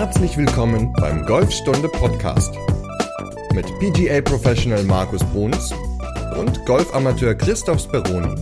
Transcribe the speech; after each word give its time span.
Herzlich 0.00 0.38
willkommen 0.38 0.94
beim 0.94 1.26
Golfstunde 1.26 1.86
Podcast 1.86 2.54
mit 3.52 3.66
PGA 3.80 4.22
Professional 4.22 4.82
Markus 4.84 5.22
Bruns 5.24 5.74
und 6.38 6.64
Golfamateur 6.64 7.34
Christoph 7.34 7.80
Speroni. 7.80 8.34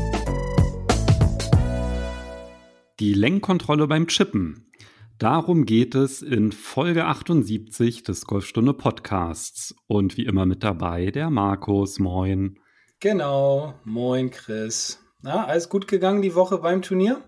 Die 3.01 3.13
Lenkkontrolle 3.13 3.89
beim 3.89 4.07
Chippen. 4.07 4.71
Darum 5.19 5.65
geht 5.65 5.97
es 5.97 6.23
in 6.23 6.53
Folge 6.53 7.07
78 7.07 8.05
des 8.05 8.25
Golfstunde 8.25 8.73
Podcasts. 8.73 9.75
Und 9.89 10.17
wie 10.17 10.27
immer 10.27 10.47
mit 10.47 10.63
dabei 10.63 11.11
der 11.11 11.29
Markus. 11.29 11.99
Moin. 11.99 12.61
Genau. 13.01 13.75
Moin, 13.83 14.31
Chris. 14.31 15.01
Na, 15.23 15.47
alles 15.47 15.69
gut 15.69 15.89
gegangen 15.89 16.23
die 16.23 16.37
Woche 16.37 16.59
beim 16.59 16.83
Turnier? 16.83 17.21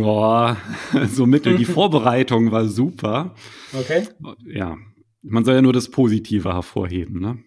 Ja, 0.00 0.56
so 1.08 1.26
mittel. 1.26 1.56
Die 1.56 1.64
Vorbereitung 1.64 2.50
war 2.50 2.66
super. 2.66 3.34
Okay. 3.72 4.08
Ja, 4.46 4.76
man 5.22 5.44
soll 5.44 5.54
ja 5.54 5.62
nur 5.62 5.72
das 5.72 5.90
Positive 5.90 6.52
hervorheben, 6.52 7.20
ne? 7.20 7.38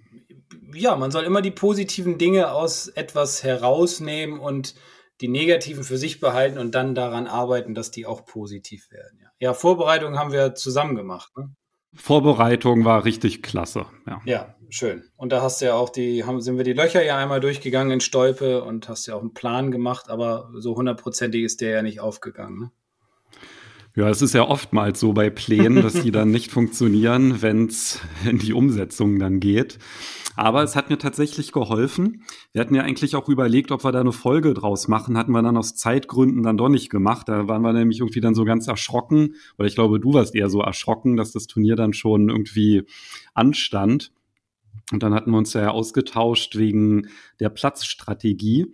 Ja, 0.73 0.95
man 0.95 1.11
soll 1.11 1.23
immer 1.23 1.41
die 1.41 1.52
positiven 1.52 2.17
Dinge 2.17 2.52
aus 2.52 2.88
etwas 2.88 3.43
herausnehmen 3.43 4.39
und 4.39 4.75
die 5.21 5.27
negativen 5.27 5.83
für 5.83 5.97
sich 5.97 6.19
behalten 6.19 6.59
und 6.59 6.75
dann 6.75 6.93
daran 6.93 7.25
arbeiten, 7.27 7.73
dass 7.73 7.89
die 7.89 8.05
auch 8.05 8.25
positiv 8.25 8.91
werden. 8.91 9.19
Ja, 9.21 9.29
ja 9.39 9.53
Vorbereitung 9.53 10.19
haben 10.19 10.31
wir 10.31 10.53
zusammen 10.55 10.95
gemacht. 10.95 11.31
Ne? 11.35 11.55
Vorbereitung 11.95 12.85
war 12.85 13.05
richtig 13.05 13.41
klasse. 13.41 13.88
Ja. 14.05 14.21
ja, 14.25 14.55
schön. 14.70 15.03
Und 15.16 15.31
da 15.31 15.41
hast 15.41 15.62
du 15.62 15.66
ja 15.66 15.73
auch 15.76 15.89
die, 15.89 16.23
haben, 16.23 16.41
sind 16.41 16.57
wir 16.57 16.63
die 16.63 16.73
Löcher 16.73 17.03
ja 17.03 17.17
einmal 17.17 17.39
durchgegangen 17.39 17.91
in 17.91 18.02
Stolpe 18.02 18.63
und 18.63 18.89
hast 18.89 19.08
ja 19.08 19.16
auch 19.16 19.21
einen 19.21 19.34
Plan 19.34 19.71
gemacht, 19.71 20.09
aber 20.09 20.49
so 20.58 20.75
hundertprozentig 20.75 21.44
ist 21.44 21.62
der 21.62 21.71
ja 21.71 21.81
nicht 21.81 21.99
aufgegangen. 21.99 22.59
Ne? 22.59 22.72
Ja, 23.98 24.09
es 24.09 24.22
ist 24.22 24.35
ja 24.35 24.48
oftmals 24.48 24.99
so 24.99 25.13
bei 25.13 25.31
Plänen, 25.31 25.81
dass 25.81 25.94
die 25.94 26.11
dann 26.11 26.30
nicht 26.30 26.52
funktionieren, 26.52 27.41
wenn 27.41 27.66
es 27.66 28.00
in 28.30 28.38
die 28.38 28.53
Umsetzung 28.53 29.17
dann 29.17 29.39
geht. 29.39 29.80
Aber 30.36 30.61
es 30.61 30.75
hat 30.75 30.91
mir 30.91 31.00
tatsächlich 31.00 31.52
geholfen. 31.52 32.22
Wir 32.53 32.61
hatten 32.61 32.75
ja 32.75 32.84
eigentlich 32.84 33.16
auch 33.16 33.28
überlegt, 33.28 33.72
ob 33.72 33.84
wir 33.84 33.91
da 33.91 34.02
eine 34.02 34.11
Folge 34.11 34.53
draus 34.53 34.88
machen. 34.88 35.17
Hatten 35.17 35.31
wir 35.31 35.41
dann 35.41 35.58
aus 35.58 35.73
Zeitgründen 35.73 36.44
dann 36.44 36.58
doch 36.58 36.69
nicht 36.69 36.91
gemacht. 36.91 37.28
Da 37.28 37.47
waren 37.47 37.63
wir 37.63 37.73
nämlich 37.73 38.02
irgendwie 38.02 38.22
dann 38.22 38.36
so 38.36 38.45
ganz 38.45 38.67
erschrocken. 38.67 39.34
Oder 39.58 39.67
ich 39.67 39.73
glaube, 39.73 40.00
du 40.00 40.13
warst 40.13 40.36
eher 40.36 40.52
so 40.52 40.61
erschrocken, 40.61 41.17
dass 41.17 41.31
das 41.31 41.47
Turnier 41.47 41.75
dann 41.75 41.94
schon 41.94 42.30
irgendwie 42.30 42.84
anstand. 43.34 44.11
Und 44.91 45.03
dann 45.03 45.13
hatten 45.13 45.31
wir 45.31 45.38
uns 45.38 45.53
ja 45.53 45.69
ausgetauscht 45.69 46.55
wegen 46.55 47.07
der 47.39 47.49
Platzstrategie. 47.49 48.73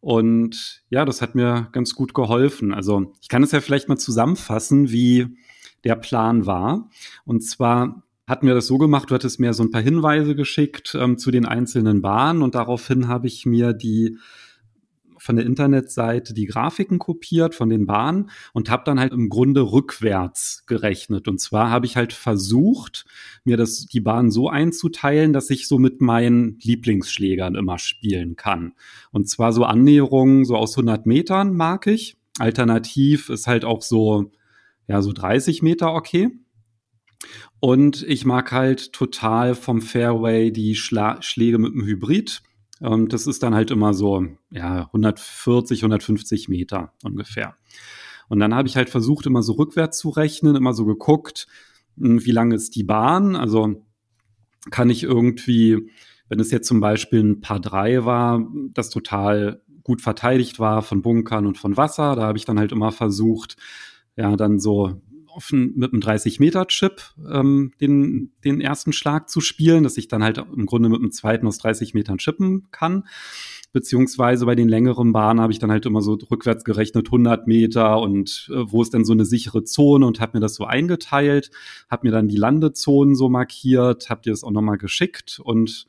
Und 0.00 0.82
ja, 0.90 1.04
das 1.04 1.20
hat 1.20 1.34
mir 1.34 1.68
ganz 1.72 1.94
gut 1.94 2.14
geholfen. 2.14 2.72
Also 2.72 3.12
ich 3.20 3.28
kann 3.28 3.42
es 3.42 3.52
ja 3.52 3.60
vielleicht 3.60 3.88
mal 3.88 3.98
zusammenfassen, 3.98 4.92
wie 4.92 5.36
der 5.84 5.96
Plan 5.96 6.46
war. 6.46 6.88
Und 7.24 7.42
zwar 7.42 8.02
hatten 8.26 8.46
wir 8.46 8.54
das 8.54 8.66
so 8.66 8.78
gemacht, 8.78 9.10
du 9.10 9.14
hattest 9.14 9.40
mir 9.40 9.54
so 9.54 9.62
ein 9.62 9.70
paar 9.70 9.80
Hinweise 9.80 10.36
geschickt 10.36 10.94
ähm, 10.94 11.18
zu 11.18 11.30
den 11.30 11.46
einzelnen 11.46 12.02
Bahnen 12.02 12.42
und 12.42 12.54
daraufhin 12.54 13.08
habe 13.08 13.26
ich 13.26 13.46
mir 13.46 13.72
die 13.72 14.18
von 15.28 15.36
der 15.36 15.44
Internetseite 15.44 16.32
die 16.32 16.46
Grafiken 16.46 16.98
kopiert 16.98 17.54
von 17.54 17.68
den 17.68 17.84
Bahnen 17.84 18.30
und 18.54 18.70
habe 18.70 18.84
dann 18.86 18.98
halt 18.98 19.12
im 19.12 19.28
Grunde 19.28 19.60
rückwärts 19.60 20.64
gerechnet. 20.66 21.28
Und 21.28 21.38
zwar 21.38 21.68
habe 21.68 21.84
ich 21.84 21.96
halt 21.96 22.14
versucht, 22.14 23.04
mir 23.44 23.58
das 23.58 23.84
die 23.84 24.00
Bahn 24.00 24.30
so 24.30 24.48
einzuteilen, 24.48 25.34
dass 25.34 25.50
ich 25.50 25.68
so 25.68 25.78
mit 25.78 26.00
meinen 26.00 26.58
Lieblingsschlägern 26.62 27.56
immer 27.56 27.78
spielen 27.78 28.36
kann. 28.36 28.72
Und 29.10 29.28
zwar 29.28 29.52
so 29.52 29.64
Annäherungen 29.64 30.46
so 30.46 30.56
aus 30.56 30.78
100 30.78 31.04
Metern 31.04 31.54
mag 31.54 31.86
ich. 31.86 32.16
Alternativ 32.38 33.28
ist 33.28 33.46
halt 33.46 33.66
auch 33.66 33.82
so 33.82 34.30
ja 34.86 35.02
so 35.02 35.12
30 35.12 35.60
Meter 35.60 35.92
okay. 35.92 36.30
Und 37.60 38.02
ich 38.02 38.24
mag 38.24 38.50
halt 38.50 38.94
total 38.94 39.54
vom 39.54 39.82
Fairway 39.82 40.50
die 40.52 40.74
Schla 40.74 41.20
Schläge 41.20 41.58
mit 41.58 41.74
dem 41.74 41.84
Hybrid. 41.84 42.40
Und 42.80 43.12
das 43.12 43.26
ist 43.26 43.42
dann 43.42 43.54
halt 43.54 43.70
immer 43.70 43.94
so, 43.94 44.26
ja, 44.50 44.86
140, 44.86 45.82
150 45.82 46.48
Meter 46.48 46.92
ungefähr. 47.02 47.56
Und 48.28 48.40
dann 48.40 48.54
habe 48.54 48.68
ich 48.68 48.76
halt 48.76 48.90
versucht, 48.90 49.26
immer 49.26 49.42
so 49.42 49.54
rückwärts 49.54 49.98
zu 49.98 50.10
rechnen, 50.10 50.54
immer 50.54 50.74
so 50.74 50.84
geguckt, 50.84 51.46
hm, 51.96 52.24
wie 52.24 52.30
lang 52.30 52.52
ist 52.52 52.76
die 52.76 52.84
Bahn? 52.84 53.36
Also 53.36 53.84
kann 54.70 54.90
ich 54.90 55.02
irgendwie, 55.02 55.90
wenn 56.28 56.40
es 56.40 56.50
jetzt 56.50 56.68
zum 56.68 56.80
Beispiel 56.80 57.22
ein 57.22 57.40
Paar 57.40 57.60
3 57.60 58.04
war, 58.04 58.46
das 58.74 58.90
total 58.90 59.62
gut 59.82 60.02
verteidigt 60.02 60.58
war 60.58 60.82
von 60.82 61.00
Bunkern 61.00 61.46
und 61.46 61.56
von 61.56 61.76
Wasser, 61.76 62.14
da 62.14 62.22
habe 62.22 62.36
ich 62.36 62.44
dann 62.44 62.58
halt 62.58 62.72
immer 62.72 62.92
versucht, 62.92 63.56
ja, 64.16 64.36
dann 64.36 64.58
so 64.58 65.00
offen 65.38 65.72
mit 65.76 65.92
einem 65.92 66.02
30-Meter-Chip 66.02 67.00
ähm, 67.30 67.72
den, 67.80 68.32
den 68.44 68.60
ersten 68.60 68.92
Schlag 68.92 69.30
zu 69.30 69.40
spielen, 69.40 69.84
dass 69.84 69.96
ich 69.96 70.08
dann 70.08 70.24
halt 70.24 70.38
im 70.38 70.66
Grunde 70.66 70.88
mit 70.88 70.98
einem 70.98 71.12
zweiten 71.12 71.46
aus 71.46 71.58
30 71.58 71.94
Metern 71.94 72.18
chippen 72.18 72.66
kann. 72.72 73.04
Beziehungsweise 73.72 74.46
bei 74.46 74.56
den 74.56 74.68
längeren 74.68 75.12
Bahnen 75.12 75.40
habe 75.40 75.52
ich 75.52 75.60
dann 75.60 75.70
halt 75.70 75.86
immer 75.86 76.02
so 76.02 76.18
rückwärts 76.28 76.64
gerechnet 76.64 77.06
100 77.06 77.46
Meter 77.46 78.00
und 78.00 78.50
äh, 78.52 78.64
wo 78.66 78.82
ist 78.82 78.92
denn 78.92 79.04
so 79.04 79.12
eine 79.12 79.24
sichere 79.24 79.62
Zone 79.62 80.04
und 80.06 80.18
habe 80.18 80.38
mir 80.38 80.40
das 80.40 80.56
so 80.56 80.64
eingeteilt, 80.64 81.52
habe 81.88 82.08
mir 82.08 82.12
dann 82.12 82.26
die 82.26 82.36
Landezonen 82.36 83.14
so 83.14 83.28
markiert, 83.28 84.10
habe 84.10 84.22
dir 84.22 84.30
das 84.32 84.42
auch 84.42 84.50
nochmal 84.50 84.78
geschickt 84.78 85.40
und 85.42 85.86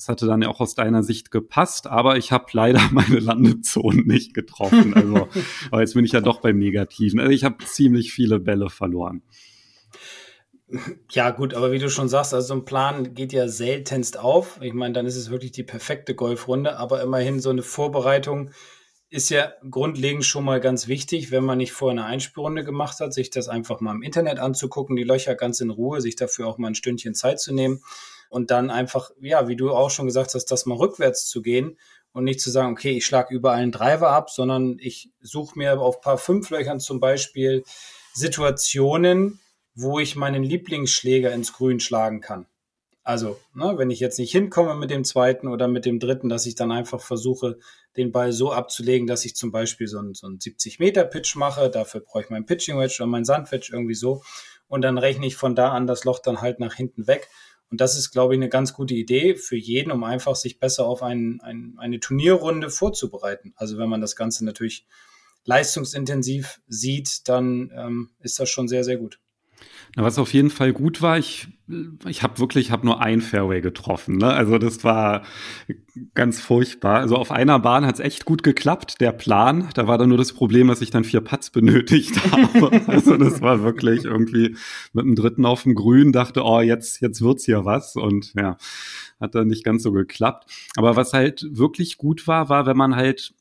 das 0.00 0.08
hatte 0.08 0.24
dann 0.24 0.40
ja 0.40 0.48
auch 0.48 0.60
aus 0.60 0.74
deiner 0.74 1.02
Sicht 1.02 1.30
gepasst, 1.30 1.86
aber 1.86 2.16
ich 2.16 2.32
habe 2.32 2.46
leider 2.52 2.80
meine 2.90 3.18
Landezonen 3.18 4.06
nicht 4.06 4.32
getroffen. 4.32 4.94
Also, 4.94 5.28
aber 5.70 5.82
jetzt 5.82 5.92
bin 5.92 6.06
ich 6.06 6.12
ja 6.12 6.22
doch 6.22 6.40
beim 6.40 6.58
Negativen. 6.58 7.20
Also 7.20 7.32
ich 7.32 7.44
habe 7.44 7.62
ziemlich 7.66 8.10
viele 8.10 8.40
Bälle 8.40 8.70
verloren. 8.70 9.22
Ja, 11.10 11.30
gut, 11.30 11.52
aber 11.52 11.70
wie 11.72 11.78
du 11.78 11.90
schon 11.90 12.08
sagst, 12.08 12.32
also 12.32 12.48
so 12.48 12.54
ein 12.54 12.64
Plan 12.64 13.12
geht 13.12 13.34
ja 13.34 13.46
seltenst 13.46 14.18
auf. 14.18 14.58
Ich 14.62 14.72
meine, 14.72 14.94
dann 14.94 15.04
ist 15.04 15.16
es 15.16 15.30
wirklich 15.30 15.52
die 15.52 15.64
perfekte 15.64 16.14
Golfrunde, 16.14 16.78
aber 16.78 17.02
immerhin 17.02 17.40
so 17.40 17.50
eine 17.50 17.62
Vorbereitung 17.62 18.52
ist 19.10 19.28
ja 19.28 19.52
grundlegend 19.68 20.24
schon 20.24 20.44
mal 20.44 20.60
ganz 20.60 20.86
wichtig, 20.86 21.30
wenn 21.30 21.44
man 21.44 21.58
nicht 21.58 21.72
vorher 21.72 22.00
eine 22.00 22.08
Einspielrunde 22.08 22.64
gemacht 22.64 23.00
hat, 23.00 23.12
sich 23.12 23.28
das 23.28 23.48
einfach 23.48 23.80
mal 23.80 23.96
im 23.96 24.02
Internet 24.02 24.38
anzugucken, 24.38 24.96
die 24.96 25.02
Löcher 25.02 25.34
ganz 25.34 25.60
in 25.60 25.68
Ruhe, 25.68 26.00
sich 26.00 26.16
dafür 26.16 26.46
auch 26.46 26.56
mal 26.56 26.68
ein 26.68 26.76
Stündchen 26.76 27.14
Zeit 27.14 27.40
zu 27.40 27.52
nehmen 27.52 27.82
und 28.30 28.50
dann 28.50 28.70
einfach, 28.70 29.10
ja, 29.20 29.48
wie 29.48 29.56
du 29.56 29.72
auch 29.72 29.90
schon 29.90 30.06
gesagt 30.06 30.34
hast, 30.34 30.46
das 30.46 30.64
mal 30.64 30.78
rückwärts 30.78 31.28
zu 31.28 31.42
gehen 31.42 31.76
und 32.12 32.24
nicht 32.24 32.40
zu 32.40 32.50
sagen, 32.50 32.72
okay, 32.72 32.92
ich 32.92 33.04
schlage 33.04 33.34
überall 33.34 33.58
einen 33.58 33.72
Driver 33.72 34.10
ab, 34.10 34.30
sondern 34.30 34.78
ich 34.80 35.10
suche 35.20 35.58
mir 35.58 35.78
auf 35.78 36.00
paar 36.00 36.16
Fünflöchern 36.16 36.80
zum 36.80 37.00
Beispiel 37.00 37.64
Situationen, 38.14 39.40
wo 39.74 39.98
ich 39.98 40.16
meinen 40.16 40.42
Lieblingsschläger 40.42 41.32
ins 41.32 41.52
Grün 41.52 41.80
schlagen 41.80 42.20
kann. 42.20 42.46
Also, 43.02 43.40
ne, 43.54 43.74
wenn 43.76 43.90
ich 43.90 43.98
jetzt 43.98 44.18
nicht 44.18 44.30
hinkomme 44.30 44.74
mit 44.76 44.90
dem 44.90 45.04
zweiten 45.04 45.48
oder 45.48 45.68
mit 45.68 45.84
dem 45.84 45.98
dritten, 45.98 46.28
dass 46.28 46.46
ich 46.46 46.54
dann 46.54 46.70
einfach 46.70 47.00
versuche, 47.00 47.58
den 47.96 48.12
Ball 48.12 48.32
so 48.32 48.52
abzulegen, 48.52 49.06
dass 49.06 49.24
ich 49.24 49.34
zum 49.34 49.50
Beispiel 49.50 49.88
so 49.88 49.98
einen, 49.98 50.14
so 50.14 50.26
einen 50.26 50.38
70-Meter-Pitch 50.38 51.34
mache. 51.36 51.70
Dafür 51.70 52.00
brauche 52.02 52.22
ich 52.22 52.30
meinen 52.30 52.46
Pitching-Wedge 52.46 52.96
oder 53.00 53.06
meinen 53.06 53.24
Sandwedge 53.24 53.70
irgendwie 53.72 53.94
so. 53.94 54.22
Und 54.68 54.82
dann 54.82 54.98
rechne 54.98 55.26
ich 55.26 55.34
von 55.34 55.56
da 55.56 55.72
an 55.72 55.88
das 55.88 56.04
Loch 56.04 56.20
dann 56.20 56.40
halt 56.40 56.60
nach 56.60 56.74
hinten 56.74 57.08
weg. 57.08 57.28
Und 57.70 57.80
das 57.80 57.96
ist, 57.96 58.10
glaube 58.10 58.34
ich, 58.34 58.38
eine 58.38 58.48
ganz 58.48 58.72
gute 58.72 58.94
Idee 58.94 59.36
für 59.36 59.56
jeden, 59.56 59.92
um 59.92 60.02
einfach 60.02 60.34
sich 60.34 60.58
besser 60.58 60.86
auf 60.86 61.02
ein, 61.02 61.40
ein, 61.42 61.74
eine 61.78 62.00
Turnierrunde 62.00 62.68
vorzubereiten. 62.68 63.52
Also 63.56 63.78
wenn 63.78 63.88
man 63.88 64.00
das 64.00 64.16
Ganze 64.16 64.44
natürlich 64.44 64.86
leistungsintensiv 65.44 66.60
sieht, 66.66 67.28
dann 67.28 67.70
ähm, 67.74 68.10
ist 68.20 68.40
das 68.40 68.50
schon 68.50 68.68
sehr, 68.68 68.84
sehr 68.84 68.96
gut. 68.96 69.20
Na, 69.96 70.04
was 70.04 70.18
auf 70.18 70.32
jeden 70.32 70.50
Fall 70.50 70.72
gut 70.72 71.02
war, 71.02 71.18
ich, 71.18 71.48
ich 72.06 72.22
habe 72.22 72.38
wirklich, 72.38 72.70
habe 72.70 72.86
nur 72.86 73.02
ein 73.02 73.20
Fairway 73.20 73.60
getroffen. 73.60 74.18
Ne? 74.18 74.32
Also 74.32 74.58
das 74.58 74.84
war 74.84 75.22
ganz 76.14 76.40
furchtbar. 76.40 77.00
Also 77.00 77.16
auf 77.16 77.32
einer 77.32 77.58
Bahn 77.58 77.84
hat 77.84 77.94
es 77.94 78.00
echt 78.00 78.24
gut 78.24 78.42
geklappt, 78.42 79.00
der 79.00 79.10
Plan. 79.12 79.68
Da 79.74 79.88
war 79.88 79.98
dann 79.98 80.08
nur 80.08 80.18
das 80.18 80.32
Problem, 80.32 80.68
dass 80.68 80.80
ich 80.80 80.90
dann 80.90 81.02
vier 81.02 81.20
Putts 81.20 81.50
benötigt 81.50 82.20
habe. 82.32 82.82
also 82.86 83.16
das 83.16 83.40
war 83.40 83.62
wirklich 83.62 84.04
irgendwie 84.04 84.56
mit 84.92 85.04
dem 85.04 85.16
dritten 85.16 85.44
auf 85.44 85.64
dem 85.64 85.74
Grün, 85.74 86.12
dachte, 86.12 86.44
oh, 86.44 86.60
jetzt, 86.60 87.00
jetzt 87.00 87.20
wird's 87.22 87.44
hier 87.44 87.64
was. 87.64 87.96
Und 87.96 88.32
ja, 88.34 88.56
hat 89.20 89.34
dann 89.34 89.48
nicht 89.48 89.64
ganz 89.64 89.82
so 89.82 89.90
geklappt. 89.90 90.48
Aber 90.76 90.94
was 90.94 91.12
halt 91.12 91.46
wirklich 91.50 91.98
gut 91.98 92.28
war, 92.28 92.48
war, 92.48 92.66
wenn 92.66 92.76
man 92.76 92.94
halt 92.94 93.34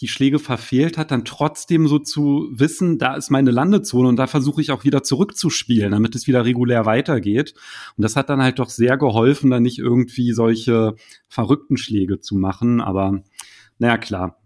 die 0.00 0.08
Schläge 0.08 0.38
verfehlt 0.38 0.98
hat, 0.98 1.10
dann 1.10 1.24
trotzdem 1.24 1.88
so 1.88 1.98
zu 1.98 2.48
wissen, 2.52 2.98
da 2.98 3.14
ist 3.14 3.30
meine 3.30 3.50
Landezone 3.50 4.08
und 4.08 4.16
da 4.16 4.26
versuche 4.26 4.60
ich 4.60 4.70
auch 4.70 4.84
wieder 4.84 5.02
zurückzuspielen, 5.02 5.92
damit 5.92 6.14
es 6.14 6.26
wieder 6.26 6.44
regulär 6.44 6.84
weitergeht. 6.84 7.54
Und 7.96 8.02
das 8.02 8.14
hat 8.14 8.28
dann 8.28 8.42
halt 8.42 8.58
doch 8.58 8.68
sehr 8.68 8.98
geholfen, 8.98 9.50
dann 9.50 9.62
nicht 9.62 9.78
irgendwie 9.78 10.32
solche 10.32 10.96
verrückten 11.28 11.78
Schläge 11.78 12.20
zu 12.20 12.36
machen. 12.36 12.80
Aber 12.80 13.22
naja, 13.78 13.96
klar. 13.96 14.38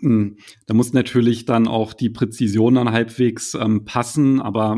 Hm, 0.00 0.36
da 0.66 0.74
muss 0.74 0.92
natürlich 0.92 1.44
dann 1.44 1.68
auch 1.68 1.94
die 1.94 2.10
Präzision 2.10 2.74
dann 2.74 2.90
halbwegs 2.90 3.54
ähm, 3.54 3.84
passen, 3.84 4.42
aber 4.42 4.76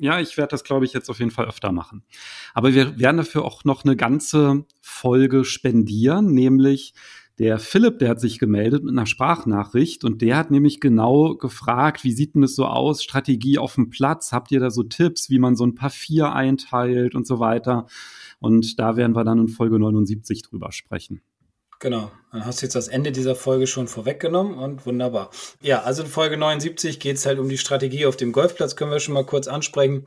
ja, 0.00 0.20
ich 0.20 0.36
werde 0.36 0.50
das, 0.50 0.64
glaube 0.64 0.84
ich, 0.84 0.92
jetzt 0.92 1.08
auf 1.08 1.18
jeden 1.18 1.30
Fall 1.30 1.48
öfter 1.48 1.72
machen. 1.72 2.04
Aber 2.54 2.74
wir 2.74 2.98
werden 2.98 3.16
dafür 3.16 3.44
auch 3.44 3.64
noch 3.64 3.84
eine 3.84 3.96
ganze 3.96 4.64
Folge 4.80 5.44
spendieren, 5.44 6.32
nämlich 6.32 6.94
Der 7.38 7.60
Philipp, 7.60 8.00
der 8.00 8.08
hat 8.08 8.20
sich 8.20 8.40
gemeldet 8.40 8.82
mit 8.82 8.92
einer 8.92 9.06
Sprachnachricht 9.06 10.02
und 10.02 10.22
der 10.22 10.36
hat 10.36 10.50
nämlich 10.50 10.80
genau 10.80 11.36
gefragt, 11.36 12.02
wie 12.02 12.10
sieht 12.10 12.34
denn 12.34 12.42
das 12.42 12.56
so 12.56 12.66
aus, 12.66 13.04
Strategie 13.04 13.58
auf 13.58 13.76
dem 13.76 13.90
Platz, 13.90 14.32
habt 14.32 14.50
ihr 14.50 14.58
da 14.58 14.70
so 14.70 14.82
Tipps, 14.82 15.30
wie 15.30 15.38
man 15.38 15.54
so 15.54 15.64
ein 15.64 15.76
paar 15.76 15.90
Vier 15.90 16.32
einteilt 16.32 17.14
und 17.14 17.28
so 17.28 17.38
weiter. 17.38 17.86
Und 18.40 18.80
da 18.80 18.96
werden 18.96 19.14
wir 19.14 19.22
dann 19.22 19.38
in 19.38 19.48
Folge 19.48 19.78
79 19.78 20.42
drüber 20.42 20.72
sprechen. 20.72 21.22
Genau, 21.78 22.10
dann 22.32 22.44
hast 22.44 22.60
du 22.60 22.66
jetzt 22.66 22.74
das 22.74 22.88
Ende 22.88 23.12
dieser 23.12 23.36
Folge 23.36 23.68
schon 23.68 23.86
vorweggenommen 23.86 24.58
und 24.58 24.84
wunderbar. 24.84 25.30
Ja, 25.62 25.82
also 25.82 26.02
in 26.02 26.08
Folge 26.08 26.36
79 26.36 26.98
geht 26.98 27.18
es 27.18 27.26
halt 27.26 27.38
um 27.38 27.48
die 27.48 27.58
Strategie 27.58 28.06
auf 28.06 28.16
dem 28.16 28.32
Golfplatz, 28.32 28.74
können 28.74 28.90
wir 28.90 28.98
schon 28.98 29.14
mal 29.14 29.24
kurz 29.24 29.46
ansprechen, 29.46 30.06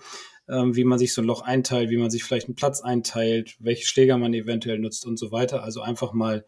ähm, 0.49 0.75
wie 0.75 0.83
man 0.83 0.99
sich 0.99 1.13
so 1.13 1.21
ein 1.21 1.27
Loch 1.27 1.43
einteilt, 1.43 1.89
wie 1.89 1.97
man 1.97 2.11
sich 2.11 2.25
vielleicht 2.25 2.47
einen 2.47 2.55
Platz 2.55 2.81
einteilt, 2.81 3.55
welche 3.59 3.85
Schläger 3.85 4.17
man 4.17 4.33
eventuell 4.33 4.79
nutzt 4.79 5.05
und 5.05 5.17
so 5.17 5.31
weiter. 5.31 5.63
Also 5.63 5.79
einfach 5.79 6.11
mal 6.11 6.45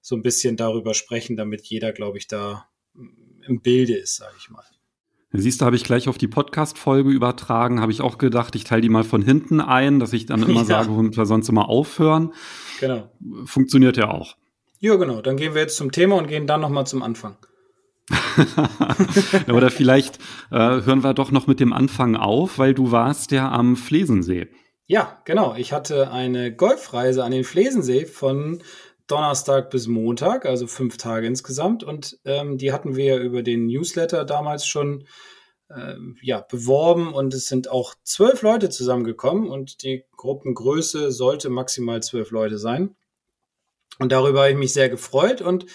so 0.00 0.16
ein 0.16 0.22
bisschen 0.22 0.56
darüber 0.56 0.94
sprechen, 0.94 1.36
damit 1.36 1.66
jeder, 1.66 1.92
glaube 1.92 2.18
ich, 2.18 2.26
da 2.26 2.68
im 3.46 3.60
Bilde 3.60 3.94
ist, 3.94 4.16
sage 4.16 4.34
ich 4.38 4.50
mal. 4.50 4.64
Siehst 5.32 5.60
du, 5.60 5.64
habe 5.64 5.76
ich 5.76 5.84
gleich 5.84 6.08
auf 6.08 6.18
die 6.18 6.26
Podcast-Folge 6.26 7.10
übertragen, 7.10 7.80
habe 7.80 7.92
ich 7.92 8.00
auch 8.00 8.18
gedacht, 8.18 8.56
ich 8.56 8.64
teile 8.64 8.82
die 8.82 8.88
mal 8.88 9.04
von 9.04 9.22
hinten 9.22 9.60
ein, 9.60 10.00
dass 10.00 10.12
ich 10.12 10.26
dann 10.26 10.42
immer 10.42 10.54
ja. 10.60 10.64
sage, 10.64 10.90
womit 10.90 11.16
wir 11.16 11.26
sonst 11.26 11.48
immer 11.48 11.68
aufhören. 11.68 12.32
Genau. 12.80 13.10
Funktioniert 13.44 13.96
ja 13.96 14.10
auch. 14.10 14.36
Ja, 14.80 14.96
genau. 14.96 15.20
Dann 15.20 15.36
gehen 15.36 15.54
wir 15.54 15.60
jetzt 15.60 15.76
zum 15.76 15.92
Thema 15.92 16.16
und 16.16 16.26
gehen 16.26 16.48
dann 16.48 16.60
nochmal 16.60 16.86
zum 16.86 17.02
Anfang. 17.02 17.36
Oder 19.52 19.70
vielleicht 19.70 20.18
äh, 20.50 20.56
hören 20.56 21.04
wir 21.04 21.14
doch 21.14 21.30
noch 21.30 21.46
mit 21.46 21.60
dem 21.60 21.72
Anfang 21.72 22.16
auf, 22.16 22.58
weil 22.58 22.74
du 22.74 22.90
warst 22.90 23.30
ja 23.30 23.52
am 23.52 23.76
Flesensee. 23.76 24.48
Ja, 24.86 25.22
genau. 25.24 25.54
Ich 25.56 25.72
hatte 25.72 26.10
eine 26.10 26.52
Golfreise 26.52 27.22
an 27.22 27.30
den 27.30 27.44
Flesensee 27.44 28.06
von 28.06 28.62
Donnerstag 29.10 29.70
bis 29.70 29.86
Montag, 29.86 30.46
also 30.46 30.66
fünf 30.66 30.96
Tage 30.96 31.26
insgesamt. 31.26 31.82
Und 31.82 32.18
ähm, 32.24 32.58
die 32.58 32.72
hatten 32.72 32.96
wir 32.96 33.18
über 33.18 33.42
den 33.42 33.66
Newsletter 33.66 34.24
damals 34.24 34.66
schon 34.66 35.04
äh, 35.68 35.94
ja, 36.22 36.40
beworben 36.40 37.14
und 37.14 37.32
es 37.34 37.46
sind 37.46 37.70
auch 37.70 37.94
zwölf 38.02 38.42
Leute 38.42 38.68
zusammengekommen 38.70 39.48
und 39.48 39.82
die 39.82 40.04
Gruppengröße 40.16 41.12
sollte 41.12 41.48
maximal 41.48 42.02
zwölf 42.02 42.30
Leute 42.30 42.58
sein. 42.58 42.96
Und 43.98 44.12
darüber 44.12 44.40
habe 44.40 44.52
ich 44.52 44.56
mich 44.56 44.72
sehr 44.72 44.88
gefreut 44.88 45.42
und 45.42 45.66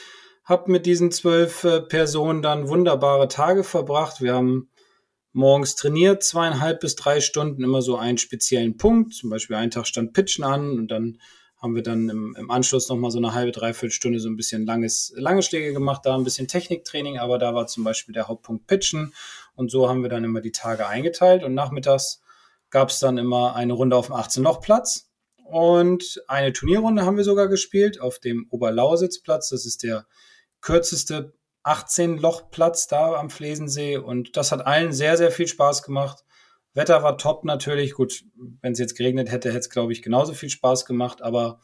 habe 0.44 0.72
mit 0.72 0.86
diesen 0.86 1.12
zwölf 1.12 1.64
äh, 1.64 1.82
Personen 1.82 2.42
dann 2.42 2.68
wunderbare 2.68 3.28
Tage 3.28 3.64
verbracht. 3.64 4.22
Wir 4.22 4.34
haben 4.36 4.70
morgens 5.32 5.76
trainiert, 5.76 6.24
zweieinhalb 6.24 6.80
bis 6.80 6.96
drei 6.96 7.20
Stunden, 7.20 7.64
immer 7.64 7.82
so 7.82 7.98
einen 7.98 8.18
speziellen 8.18 8.78
Punkt. 8.78 9.14
Zum 9.14 9.30
Beispiel 9.30 9.56
einen 9.56 9.72
Tag 9.72 9.88
stand 9.88 10.14
Pitchen 10.14 10.44
an 10.44 10.72
und 10.72 10.88
dann 10.90 11.20
haben 11.66 11.76
wir 11.76 11.84
dann 11.84 12.08
im, 12.10 12.36
im 12.40 12.50
Anschluss 12.50 12.88
nochmal 12.88 13.12
so 13.12 13.18
eine 13.18 13.34
halbe, 13.34 13.52
dreiviertel 13.52 13.92
Stunde 13.92 14.20
so 14.20 14.30
ein 14.30 14.38
bisschen 14.38 14.66
langes, 14.66 15.12
lange 15.18 15.42
Schläge 15.42 15.74
gemacht, 15.74 16.06
da 16.06 16.16
ein 16.16 16.24
bisschen 16.24 16.48
Techniktraining, 16.48 17.18
aber 17.18 17.38
da 17.38 17.54
war 17.54 17.68
zum 17.68 17.84
Beispiel 17.84 18.14
der 18.14 18.28
Hauptpunkt 18.28 18.68
Pitchen 18.68 19.14
und 19.56 19.72
so 19.72 19.90
haben 19.90 20.04
wir 20.04 20.10
dann 20.10 20.24
immer 20.24 20.42
die 20.42 20.52
Tage 20.52 20.88
eingeteilt 20.88 21.44
und 21.44 21.54
nachmittags 21.54 22.22
gab 22.70 22.90
es 22.90 23.00
dann 23.00 23.18
immer 23.18 23.56
eine 23.56 23.74
Runde 23.74 23.96
auf 23.96 24.08
dem 24.08 24.16
18-Loch-Platz 24.16 25.10
und 25.44 26.24
eine 26.28 26.54
Turnierrunde 26.54 27.06
haben 27.06 27.18
wir 27.18 27.24
sogar 27.24 27.48
gespielt 27.48 28.02
auf 28.02 28.20
dem 28.20 28.48
Oberlausitzplatz. 28.50 29.50
Das 29.50 29.66
ist 29.66 29.84
der 29.84 30.06
kürzeste 30.60 31.34
18-Loch-Platz 31.64 32.88
da 32.88 33.14
am 33.14 33.30
Flesensee. 33.30 33.98
Und 33.98 34.38
das 34.38 34.52
hat 34.52 34.66
allen 34.66 34.94
sehr, 34.94 35.18
sehr 35.18 35.32
viel 35.32 35.48
Spaß 35.48 35.84
gemacht. 35.84 36.24
Wetter 36.76 37.02
war 37.02 37.18
top 37.18 37.46
natürlich. 37.46 37.94
Gut, 37.94 38.26
wenn 38.62 38.74
es 38.74 38.80
jetzt 38.80 38.96
geregnet 38.96 39.32
hätte, 39.32 39.50
hätte 39.50 39.60
es, 39.60 39.70
glaube 39.70 39.94
ich, 39.94 40.02
genauso 40.02 40.34
viel 40.34 40.50
Spaß 40.50 40.86
gemacht. 40.86 41.22
Aber 41.22 41.60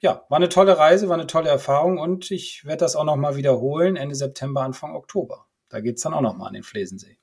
ja, 0.00 0.24
war 0.28 0.36
eine 0.36 0.48
tolle 0.48 0.78
Reise, 0.78 1.08
war 1.08 1.16
eine 1.16 1.26
tolle 1.26 1.48
Erfahrung 1.48 1.98
und 1.98 2.30
ich 2.30 2.64
werde 2.64 2.80
das 2.80 2.96
auch 2.96 3.04
nochmal 3.04 3.36
wiederholen 3.36 3.96
Ende 3.96 4.14
September, 4.14 4.62
Anfang 4.62 4.94
Oktober. 4.94 5.46
Da 5.68 5.80
geht 5.80 5.96
es 5.96 6.02
dann 6.02 6.14
auch 6.14 6.20
nochmal 6.20 6.48
an 6.48 6.54
den 6.54 6.62
Flesensee. 6.62 7.18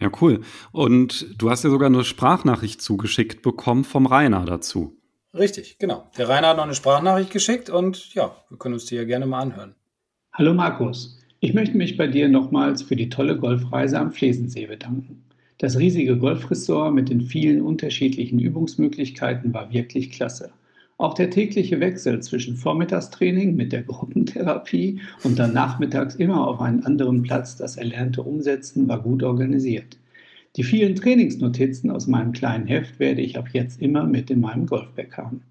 Ja, 0.00 0.10
cool. 0.20 0.40
Und 0.72 1.40
du 1.40 1.50
hast 1.50 1.64
ja 1.64 1.70
sogar 1.70 1.86
eine 1.86 2.04
Sprachnachricht 2.04 2.82
zugeschickt 2.82 3.42
bekommen 3.42 3.84
vom 3.84 4.06
Rainer 4.06 4.44
dazu. 4.44 4.96
Richtig, 5.32 5.78
genau. 5.78 6.10
Der 6.16 6.28
Rainer 6.28 6.48
hat 6.48 6.56
noch 6.58 6.64
eine 6.64 6.74
Sprachnachricht 6.74 7.30
geschickt 7.30 7.70
und 7.70 8.14
ja, 8.14 8.36
wir 8.48 8.58
können 8.58 8.74
uns 8.74 8.84
die 8.84 8.94
ja 8.94 9.04
gerne 9.04 9.26
mal 9.26 9.40
anhören. 9.40 9.74
Hallo 10.32 10.54
Markus, 10.54 11.20
ich 11.40 11.54
möchte 11.54 11.76
mich 11.76 11.96
bei 11.96 12.06
dir 12.06 12.28
nochmals 12.28 12.82
für 12.82 12.96
die 12.96 13.08
tolle 13.08 13.38
Golfreise 13.38 13.98
am 13.98 14.12
Flesensee 14.12 14.66
bedanken. 14.66 15.24
Das 15.58 15.78
riesige 15.78 16.16
Golfressort 16.16 16.92
mit 16.94 17.10
den 17.10 17.20
vielen 17.20 17.62
unterschiedlichen 17.62 18.40
Übungsmöglichkeiten 18.40 19.54
war 19.54 19.72
wirklich 19.72 20.10
klasse. 20.10 20.50
Auch 20.96 21.14
der 21.14 21.30
tägliche 21.30 21.80
Wechsel 21.80 22.20
zwischen 22.20 22.56
Vormittagstraining 22.56 23.54
mit 23.54 23.72
der 23.72 23.82
Gruppentherapie 23.82 25.00
und 25.22 25.38
dann 25.38 25.52
nachmittags 25.52 26.16
immer 26.16 26.46
auf 26.46 26.60
einen 26.60 26.84
anderen 26.84 27.22
Platz 27.22 27.56
das 27.56 27.76
Erlernte 27.76 28.22
umsetzen 28.22 28.88
war 28.88 29.00
gut 29.02 29.22
organisiert. 29.22 29.96
Die 30.56 30.64
vielen 30.64 30.94
Trainingsnotizen 30.94 31.90
aus 31.90 32.06
meinem 32.06 32.32
kleinen 32.32 32.66
Heft 32.66 33.00
werde 33.00 33.22
ich 33.22 33.38
ab 33.38 33.48
jetzt 33.52 33.80
immer 33.82 34.06
mit 34.06 34.30
in 34.30 34.40
meinem 34.40 34.66
Golfbag 34.66 35.16
haben. 35.16 35.42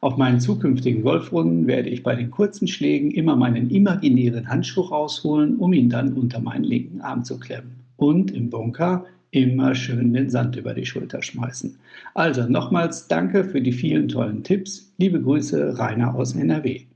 Auf 0.00 0.16
meinen 0.16 0.40
zukünftigen 0.40 1.02
Golfrunden 1.02 1.66
werde 1.66 1.88
ich 1.88 2.02
bei 2.02 2.14
den 2.14 2.30
kurzen 2.30 2.68
Schlägen 2.68 3.10
immer 3.10 3.34
meinen 3.34 3.70
imaginären 3.70 4.48
Handschuh 4.48 4.82
rausholen, 4.82 5.56
um 5.56 5.72
ihn 5.72 5.88
dann 5.88 6.12
unter 6.12 6.40
meinen 6.40 6.64
linken 6.64 7.00
Arm 7.00 7.24
zu 7.24 7.40
klemmen. 7.40 7.76
Und 7.96 8.30
im 8.30 8.50
Bunker 8.50 9.04
immer 9.36 9.74
schön 9.74 10.14
den 10.14 10.30
Sand 10.30 10.56
über 10.56 10.72
die 10.72 10.86
Schulter 10.86 11.22
schmeißen. 11.22 11.78
Also 12.14 12.44
nochmals 12.48 13.06
danke 13.06 13.44
für 13.44 13.60
die 13.60 13.72
vielen 13.72 14.08
tollen 14.08 14.42
Tipps. 14.42 14.94
Liebe 14.96 15.20
Grüße, 15.20 15.78
Rainer 15.78 16.14
aus 16.14 16.34
NRW. 16.34 16.86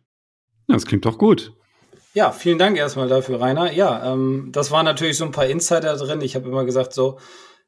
Das 0.67 0.87
klingt 0.87 1.05
doch 1.05 1.19
gut. 1.19 1.53
Ja, 2.15 2.33
vielen 2.33 2.59
Dank 2.59 2.79
erstmal 2.79 3.09
dafür, 3.09 3.41
Rainer. 3.41 3.73
Ja, 3.73 4.13
ähm, 4.13 4.49
das 4.53 4.71
waren 4.71 4.87
natürlich 4.87 5.19
so 5.19 5.27
ein 5.27 5.33
paar 5.33 5.47
Insider 5.47 5.97
drin. 5.97 6.23
Ich 6.23 6.35
habe 6.35 6.49
immer 6.49 6.65
gesagt, 6.65 6.95
so, 6.95 7.19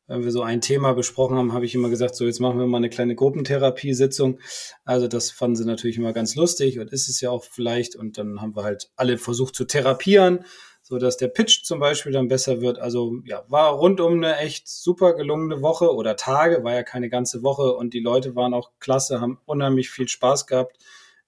wenn 0.07 0.25
wir 0.25 0.33
so 0.33 0.43
ein 0.43 0.63
Thema 0.63 0.95
besprochen 0.95 1.37
haben, 1.37 1.53
habe 1.53 1.67
ich 1.67 1.75
immer 1.75 1.91
gesagt, 1.91 2.17
so, 2.17 2.25
jetzt 2.25 2.41
machen 2.41 2.59
wir 2.59 2.67
mal 2.67 2.79
eine 2.79 2.89
kleine 2.89 3.15
Gruppentherapiesitzung. 3.15 4.39
Also 4.85 5.07
das 5.07 5.31
fanden 5.31 5.57
sie 5.57 5.67
natürlich 5.67 5.99
immer 5.99 6.15
ganz 6.15 6.35
lustig 6.35 6.79
und 6.79 6.91
ist 6.93 7.11
es 7.11 7.21
ja 7.21 7.29
auch 7.29 7.45
vielleicht. 7.45 7.95
Und 7.95 8.17
dann 8.17 8.41
haben 8.41 8.57
wir 8.57 8.63
halt 8.65 8.91
alle 8.97 9.19
versucht 9.19 9.55
zu 9.55 9.67
therapieren 9.67 10.47
so 10.93 10.99
dass 10.99 11.17
der 11.17 11.29
Pitch 11.29 11.65
zum 11.65 11.81
Beispiel 11.81 12.13
dann 12.13 12.29
besser 12.29 12.61
wird. 12.61 12.79
Also 12.79 13.17
ja, 13.25 13.45
war 13.49 13.73
rundum 13.73 14.13
eine 14.13 14.37
echt 14.37 14.69
super 14.69 15.15
gelungene 15.15 15.63
Woche 15.63 15.95
oder 15.95 16.17
Tage, 16.17 16.65
war 16.65 16.75
ja 16.75 16.83
keine 16.83 17.09
ganze 17.09 17.43
Woche 17.43 17.73
und 17.73 17.95
die 17.95 18.01
Leute 18.01 18.37
waren 18.37 18.53
auch 18.53 18.73
klasse, 18.79 19.19
haben 19.19 19.41
unheimlich 19.47 19.89
viel 19.89 20.07
Spaß 20.07 20.47
gehabt. 20.47 20.77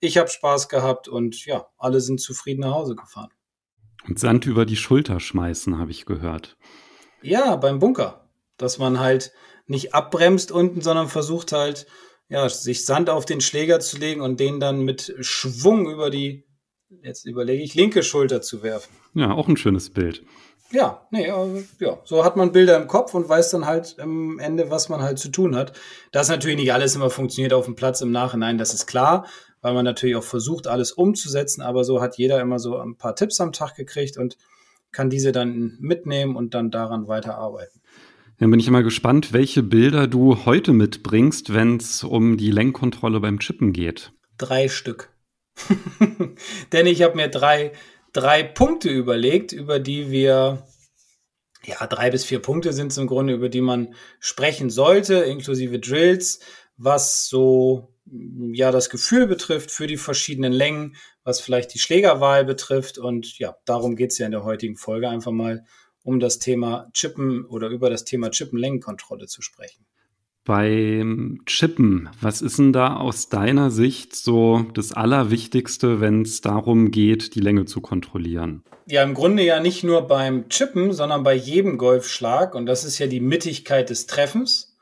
Ich 0.01 0.19
habe 0.19 0.29
Spaß 0.29 0.69
gehabt 0.69 1.09
und 1.09 1.47
ja, 1.47 1.67
alle 1.79 2.03
sind 2.03 2.21
zufrieden 2.21 2.61
nach 2.61 2.75
Hause 2.75 2.95
gefahren. 2.95 3.31
Und 4.07 4.19
Sand 4.19 4.45
über 4.45 4.67
die 4.67 4.77
Schulter 4.77 5.19
schmeißen, 5.19 5.79
habe 5.79 5.93
ich 5.93 6.05
gehört. 6.05 6.59
Ja, 7.23 7.57
beim 7.57 7.79
Bunker. 7.79 8.29
Dass 8.59 8.77
man 8.77 9.01
halt 9.01 9.33
nicht 9.67 9.95
abbremst 9.95 10.53
unten, 10.53 10.83
sondern 10.83 11.09
versucht 11.09 11.53
halt, 11.53 11.87
ja, 12.29 12.47
sich 12.51 12.85
Sand 12.85 13.09
auf 13.09 13.25
den 13.25 13.41
Schläger 13.41 13.81
zu 13.81 13.97
legen 13.97 14.21
und 14.21 14.41
den 14.41 14.61
dann 14.61 14.83
mit 14.83 15.15
Schwung 15.21 15.91
über 15.91 16.11
die 16.11 16.44
jetzt 17.03 17.27
überlege 17.27 17.63
ich, 17.63 17.75
linke 17.75 18.03
Schulter 18.03 18.43
zu 18.43 18.63
werfen. 18.63 18.93
Ja, 19.15 19.33
auch 19.33 19.49
ein 19.49 19.57
schönes 19.57 19.91
Bild. 19.91 20.23
Ja, 20.71 21.07
nee, 21.11 21.29
ja, 21.29 21.99
so 22.05 22.25
hat 22.25 22.37
man 22.37 22.51
Bilder 22.51 22.77
im 22.77 22.89
Kopf 22.89 23.15
und 23.15 23.29
weiß 23.29 23.51
dann 23.51 23.67
halt 23.67 23.97
am 24.01 24.39
Ende, 24.39 24.71
was 24.71 24.89
man 24.89 25.03
halt 25.03 25.19
zu 25.19 25.29
tun 25.29 25.55
hat. 25.55 25.73
Dass 26.11 26.29
natürlich 26.29 26.57
nicht 26.57 26.73
alles 26.73 26.97
immer 26.97 27.11
funktioniert 27.11 27.53
auf 27.53 27.67
dem 27.67 27.77
Platz 27.77 28.01
im 28.01 28.11
Nachhinein, 28.11 28.59
das 28.59 28.75
ist 28.75 28.87
klar, 28.87 29.27
weil 29.61 29.75
man 29.75 29.85
natürlich 29.85 30.17
auch 30.17 30.25
versucht, 30.25 30.67
alles 30.67 30.93
umzusetzen, 30.93 31.63
aber 31.63 31.85
so 31.85 32.01
hat 32.01 32.19
jeder 32.19 32.41
immer 32.41 32.59
so 32.59 32.77
ein 32.79 32.97
paar 32.97 33.15
Tipps 33.15 33.41
am 33.41 33.53
Tag 33.53 33.77
gekriegt 33.77 34.17
und 34.17 34.37
kann 34.91 35.11
diese 35.11 35.33
dann 35.33 35.77
mitnehmen 35.81 36.35
und 36.35 36.55
dann 36.55 36.71
daran 36.71 37.07
weiterarbeiten. 37.09 37.81
Dann 38.39 38.51
bin 38.51 38.59
ich 38.59 38.67
immer 38.67 38.83
gespannt, 38.83 39.33
welche 39.33 39.63
Bilder 39.63 40.09
du 40.09 40.45
heute 40.45 40.73
mitbringst, 40.73 41.55
wenn 41.55 41.77
es 41.77 42.03
um 42.03 42.37
die 42.37 42.51
Lenkkontrolle 42.51 43.21
beim 43.21 43.39
Chippen 43.39 43.73
geht. 43.73 44.13
Drei 44.39 44.69
Stück. 44.69 45.14
Denn 46.73 46.87
ich 46.87 47.03
habe 47.03 47.17
mir 47.17 47.29
drei, 47.29 47.73
drei 48.13 48.43
Punkte 48.43 48.89
überlegt, 48.89 49.53
über 49.53 49.79
die 49.79 50.11
wir, 50.11 50.67
ja, 51.65 51.87
drei 51.87 52.11
bis 52.11 52.25
vier 52.25 52.41
Punkte 52.41 52.73
sind 52.73 52.93
es 52.93 52.99
im 52.99 53.07
Grunde, 53.07 53.35
über 53.35 53.49
die 53.49 53.61
man 53.61 53.95
sprechen 54.21 54.71
sollte, 54.71 55.15
inklusive 55.15 55.79
Drills, 55.79 56.41
was 56.77 57.29
so 57.29 57.95
ja 58.53 58.71
das 58.71 58.91
Gefühl 58.91 59.27
betrifft 59.27 59.71
für 59.71 59.87
die 59.87 59.97
verschiedenen 59.97 60.53
Längen, 60.53 60.97
was 61.23 61.41
vielleicht 61.41 61.73
die 61.75 61.79
Schlägerwahl 61.79 62.45
betrifft. 62.45 62.99
Und 62.99 63.39
ja, 63.39 63.57
darum 63.65 63.97
geht 63.97 64.13
es 64.13 64.19
ja 64.19 64.27
in 64.27 64.33
der 64.33 64.45
heutigen 64.45 64.77
Folge 64.77 65.09
einfach 65.09 65.33
mal 65.33 65.65
um 66.03 66.21
das 66.21 66.39
Thema 66.39 66.91
Chippen 66.93 67.47
oder 67.47 67.69
über 67.69 67.89
das 67.89 68.05
Thema 68.05 68.31
Chippen-Längenkontrolle 68.31 69.27
zu 69.27 69.41
sprechen. 69.41 69.87
Beim 70.45 71.41
Chippen, 71.47 72.11
was 72.21 72.43
ist 72.43 72.59
denn 72.59 72.75
da 72.75 72.97
aus 72.97 73.31
deiner 73.31 73.71
Sicht 73.71 74.15
so 74.15 74.67
das 74.75 74.93
Allerwichtigste, 74.93 76.03
wenn 76.03 76.21
es 76.21 76.43
darum 76.43 76.91
geht, 76.91 77.35
die 77.35 77.41
Länge 77.41 77.65
zu 77.65 77.81
kontrollieren? 77.81 78.63
Ja, 78.87 79.03
im 79.03 79.15
Grunde 79.15 79.43
ja 79.43 79.61
nicht 79.61 79.85
nur 79.85 80.07
beim 80.07 80.51
Chippen, 80.51 80.93
sondern 80.93 81.23
bei 81.23 81.33
jedem 81.33 81.79
Golfschlag. 81.79 82.55
Und 82.55 82.67
das 82.67 82.85
ist 82.85 82.99
ja 82.99 83.07
die 83.07 83.21
Mittigkeit 83.21 83.89
des 83.89 84.07
Treffens. 84.07 84.77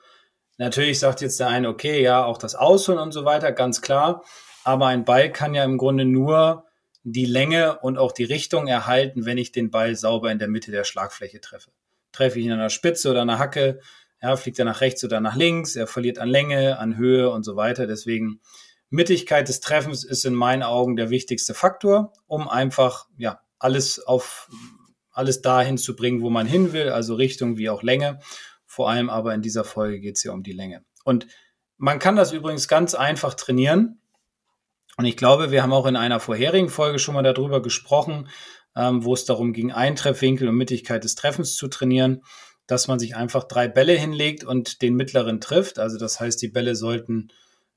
Natürlich 0.59 0.99
sagt 0.99 1.21
jetzt 1.21 1.39
der 1.39 1.47
eine, 1.47 1.69
okay, 1.69 2.03
ja, 2.03 2.25
auch 2.25 2.39
das 2.39 2.57
Ausholen 2.57 2.99
und 2.99 3.13
so 3.13 3.25
weiter, 3.25 3.53
ganz 3.53 3.81
klar. 3.81 4.25
Aber 4.65 4.87
ein 4.87 5.05
Ball 5.05 5.31
kann 5.31 5.55
ja 5.55 5.63
im 5.63 5.79
Grunde 5.79 6.05
nur 6.05 6.65
die 7.05 7.25
Länge 7.25 7.79
und 7.79 7.99
auch 7.99 8.11
die 8.11 8.25
Richtung 8.25 8.67
erhalten, 8.67 9.27
wenn 9.27 9.39
ich 9.39 9.53
den 9.53 9.71
Ball 9.71 9.95
sauber 9.95 10.33
in 10.33 10.41
der 10.41 10.49
Mitte 10.49 10.73
der 10.73 10.83
Schlagfläche 10.83 11.41
treffe. 11.41 11.71
Treffe 12.11 12.41
ich 12.41 12.47
ihn 12.47 12.53
an 12.53 12.59
der 12.59 12.69
Spitze 12.69 13.11
oder 13.11 13.23
an 13.23 13.29
der 13.29 13.39
Hacke, 13.39 13.81
ja, 14.23 14.37
fliegt 14.37 14.59
er 14.59 14.65
nach 14.65 14.81
rechts 14.81 15.03
oder 15.05 15.21
nach 15.21 15.37
links, 15.37 15.77
er 15.77 15.87
verliert 15.87 16.19
an 16.19 16.29
Länge, 16.29 16.79
an 16.79 16.97
Höhe 16.97 17.31
und 17.31 17.43
so 17.43 17.57
weiter. 17.57 17.87
Deswegen 17.87 18.41
Mittigkeit 18.89 19.49
des 19.49 19.61
Treffens 19.61 20.05
ist 20.05 20.25
in 20.25 20.35
meinen 20.35 20.63
Augen 20.63 20.97
der 20.97 21.11
wichtigste 21.11 21.55
Faktor, 21.55 22.13
um 22.27 22.49
einfach 22.49 23.07
ja 23.17 23.41
alles 23.59 23.99
auf 23.99 24.49
alles 25.11 25.43
dahin 25.43 25.77
zu 25.77 25.95
bringen, 25.95 26.23
wo 26.23 26.31
man 26.31 26.47
hin 26.47 26.73
will, 26.73 26.89
also 26.89 27.15
Richtung 27.15 27.59
wie 27.59 27.69
auch 27.69 27.83
Länge. 27.83 28.19
Vor 28.65 28.89
allem 28.89 29.11
aber 29.11 29.35
in 29.35 29.43
dieser 29.43 29.65
Folge 29.65 30.01
geht 30.01 30.17
es 30.17 30.23
ja 30.23 30.33
um 30.33 30.43
die 30.43 30.53
Länge. 30.53 30.85
Und 31.05 31.27
man 31.77 31.99
kann 31.99 32.17
das 32.17 32.33
übrigens 32.33 32.69
ganz 32.69 32.95
einfach 32.95 33.35
trainieren. 33.35 34.01
Und 34.97 35.05
ich 35.05 35.17
glaube, 35.17 35.51
wir 35.51 35.63
haben 35.63 35.73
auch 35.73 35.87
in 35.87 35.97
einer 35.97 36.21
vorherigen 36.21 36.71
Folge 36.71 36.99
schon 36.99 37.15
mal 37.15 37.23
darüber 37.23 37.61
gesprochen, 37.61 38.29
ähm, 38.75 39.05
wo 39.05 39.13
es 39.15 39.25
darum 39.25 39.53
ging, 39.53 39.73
Eintreffwinkel 39.73 40.49
und 40.49 40.55
Mittigkeit 40.55 41.05
des 41.05 41.15
Treffens 41.15 41.57
zu 41.57 41.69
trainieren, 41.69 42.23
dass 42.73 42.89
man 42.89 42.99
sich 42.99 43.15
einfach 43.15 43.45
drei 43.45 43.69
Bälle 43.69 43.93
hinlegt 43.93 44.45
und 44.45 44.81
den 44.81 44.95
mittleren 44.95 45.43
trifft. 45.43 45.79
Also 45.79 45.99
das 45.99 46.21
heißt, 46.21 46.41
die 46.41 46.49
Bälle 46.49 46.75
sollten 46.75 47.29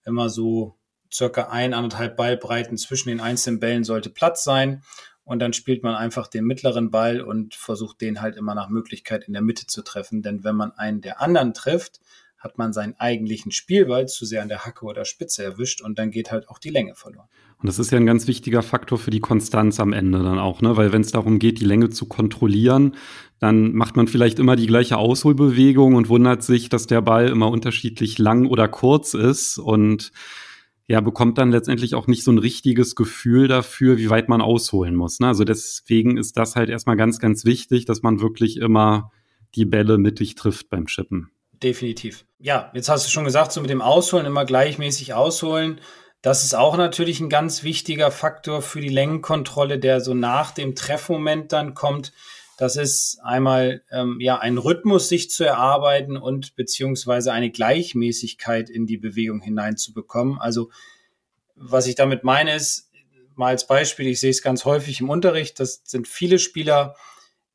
immer 0.05 0.29
so 0.29 0.77
circa 1.13 1.49
ein, 1.49 1.73
anderthalb 1.73 2.15
Ballbreiten 2.15 2.77
zwischen 2.77 3.09
den 3.09 3.19
einzelnen 3.19 3.59
Bällen 3.59 3.83
sollte 3.83 4.09
Platz 4.09 4.45
sein. 4.45 4.83
Und 5.25 5.39
dann 5.39 5.51
spielt 5.51 5.83
man 5.83 5.95
einfach 5.95 6.27
den 6.27 6.45
mittleren 6.45 6.91
Ball 6.91 7.19
und 7.19 7.55
versucht 7.55 7.99
den 7.99 8.21
halt 8.21 8.37
immer 8.37 8.55
nach 8.55 8.69
Möglichkeit 8.69 9.25
in 9.25 9.33
der 9.33 9.41
Mitte 9.41 9.67
zu 9.67 9.81
treffen. 9.81 10.21
Denn 10.21 10.45
wenn 10.45 10.55
man 10.55 10.71
einen 10.71 11.01
der 11.01 11.21
anderen 11.21 11.53
trifft, 11.53 11.99
hat 12.37 12.57
man 12.57 12.71
seinen 12.71 12.95
eigentlichen 12.97 13.51
Spielball 13.51 14.07
zu 14.07 14.25
sehr 14.25 14.43
an 14.43 14.49
der 14.49 14.65
Hacke 14.65 14.85
oder 14.85 15.03
Spitze 15.03 15.43
erwischt 15.43 15.81
und 15.81 15.99
dann 15.99 16.11
geht 16.11 16.31
halt 16.31 16.47
auch 16.47 16.59
die 16.59 16.69
Länge 16.69 16.95
verloren. 16.95 17.27
Und 17.57 17.67
das 17.67 17.79
ist 17.79 17.91
ja 17.91 17.97
ein 17.97 18.05
ganz 18.05 18.27
wichtiger 18.27 18.61
Faktor 18.61 18.99
für 18.99 19.09
die 19.09 19.19
Konstanz 19.19 19.79
am 19.79 19.93
Ende 19.93 20.21
dann 20.21 20.37
auch, 20.37 20.61
ne? 20.61 20.77
Weil 20.77 20.93
wenn 20.93 21.01
es 21.01 21.11
darum 21.11 21.39
geht, 21.39 21.59
die 21.59 21.65
Länge 21.65 21.89
zu 21.89 22.05
kontrollieren, 22.05 22.95
dann 23.39 23.73
macht 23.73 23.95
man 23.95 24.07
vielleicht 24.07 24.39
immer 24.39 24.55
die 24.55 24.67
gleiche 24.67 24.97
Ausholbewegung 24.97 25.95
und 25.95 26.09
wundert 26.09 26.43
sich, 26.43 26.69
dass 26.69 26.87
der 26.87 27.01
Ball 27.01 27.27
immer 27.27 27.49
unterschiedlich 27.49 28.17
lang 28.17 28.45
oder 28.45 28.67
kurz 28.67 29.13
ist 29.13 29.57
und 29.57 30.11
ja, 30.87 31.01
bekommt 31.01 31.37
dann 31.37 31.51
letztendlich 31.51 31.95
auch 31.95 32.07
nicht 32.07 32.23
so 32.23 32.31
ein 32.31 32.37
richtiges 32.37 32.95
Gefühl 32.95 33.47
dafür, 33.47 33.97
wie 33.97 34.09
weit 34.09 34.29
man 34.29 34.41
ausholen 34.41 34.95
muss. 34.95 35.19
Ne? 35.19 35.27
Also 35.27 35.43
deswegen 35.43 36.17
ist 36.17 36.37
das 36.37 36.55
halt 36.55 36.69
erstmal 36.69 36.95
ganz, 36.95 37.19
ganz 37.19 37.43
wichtig, 37.43 37.85
dass 37.85 38.03
man 38.03 38.21
wirklich 38.21 38.57
immer 38.57 39.11
die 39.55 39.65
Bälle 39.65 39.97
mittig 39.97 40.35
trifft 40.35 40.69
beim 40.69 40.85
Chippen. 40.85 41.31
Definitiv. 41.53 42.25
Ja, 42.39 42.71
jetzt 42.75 42.89
hast 42.89 43.07
du 43.07 43.11
schon 43.11 43.23
gesagt, 43.23 43.51
so 43.51 43.61
mit 43.61 43.69
dem 43.69 43.81
Ausholen 43.81 44.25
immer 44.25 44.45
gleichmäßig 44.45 45.13
ausholen. 45.13 45.79
Das 46.21 46.43
ist 46.43 46.53
auch 46.53 46.77
natürlich 46.77 47.19
ein 47.19 47.29
ganz 47.29 47.63
wichtiger 47.63 48.11
Faktor 48.11 48.61
für 48.61 48.81
die 48.81 48.89
Längenkontrolle, 48.89 49.79
der 49.79 50.01
so 50.01 50.13
nach 50.13 50.51
dem 50.51 50.75
Treffmoment 50.75 51.51
dann 51.51 51.73
kommt. 51.73 52.13
Das 52.57 52.77
ist 52.77 53.19
einmal 53.21 53.83
ähm, 53.91 54.19
ja 54.19 54.37
ein 54.39 54.57
Rhythmus 54.57 55.09
sich 55.09 55.29
zu 55.29 55.43
erarbeiten 55.43 56.15
und 56.15 56.55
beziehungsweise 56.55 57.33
eine 57.33 57.51
Gleichmäßigkeit 57.51 58.69
in 58.69 58.85
die 58.85 58.97
Bewegung 58.97 59.41
hineinzubekommen. 59.41 60.39
Also 60.39 60.69
was 61.55 61.87
ich 61.87 61.95
damit 61.95 62.23
meine 62.23 62.55
ist, 62.55 62.89
mal 63.35 63.47
als 63.47 63.67
Beispiel, 63.67 64.07
ich 64.07 64.19
sehe 64.19 64.31
es 64.31 64.41
ganz 64.41 64.65
häufig 64.65 65.01
im 65.01 65.09
Unterricht, 65.09 65.59
das 65.59 65.81
sind 65.83 66.07
viele 66.07 66.39
Spieler, 66.39 66.95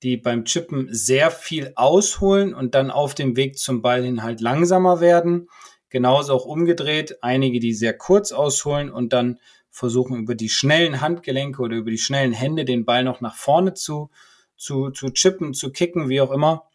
die 0.03 0.17
beim 0.17 0.45
Chippen 0.45 0.89
sehr 0.91 1.31
viel 1.31 1.73
ausholen 1.77 2.55
und 2.55 2.75
dann 2.75 2.91
auf 2.91 3.15
dem 3.15 3.37
Weg 3.37 3.59
zum 3.59 3.83
Ball 3.83 4.03
hin 4.03 4.23
halt 4.23 4.41
langsamer 4.41 5.01
werden. 5.01 5.49
Genauso 5.91 6.35
auch 6.35 6.47
umgedreht, 6.47 7.23
einige, 7.23 7.61
die 7.61 7.75
sehr 7.75 7.97
kurz 7.97 8.33
ausholen 8.33 8.91
und 8.91 9.13
dann 9.13 9.39
versuchen 9.71 10.19
über 10.19 10.35
die 10.35 10.49
schnellen 10.49 11.01
Handgelenke 11.01 11.63
oder 11.63 11.77
über 11.77 11.91
die 11.91 11.99
schnellen 11.99 12.33
Hände 12.33 12.65
den 12.65 12.85
Ball 12.85 13.05
noch 13.05 13.21
nach 13.21 13.37
vorne 13.37 13.75
zu 13.75 14.11
zu, 14.61 14.91
zu 14.91 15.11
chippen, 15.11 15.55
zu 15.55 15.73
kicken, 15.73 16.09
wie 16.09 16.21
auch 16.21 16.31
immer. 16.31 16.69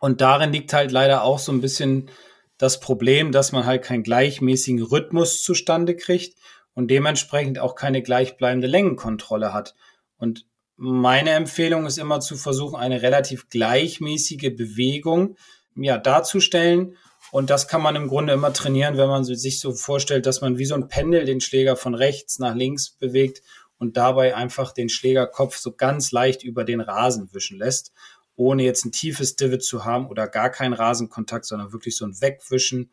Und 0.00 0.20
darin 0.20 0.52
liegt 0.52 0.72
halt 0.72 0.92
leider 0.92 1.24
auch 1.24 1.38
so 1.38 1.52
ein 1.52 1.60
bisschen 1.60 2.10
das 2.56 2.80
Problem, 2.80 3.32
dass 3.32 3.52
man 3.52 3.66
halt 3.66 3.82
keinen 3.82 4.02
gleichmäßigen 4.02 4.82
Rhythmus 4.82 5.42
zustande 5.42 5.94
kriegt 5.94 6.38
und 6.74 6.90
dementsprechend 6.90 7.58
auch 7.58 7.74
keine 7.74 8.02
gleichbleibende 8.02 8.66
Längenkontrolle 8.66 9.52
hat. 9.52 9.74
Und 10.16 10.46
meine 10.76 11.30
Empfehlung 11.30 11.86
ist 11.86 11.98
immer 11.98 12.20
zu 12.20 12.36
versuchen, 12.36 12.76
eine 12.76 13.02
relativ 13.02 13.50
gleichmäßige 13.50 14.56
Bewegung 14.56 15.36
ja, 15.76 15.98
darzustellen. 15.98 16.96
Und 17.30 17.50
das 17.50 17.68
kann 17.68 17.82
man 17.82 17.96
im 17.96 18.08
Grunde 18.08 18.32
immer 18.32 18.52
trainieren, 18.54 18.96
wenn 18.96 19.08
man 19.08 19.24
sich 19.24 19.60
so 19.60 19.72
vorstellt, 19.72 20.24
dass 20.24 20.40
man 20.40 20.56
wie 20.56 20.64
so 20.64 20.74
ein 20.74 20.88
Pendel 20.88 21.26
den 21.26 21.42
Schläger 21.42 21.76
von 21.76 21.94
rechts 21.94 22.38
nach 22.38 22.54
links 22.54 22.90
bewegt 22.90 23.42
und 23.80 23.96
dabei 23.96 24.36
einfach 24.36 24.72
den 24.72 24.88
Schlägerkopf 24.88 25.56
so 25.56 25.72
ganz 25.72 26.12
leicht 26.12 26.44
über 26.44 26.62
den 26.64 26.80
Rasen 26.80 27.30
wischen 27.32 27.58
lässt, 27.58 27.92
ohne 28.36 28.62
jetzt 28.62 28.84
ein 28.84 28.92
tiefes 28.92 29.34
Divot 29.34 29.64
zu 29.64 29.84
haben 29.84 30.06
oder 30.06 30.28
gar 30.28 30.50
keinen 30.50 30.74
Rasenkontakt, 30.74 31.46
sondern 31.46 31.72
wirklich 31.72 31.96
so 31.96 32.04
ein 32.04 32.20
Wegwischen 32.20 32.90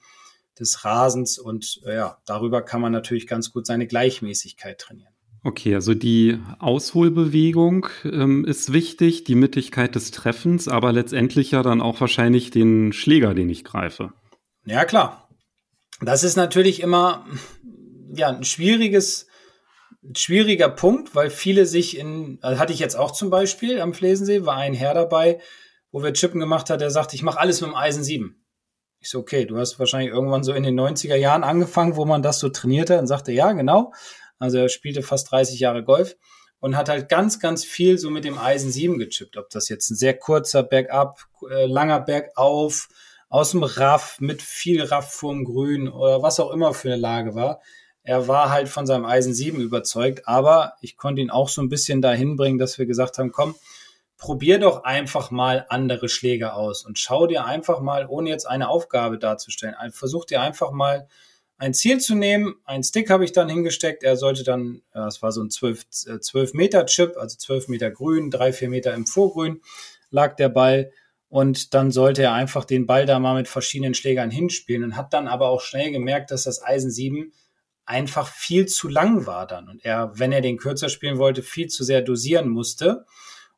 des 0.57 0.85
Rasens 0.85 1.37
und 1.37 1.81
äh, 1.85 1.95
ja, 1.95 2.17
darüber 2.25 2.63
kann 2.63 2.81
man 2.81 2.91
natürlich 2.91 3.27
ganz 3.27 3.51
gut 3.51 3.67
seine 3.67 3.85
Gleichmäßigkeit 3.85 4.79
trainieren. 4.79 5.13
Okay, 5.43 5.75
also 5.75 5.93
die 5.93 6.39
Ausholbewegung 6.59 7.87
ähm, 8.03 8.43
ist 8.43 8.73
wichtig, 8.73 9.23
die 9.23 9.35
Mittigkeit 9.35 9.93
des 9.93 10.11
Treffens, 10.11 10.67
aber 10.67 10.91
letztendlich 10.91 11.51
ja 11.51 11.63
dann 11.63 11.81
auch 11.81 12.01
wahrscheinlich 12.01 12.49
den 12.49 12.91
Schläger, 12.91 13.33
den 13.33 13.49
ich 13.49 13.63
greife. 13.63 14.13
Ja, 14.65 14.83
klar. 14.83 15.29
Das 16.01 16.23
ist 16.23 16.37
natürlich 16.37 16.81
immer 16.81 17.25
ja, 18.13 18.29
ein 18.29 18.43
schwieriges 18.43 19.26
schwieriger 20.15 20.69
Punkt, 20.69 21.15
weil 21.15 21.29
viele 21.29 21.65
sich 21.65 21.97
in, 21.97 22.39
also 22.41 22.59
hatte 22.59 22.73
ich 22.73 22.79
jetzt 22.79 22.95
auch 22.95 23.11
zum 23.11 23.29
Beispiel 23.29 23.81
am 23.81 23.93
Flesensee, 23.93 24.45
war 24.45 24.57
ein 24.57 24.73
Herr 24.73 24.93
dabei, 24.93 25.39
wo 25.91 26.03
wir 26.03 26.13
Chippen 26.13 26.39
gemacht 26.39 26.69
hat, 26.69 26.81
der 26.81 26.91
sagt, 26.91 27.13
ich 27.13 27.23
mache 27.23 27.39
alles 27.39 27.61
mit 27.61 27.71
dem 27.71 27.75
Eisen 27.75 28.03
7. 28.03 28.43
Ich 28.99 29.09
so, 29.09 29.19
okay, 29.19 29.45
du 29.45 29.57
hast 29.57 29.79
wahrscheinlich 29.79 30.11
irgendwann 30.11 30.43
so 30.43 30.53
in 30.53 30.63
den 30.63 30.79
90er 30.79 31.15
Jahren 31.15 31.43
angefangen, 31.43 31.95
wo 31.95 32.05
man 32.05 32.21
das 32.21 32.39
so 32.39 32.49
trainierte 32.49 32.99
und 32.99 33.07
sagte, 33.07 33.31
ja, 33.31 33.51
genau. 33.51 33.93
Also 34.39 34.57
er 34.57 34.69
spielte 34.69 35.01
fast 35.01 35.31
30 35.31 35.59
Jahre 35.59 35.83
Golf 35.83 36.15
und 36.59 36.75
hat 36.75 36.89
halt 36.89 37.09
ganz, 37.09 37.39
ganz 37.39 37.63
viel 37.63 37.97
so 37.97 38.09
mit 38.09 38.25
dem 38.25 38.37
Eisen 38.37 38.71
7 38.71 38.97
gechippt. 38.97 39.37
Ob 39.37 39.49
das 39.49 39.69
jetzt 39.69 39.89
ein 39.89 39.95
sehr 39.95 40.17
kurzer 40.17 40.63
Bergab, 40.63 41.19
äh, 41.49 41.65
langer 41.65 41.99
Bergauf, 42.01 42.89
aus 43.29 43.51
dem 43.51 43.63
Raff, 43.63 44.19
mit 44.19 44.41
viel 44.41 44.81
Raff 44.83 45.13
vorm 45.13 45.43
Grün 45.43 45.89
oder 45.89 46.21
was 46.23 46.39
auch 46.39 46.51
immer 46.51 46.73
für 46.73 46.89
eine 46.89 47.01
Lage 47.01 47.35
war 47.35 47.61
er 48.07 48.29
war 48.29 48.51
halt 48.51 48.69
von 48.69 48.87
seinem 48.87 49.03
Eisen 49.03 49.33
7 49.33 49.59
überzeugt, 49.59 50.29
aber 50.29 50.75
ich 50.79 50.95
konnte 50.95 51.21
ihn 51.21 51.29
auch 51.29 51.49
so 51.49 51.61
ein 51.61 51.67
bisschen 51.67 52.01
dahin 52.01 52.37
bringen, 52.37 52.57
dass 52.57 52.79
wir 52.79 52.85
gesagt 52.85 53.17
haben, 53.17 53.33
komm, 53.33 53.53
probier 54.17 54.59
doch 54.59 54.85
einfach 54.85 55.29
mal 55.29 55.65
andere 55.67 56.07
Schläge 56.07 56.53
aus 56.53 56.85
und 56.85 56.97
schau 56.97 57.27
dir 57.27 57.43
einfach 57.43 57.81
mal, 57.81 58.07
ohne 58.07 58.29
jetzt 58.29 58.45
eine 58.45 58.69
Aufgabe 58.69 59.17
darzustellen, 59.17 59.75
versuch 59.91 60.23
dir 60.23 60.41
einfach 60.41 60.71
mal 60.71 61.09
ein 61.57 61.73
Ziel 61.73 61.99
zu 61.99 62.15
nehmen. 62.15 62.55
Ein 62.63 62.81
Stick 62.81 63.09
habe 63.09 63.25
ich 63.25 63.33
dann 63.33 63.49
hingesteckt. 63.49 64.03
Er 64.03 64.15
sollte 64.15 64.45
dann, 64.45 64.83
das 64.93 65.21
war 65.21 65.33
so 65.33 65.43
ein 65.43 65.49
12, 65.49 65.89
12 65.89 66.53
äh, 66.53 66.57
Meter 66.57 66.85
Chip, 66.85 67.17
also 67.17 67.37
12 67.37 67.67
Meter 67.67 67.91
grün, 67.91 68.31
3, 68.31 68.53
4 68.53 68.69
Meter 68.69 68.93
im 68.93 69.05
Vorgrün 69.05 69.61
lag 70.11 70.37
der 70.37 70.47
Ball. 70.47 70.91
Und 71.27 71.73
dann 71.73 71.91
sollte 71.91 72.21
er 72.21 72.31
einfach 72.31 72.63
den 72.63 72.85
Ball 72.85 73.05
da 73.05 73.19
mal 73.19 73.35
mit 73.35 73.49
verschiedenen 73.49 73.95
Schlägern 73.95 74.31
hinspielen 74.31 74.85
und 74.85 74.95
hat 74.95 75.13
dann 75.13 75.27
aber 75.27 75.49
auch 75.49 75.59
schnell 75.59 75.91
gemerkt, 75.91 76.31
dass 76.31 76.43
das 76.43 76.63
Eisen 76.63 76.89
7 76.89 77.33
einfach 77.87 78.27
viel 78.27 78.67
zu 78.67 78.87
lang 78.89 79.25
war 79.25 79.47
dann 79.47 79.69
und 79.69 79.83
er, 79.83 80.11
wenn 80.13 80.31
er 80.31 80.41
den 80.41 80.57
kürzer 80.57 80.89
spielen 80.89 81.17
wollte, 81.17 81.41
viel 81.41 81.67
zu 81.67 81.83
sehr 81.83 82.01
dosieren 82.01 82.49
musste 82.49 83.05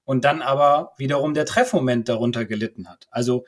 und 0.05 0.23
dann 0.23 0.41
aber 0.41 0.93
wiederum 0.97 1.33
der 1.33 1.45
Treffmoment 1.45 2.07
darunter 2.07 2.45
gelitten 2.45 2.87
hat. 2.87 3.07
Also 3.11 3.45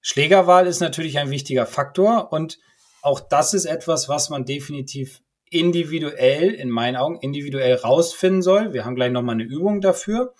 Schlägerwahl 0.00 0.66
ist 0.66 0.80
natürlich 0.80 1.18
ein 1.18 1.30
wichtiger 1.30 1.66
Faktor 1.66 2.32
und 2.32 2.58
auch 3.02 3.20
das 3.20 3.54
ist 3.54 3.64
etwas, 3.64 4.08
was 4.08 4.28
man 4.30 4.44
definitiv 4.44 5.22
individuell, 5.50 6.50
in 6.50 6.70
meinen 6.70 6.96
Augen, 6.96 7.18
individuell 7.20 7.74
rausfinden 7.74 8.42
soll. 8.42 8.72
Wir 8.74 8.84
haben 8.84 8.96
gleich 8.96 9.12
nochmal 9.12 9.34
eine 9.34 9.44
Übung 9.44 9.80
dafür. 9.80 10.34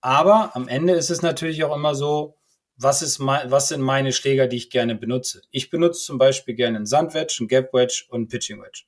Aber 0.00 0.54
am 0.54 0.68
Ende 0.68 0.94
ist 0.94 1.10
es 1.10 1.22
natürlich 1.22 1.64
auch 1.64 1.74
immer 1.74 1.94
so, 1.94 2.36
was, 2.76 3.02
ist 3.02 3.18
mein, 3.18 3.50
was 3.50 3.68
sind 3.68 3.80
meine 3.80 4.12
Schläger, 4.12 4.46
die 4.46 4.56
ich 4.56 4.70
gerne 4.70 4.94
benutze? 4.94 5.42
Ich 5.50 5.70
benutze 5.70 6.04
zum 6.04 6.18
Beispiel 6.18 6.54
gerne 6.54 6.76
einen 6.76 6.86
Sandwedge, 6.86 7.36
einen 7.40 7.48
Gap 7.48 7.72
Wedge 7.72 8.04
und 8.08 8.16
einen 8.16 8.28
Pitching 8.28 8.62
Wedge. 8.62 8.84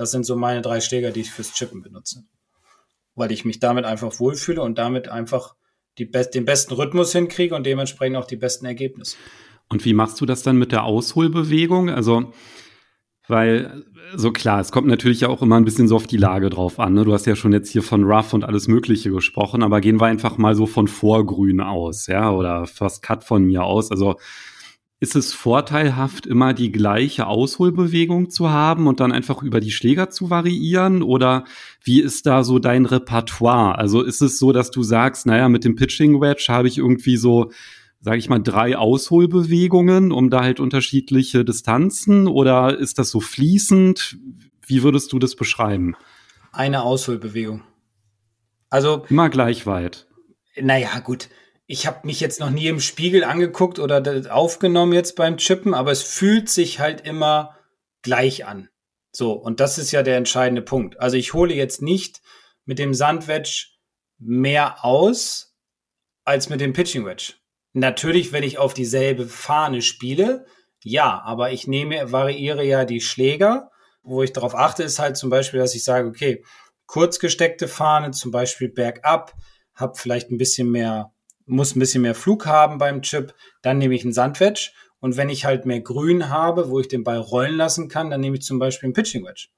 Das 0.00 0.12
sind 0.12 0.24
so 0.24 0.34
meine 0.34 0.62
drei 0.62 0.80
Schläger, 0.80 1.10
die 1.10 1.20
ich 1.20 1.30
fürs 1.30 1.52
Chippen 1.52 1.82
benutze. 1.82 2.24
Weil 3.16 3.32
ich 3.32 3.44
mich 3.44 3.60
damit 3.60 3.84
einfach 3.84 4.18
wohlfühle 4.18 4.62
und 4.62 4.78
damit 4.78 5.08
einfach 5.08 5.54
be 5.94 6.06
den 6.24 6.46
besten 6.46 6.72
Rhythmus 6.72 7.12
hinkriege 7.12 7.54
und 7.54 7.66
dementsprechend 7.66 8.16
auch 8.16 8.24
die 8.24 8.36
besten 8.36 8.64
Ergebnisse. 8.64 9.18
Und 9.68 9.84
wie 9.84 9.92
machst 9.92 10.18
du 10.18 10.24
das 10.24 10.42
dann 10.42 10.56
mit 10.56 10.72
der 10.72 10.84
Ausholbewegung? 10.84 11.90
Also, 11.90 12.32
weil, 13.28 13.84
so 14.16 14.32
klar, 14.32 14.60
es 14.60 14.72
kommt 14.72 14.86
natürlich 14.86 15.20
ja 15.20 15.28
auch 15.28 15.42
immer 15.42 15.56
ein 15.56 15.66
bisschen 15.66 15.86
so 15.86 15.96
auf 15.96 16.06
die 16.06 16.16
Lage 16.16 16.48
drauf 16.48 16.80
an. 16.80 16.94
Ne? 16.94 17.04
Du 17.04 17.12
hast 17.12 17.26
ja 17.26 17.36
schon 17.36 17.52
jetzt 17.52 17.68
hier 17.68 17.82
von 17.82 18.04
Rough 18.04 18.32
und 18.32 18.42
alles 18.42 18.68
Mögliche 18.68 19.10
gesprochen, 19.10 19.62
aber 19.62 19.82
gehen 19.82 20.00
wir 20.00 20.06
einfach 20.06 20.38
mal 20.38 20.54
so 20.54 20.64
von 20.64 20.88
Vorgrün 20.88 21.60
aus, 21.60 22.06
ja, 22.06 22.32
oder 22.32 22.66
First 22.66 23.02
Cut 23.02 23.22
von 23.22 23.44
mir 23.44 23.64
aus. 23.64 23.90
Also, 23.90 24.16
ist 25.00 25.16
es 25.16 25.32
vorteilhaft, 25.32 26.26
immer 26.26 26.52
die 26.52 26.70
gleiche 26.70 27.26
Ausholbewegung 27.26 28.28
zu 28.28 28.50
haben 28.50 28.86
und 28.86 29.00
dann 29.00 29.12
einfach 29.12 29.42
über 29.42 29.58
die 29.58 29.70
Schläger 29.70 30.10
zu 30.10 30.28
variieren? 30.28 31.02
Oder 31.02 31.44
wie 31.82 32.02
ist 32.02 32.26
da 32.26 32.44
so 32.44 32.58
dein 32.58 32.84
Repertoire? 32.84 33.78
Also 33.78 34.02
ist 34.02 34.20
es 34.20 34.38
so, 34.38 34.52
dass 34.52 34.70
du 34.70 34.82
sagst, 34.82 35.24
naja, 35.24 35.48
mit 35.48 35.64
dem 35.64 35.74
Pitching 35.74 36.20
Wedge 36.20 36.46
habe 36.48 36.68
ich 36.68 36.76
irgendwie 36.76 37.16
so, 37.16 37.50
sage 38.00 38.18
ich 38.18 38.28
mal, 38.28 38.40
drei 38.40 38.76
Ausholbewegungen, 38.76 40.12
um 40.12 40.28
da 40.28 40.42
halt 40.42 40.60
unterschiedliche 40.60 41.46
Distanzen? 41.46 42.28
Oder 42.28 42.78
ist 42.78 42.98
das 42.98 43.08
so 43.08 43.20
fließend? 43.20 44.18
Wie 44.66 44.82
würdest 44.82 45.14
du 45.14 45.18
das 45.18 45.34
beschreiben? 45.34 45.96
Eine 46.52 46.82
Ausholbewegung. 46.82 47.62
Also 48.68 49.06
immer 49.08 49.30
gleich 49.30 49.66
weit. 49.66 50.06
Naja, 50.60 50.98
gut 50.98 51.30
ich 51.70 51.86
habe 51.86 52.04
mich 52.04 52.18
jetzt 52.18 52.40
noch 52.40 52.50
nie 52.50 52.66
im 52.66 52.80
Spiegel 52.80 53.22
angeguckt 53.22 53.78
oder 53.78 54.02
aufgenommen 54.34 54.92
jetzt 54.92 55.14
beim 55.14 55.36
Chippen, 55.36 55.72
aber 55.72 55.92
es 55.92 56.02
fühlt 56.02 56.48
sich 56.48 56.80
halt 56.80 57.02
immer 57.02 57.56
gleich 58.02 58.44
an. 58.44 58.68
So, 59.12 59.34
und 59.34 59.60
das 59.60 59.78
ist 59.78 59.92
ja 59.92 60.02
der 60.02 60.16
entscheidende 60.16 60.62
Punkt. 60.62 60.98
Also 60.98 61.16
ich 61.16 61.32
hole 61.32 61.54
jetzt 61.54 61.80
nicht 61.80 62.22
mit 62.64 62.80
dem 62.80 62.92
Sandwedge 62.92 63.68
mehr 64.18 64.84
aus 64.84 65.54
als 66.24 66.48
mit 66.48 66.60
dem 66.60 66.72
Pitching 66.72 67.06
Wedge. 67.06 67.34
Natürlich, 67.72 68.32
wenn 68.32 68.42
ich 68.42 68.58
auf 68.58 68.74
dieselbe 68.74 69.28
Fahne 69.28 69.80
spiele, 69.80 70.46
ja, 70.82 71.22
aber 71.24 71.52
ich 71.52 71.68
nehme, 71.68 72.10
variiere 72.10 72.64
ja 72.64 72.84
die 72.84 73.00
Schläger. 73.00 73.70
Wo 74.02 74.24
ich 74.24 74.32
darauf 74.32 74.56
achte, 74.56 74.82
ist 74.82 74.98
halt 74.98 75.16
zum 75.16 75.30
Beispiel, 75.30 75.60
dass 75.60 75.76
ich 75.76 75.84
sage, 75.84 76.08
okay, 76.08 76.44
kurz 76.86 77.20
gesteckte 77.20 77.68
Fahne, 77.68 78.10
zum 78.10 78.32
Beispiel 78.32 78.70
bergab, 78.70 79.36
habe 79.76 79.96
vielleicht 79.96 80.32
ein 80.32 80.38
bisschen 80.38 80.68
mehr 80.68 81.12
muss 81.50 81.76
ein 81.76 81.80
bisschen 81.80 82.02
mehr 82.02 82.14
Flug 82.14 82.46
haben 82.46 82.78
beim 82.78 83.02
Chip, 83.02 83.34
dann 83.62 83.78
nehme 83.78 83.94
ich 83.94 84.04
einen 84.04 84.12
Sandwedge. 84.12 84.70
Und 85.00 85.16
wenn 85.16 85.28
ich 85.28 85.44
halt 85.44 85.66
mehr 85.66 85.80
Grün 85.80 86.28
habe, 86.28 86.70
wo 86.70 86.78
ich 86.80 86.88
den 86.88 87.04
Ball 87.04 87.18
rollen 87.18 87.56
lassen 87.56 87.88
kann, 87.88 88.10
dann 88.10 88.20
nehme 88.20 88.36
ich 88.36 88.42
zum 88.42 88.58
Beispiel 88.58 88.86
einen 88.86 88.94
Pitching 88.94 89.24
Wedge. 89.24 89.48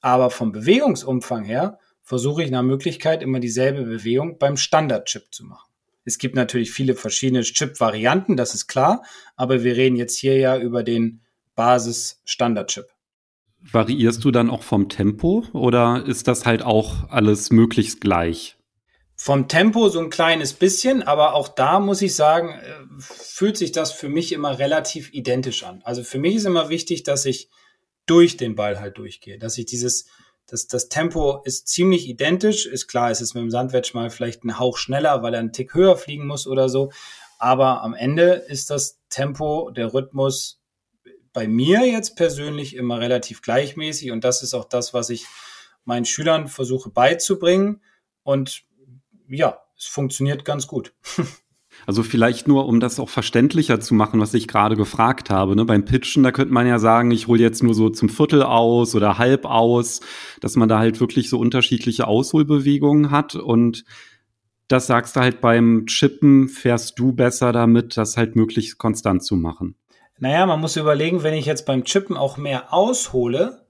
Aber 0.00 0.30
vom 0.30 0.52
Bewegungsumfang 0.52 1.44
her 1.44 1.78
versuche 2.02 2.42
ich 2.42 2.50
nach 2.50 2.62
Möglichkeit 2.62 3.22
immer 3.22 3.40
dieselbe 3.40 3.84
Bewegung 3.84 4.38
beim 4.38 4.56
Standard-Chip 4.56 5.32
zu 5.32 5.44
machen. 5.44 5.70
Es 6.04 6.18
gibt 6.18 6.34
natürlich 6.34 6.72
viele 6.72 6.94
verschiedene 6.94 7.42
Chip-Varianten, 7.42 8.36
das 8.36 8.54
ist 8.54 8.66
klar, 8.66 9.02
aber 9.36 9.62
wir 9.62 9.76
reden 9.76 9.96
jetzt 9.96 10.18
hier 10.18 10.36
ja 10.36 10.58
über 10.58 10.82
den 10.82 11.20
Basis-Standard-Chip. 11.54 12.86
Variierst 13.60 14.24
du 14.24 14.32
dann 14.32 14.50
auch 14.50 14.64
vom 14.64 14.88
Tempo 14.88 15.44
oder 15.52 16.04
ist 16.04 16.26
das 16.26 16.44
halt 16.44 16.62
auch 16.62 17.08
alles 17.08 17.52
möglichst 17.52 18.00
gleich? 18.00 18.56
Vom 19.16 19.46
Tempo 19.46 19.88
so 19.88 20.00
ein 20.00 20.10
kleines 20.10 20.52
bisschen, 20.52 21.02
aber 21.02 21.34
auch 21.34 21.48
da 21.48 21.80
muss 21.80 22.02
ich 22.02 22.14
sagen, 22.14 22.50
äh, 22.50 22.74
fühlt 22.98 23.56
sich 23.56 23.72
das 23.72 23.92
für 23.92 24.08
mich 24.08 24.32
immer 24.32 24.58
relativ 24.58 25.12
identisch 25.12 25.62
an. 25.64 25.80
Also 25.84 26.02
für 26.02 26.18
mich 26.18 26.36
ist 26.36 26.44
immer 26.44 26.68
wichtig, 26.68 27.02
dass 27.02 27.24
ich 27.24 27.48
durch 28.06 28.36
den 28.36 28.56
Ball 28.56 28.80
halt 28.80 28.98
durchgehe, 28.98 29.38
dass 29.38 29.58
ich 29.58 29.66
dieses, 29.66 30.06
das, 30.46 30.66
das 30.66 30.88
Tempo 30.88 31.40
ist 31.44 31.68
ziemlich 31.68 32.08
identisch. 32.08 32.66
Ist 32.66 32.88
klar, 32.88 33.10
es 33.10 33.20
ist 33.20 33.34
mit 33.34 33.42
dem 33.42 33.50
Sandwedge 33.50 33.92
mal 33.94 34.10
vielleicht 34.10 34.44
ein 34.44 34.58
Hauch 34.58 34.76
schneller, 34.76 35.22
weil 35.22 35.34
er 35.34 35.40
einen 35.40 35.52
Tick 35.52 35.74
höher 35.74 35.96
fliegen 35.96 36.26
muss 36.26 36.46
oder 36.46 36.68
so. 36.68 36.90
Aber 37.38 37.82
am 37.82 37.94
Ende 37.94 38.32
ist 38.34 38.70
das 38.70 39.00
Tempo, 39.08 39.70
der 39.70 39.94
Rhythmus 39.94 40.60
bei 41.32 41.48
mir 41.48 41.86
jetzt 41.86 42.16
persönlich 42.16 42.76
immer 42.76 43.00
relativ 43.00 43.42
gleichmäßig. 43.42 44.10
Und 44.10 44.24
das 44.24 44.42
ist 44.42 44.54
auch 44.54 44.64
das, 44.64 44.92
was 44.94 45.10
ich 45.10 45.26
meinen 45.84 46.04
Schülern 46.04 46.48
versuche 46.48 46.90
beizubringen. 46.90 47.82
Und 48.22 48.64
ja, 49.32 49.58
es 49.76 49.86
funktioniert 49.86 50.44
ganz 50.44 50.66
gut. 50.66 50.92
Also 51.86 52.02
vielleicht 52.02 52.46
nur, 52.46 52.66
um 52.66 52.80
das 52.80 53.00
auch 53.00 53.08
verständlicher 53.08 53.80
zu 53.80 53.94
machen, 53.94 54.20
was 54.20 54.34
ich 54.34 54.46
gerade 54.46 54.76
gefragt 54.76 55.30
habe. 55.30 55.56
Ne? 55.56 55.64
Beim 55.64 55.84
Pitchen, 55.84 56.22
da 56.22 56.30
könnte 56.30 56.52
man 56.52 56.66
ja 56.66 56.78
sagen, 56.78 57.10
ich 57.10 57.26
hole 57.26 57.40
jetzt 57.40 57.62
nur 57.62 57.74
so 57.74 57.88
zum 57.88 58.08
Viertel 58.08 58.42
aus 58.42 58.94
oder 58.94 59.18
halb 59.18 59.46
aus, 59.46 60.00
dass 60.40 60.54
man 60.54 60.68
da 60.68 60.78
halt 60.78 61.00
wirklich 61.00 61.28
so 61.28 61.38
unterschiedliche 61.38 62.06
Ausholbewegungen 62.06 63.10
hat. 63.10 63.34
Und 63.34 63.84
das 64.68 64.86
sagst 64.86 65.16
du 65.16 65.20
halt 65.20 65.40
beim 65.40 65.86
Chippen, 65.86 66.48
fährst 66.48 66.98
du 66.98 67.12
besser 67.12 67.52
damit, 67.52 67.96
das 67.96 68.16
halt 68.16 68.36
möglichst 68.36 68.78
konstant 68.78 69.24
zu 69.24 69.34
machen. 69.36 69.74
Naja, 70.18 70.46
man 70.46 70.60
muss 70.60 70.76
überlegen, 70.76 71.24
wenn 71.24 71.34
ich 71.34 71.46
jetzt 71.46 71.66
beim 71.66 71.84
Chippen 71.84 72.16
auch 72.16 72.36
mehr 72.36 72.72
aushole, 72.72 73.61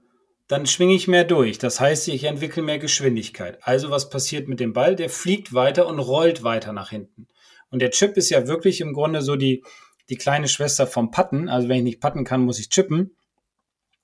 dann 0.47 0.65
schwinge 0.65 0.93
ich 0.93 1.07
mehr 1.07 1.23
durch. 1.23 1.57
Das 1.57 1.79
heißt, 1.79 2.07
ich 2.09 2.25
entwickle 2.25 2.63
mehr 2.63 2.79
Geschwindigkeit. 2.79 3.59
Also 3.61 3.89
was 3.89 4.09
passiert 4.09 4.47
mit 4.47 4.59
dem 4.59 4.73
Ball? 4.73 4.95
Der 4.95 5.09
fliegt 5.09 5.53
weiter 5.53 5.87
und 5.87 5.99
rollt 5.99 6.43
weiter 6.43 6.73
nach 6.73 6.89
hinten. 6.89 7.27
Und 7.69 7.81
der 7.81 7.91
Chip 7.91 8.17
ist 8.17 8.29
ja 8.29 8.47
wirklich 8.47 8.81
im 8.81 8.93
Grunde 8.93 9.21
so 9.21 9.35
die, 9.35 9.63
die 10.09 10.17
kleine 10.17 10.47
Schwester 10.47 10.85
vom 10.85 11.11
Patten. 11.11 11.49
Also 11.49 11.69
wenn 11.69 11.77
ich 11.77 11.83
nicht 11.83 12.01
patten 12.01 12.23
kann, 12.25 12.41
muss 12.41 12.59
ich 12.59 12.69
chippen. 12.69 13.15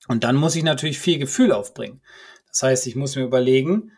Und 0.08 0.24
dann 0.24 0.36
muss 0.36 0.56
ich 0.56 0.62
natürlich 0.62 0.98
viel 0.98 1.18
Gefühl 1.18 1.52
aufbringen. 1.52 2.00
Das 2.48 2.62
heißt, 2.62 2.86
ich 2.86 2.96
muss 2.96 3.16
mir 3.16 3.22
überlegen, 3.22 3.92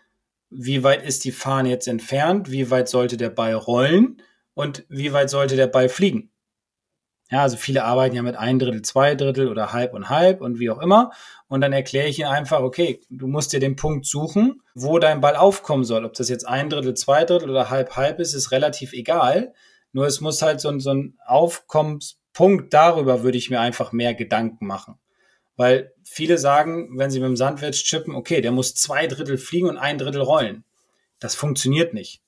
wie 0.50 0.82
weit 0.82 1.04
ist 1.04 1.24
die 1.24 1.32
Fahne 1.32 1.70
jetzt 1.70 1.88
entfernt, 1.88 2.50
wie 2.50 2.70
weit 2.70 2.88
sollte 2.88 3.16
der 3.16 3.30
Ball 3.30 3.54
rollen 3.54 4.20
und 4.52 4.84
wie 4.88 5.12
weit 5.12 5.30
sollte 5.30 5.56
der 5.56 5.68
Ball 5.68 5.88
fliegen. 5.88 6.30
Ja, 7.32 7.40
also 7.40 7.56
viele 7.56 7.84
arbeiten 7.84 8.14
ja 8.14 8.20
mit 8.20 8.36
ein 8.36 8.58
Drittel, 8.58 8.82
zwei 8.82 9.14
Drittel 9.14 9.48
oder 9.48 9.72
halb 9.72 9.94
und 9.94 10.10
halb 10.10 10.42
und 10.42 10.58
wie 10.58 10.68
auch 10.68 10.82
immer. 10.82 11.12
Und 11.48 11.62
dann 11.62 11.72
erkläre 11.72 12.06
ich 12.06 12.18
ihnen 12.18 12.28
einfach, 12.28 12.60
okay, 12.60 13.00
du 13.08 13.26
musst 13.26 13.54
dir 13.54 13.58
den 13.58 13.74
Punkt 13.74 14.04
suchen, 14.04 14.60
wo 14.74 14.98
dein 14.98 15.22
Ball 15.22 15.36
aufkommen 15.36 15.84
soll. 15.84 16.04
Ob 16.04 16.12
das 16.12 16.28
jetzt 16.28 16.46
ein 16.46 16.68
Drittel, 16.68 16.92
zwei 16.92 17.24
Drittel 17.24 17.48
oder 17.48 17.70
halb, 17.70 17.96
halb 17.96 18.20
ist, 18.20 18.34
ist 18.34 18.52
relativ 18.52 18.92
egal. 18.92 19.54
Nur 19.92 20.06
es 20.06 20.20
muss 20.20 20.42
halt 20.42 20.60
so, 20.60 20.68
ein, 20.68 20.78
so 20.78 20.90
ein 20.90 21.16
Aufkommenspunkt 21.24 22.74
darüber 22.74 23.22
würde 23.22 23.38
ich 23.38 23.48
mir 23.48 23.60
einfach 23.60 23.92
mehr 23.92 24.12
Gedanken 24.12 24.66
machen. 24.66 24.98
Weil 25.56 25.94
viele 26.04 26.36
sagen, 26.36 26.98
wenn 26.98 27.10
sie 27.10 27.20
mit 27.20 27.28
dem 27.28 27.36
Sandwedge 27.36 27.82
chippen, 27.82 28.14
okay, 28.14 28.42
der 28.42 28.52
muss 28.52 28.74
zwei 28.74 29.06
Drittel 29.06 29.38
fliegen 29.38 29.70
und 29.70 29.78
ein 29.78 29.96
Drittel 29.96 30.20
rollen. 30.20 30.64
Das 31.18 31.34
funktioniert 31.34 31.94
nicht. 31.94 32.20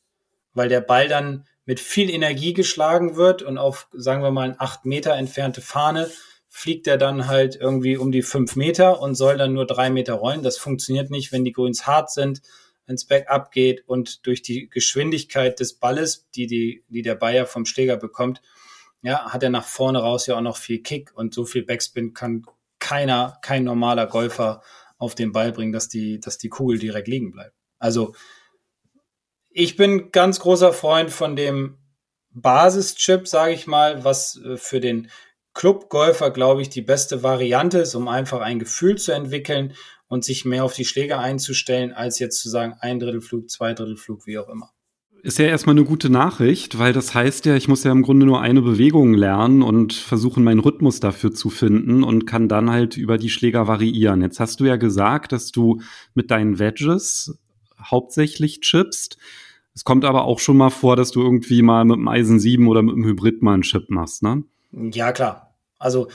Weil 0.55 0.71
der 0.71 0.81
Ball 0.81 1.09
dann 1.09 1.45
mit 1.67 1.81
viel 1.81 2.11
Energie 2.11 2.53
geschlagen 2.53 3.17
wird 3.17 3.43
und 3.43 3.59
auf, 3.59 3.89
sagen 3.93 4.23
wir 4.23 4.31
mal, 4.31 4.55
acht 4.59 4.85
Meter 4.85 5.15
entfernte 5.15 5.61
Fahne 5.61 6.11
fliegt 6.49 6.87
er 6.87 6.99
dann 6.99 7.27
halt 7.27 7.57
irgendwie 7.57 7.97
um 7.97 8.13
die 8.13 8.23
fünf 8.23 8.55
Meter 8.55 9.01
und 9.01 9.17
soll 9.17 9.37
dann 9.37 9.55
nur 9.55 9.67
drei 9.67 9.91
Meter 9.91 10.15
rollen. 10.15 10.43
Das 10.43 10.57
funktioniert 10.57 11.11
nicht, 11.11 11.33
wenn 11.33 11.45
die 11.45 11.53
Grüns 11.53 11.87
hart 11.87 12.13
sind, 12.13 12.43
es 12.87 13.07
bergab 13.07 13.51
geht 13.51 13.89
und 13.89 14.27
durch 14.27 14.43
die 14.43 14.69
Geschwindigkeit 14.69 15.59
des 15.59 15.75
Balles, 15.75 16.29
die, 16.35 16.47
die, 16.47 16.85
die 16.89 17.03
der 17.03 17.15
Bayer 17.15 17.47
vom 17.47 17.65
Schläger 17.65 17.97
bekommt, 17.97 18.43
ja, 19.03 19.33
hat 19.33 19.43
er 19.43 19.51
nach 19.51 19.65
vorne 19.65 19.99
raus 19.99 20.27
ja 20.27 20.37
auch 20.37 20.43
noch 20.43 20.57
viel 20.57 20.83
Kick 20.83 21.13
und 21.15 21.35
so 21.35 21.45
viel 21.45 21.65
Backspin 21.65 22.15
kann 22.15 22.45
keiner, 22.79 23.39
kein 23.43 23.65
normaler 23.65 24.07
Golfer 24.07 24.63
auf 24.99 25.15
den 25.15 25.33
Ball 25.33 25.53
bringen, 25.53 25.73
dass 25.73 25.89
die, 25.89 26.21
dass 26.21 26.39
die 26.39 26.49
Kugel 26.49 26.79
direkt 26.79 27.09
liegen 27.09 27.33
bleibt. 27.33 27.55
Also 27.79 28.15
ich 29.55 29.77
bin 29.77 30.11
ganz 30.11 30.41
großer 30.41 30.73
Freund 30.73 31.11
von 31.11 31.37
dem 31.37 31.79
Basischip, 32.33 33.29
sage 33.29 33.55
ich 33.55 33.67
mal, 33.67 34.05
was 34.05 34.41
äh, 34.45 34.57
für 34.57 34.81
den 34.81 35.09
Clubgolfer, 35.55 36.31
glaube 36.31 36.63
ich, 36.63 36.69
die 36.69 36.83
beste 36.83 37.23
Variante 37.23 37.79
ist, 37.79 37.95
um 37.95 38.09
einfach 38.09 38.41
ein 38.41 38.59
Gefühl 38.59 38.99
zu 38.99 39.13
entwickeln 39.13 39.73
und 40.09 40.25
sich 40.25 40.45
mehr 40.45 40.65
auf 40.65 40.75
die 40.75 40.85
Schläge 40.85 41.19
einzustellen, 41.19 41.93
als 41.93 42.19
jetzt 42.19 42.41
zu 42.41 42.51
sagen, 42.51 42.75
ein 42.81 42.99
Drittel 42.99 43.21
Flug, 43.21 43.49
zwei 43.49 43.73
Drittel 43.73 43.97
Flug, 43.97 44.27
wie 44.27 44.39
auch 44.39 44.49
immer. 44.49 44.71
Ist 45.23 45.39
ja 45.39 45.47
erstmal 45.47 45.75
eine 45.75 45.85
gute 45.85 46.11
Nachricht, 46.11 46.79
weil 46.79 46.93
das 46.93 47.15
heißt 47.15 47.47
ja, 47.47 47.55
ich 47.55 47.69
muss 47.69 47.85
ja 47.85 47.93
im 47.93 48.03
Grunde 48.03 48.27
nur 48.27 48.43
eine 48.43 48.61
Bewegung 48.61 49.15
lernen 49.15 49.63
und 49.63 49.95
versuchen, 49.95 50.45
meinen 50.45 50.61
Rhythmus 50.61 51.01
dafür 51.01 51.33
zu 51.33 51.49
finden 51.49 52.03
und 52.03 52.27
kann 52.27 52.49
dann 52.49 52.71
halt 52.71 52.97
über 52.97 53.17
die 53.17 53.31
Schläger 53.31 53.69
variieren. 53.69 54.21
Jetzt 54.21 54.41
hast 54.41 54.61
du 54.61 54.65
ja 54.65 54.77
gesagt, 54.77 55.33
dass 55.33 55.51
du 55.51 55.81
mit 56.13 56.31
deinen 56.31 56.59
Wedges 56.59 57.39
hauptsächlich 57.85 58.61
chippst. 58.61 59.19
Es 59.75 59.85
kommt 59.85 60.05
aber 60.05 60.25
auch 60.25 60.39
schon 60.39 60.57
mal 60.57 60.71
vor, 60.71 60.97
dass 60.97 61.11
du 61.11 61.21
irgendwie 61.21 61.63
mal 61.63 61.85
mit 61.85 61.97
dem 61.97 62.09
Eisen 62.09 62.39
7 62.39 62.69
oder 62.69 62.83
mit 62.83 62.95
dem 62.95 63.05
Hybrid 63.05 63.43
mal 63.43 63.55
einen 63.55 63.63
Chip 63.63 63.91
machst, 63.91 64.23
ne? 64.23 64.45
Ja, 64.73 65.13
klar. 65.13 65.55
Also 65.79 66.09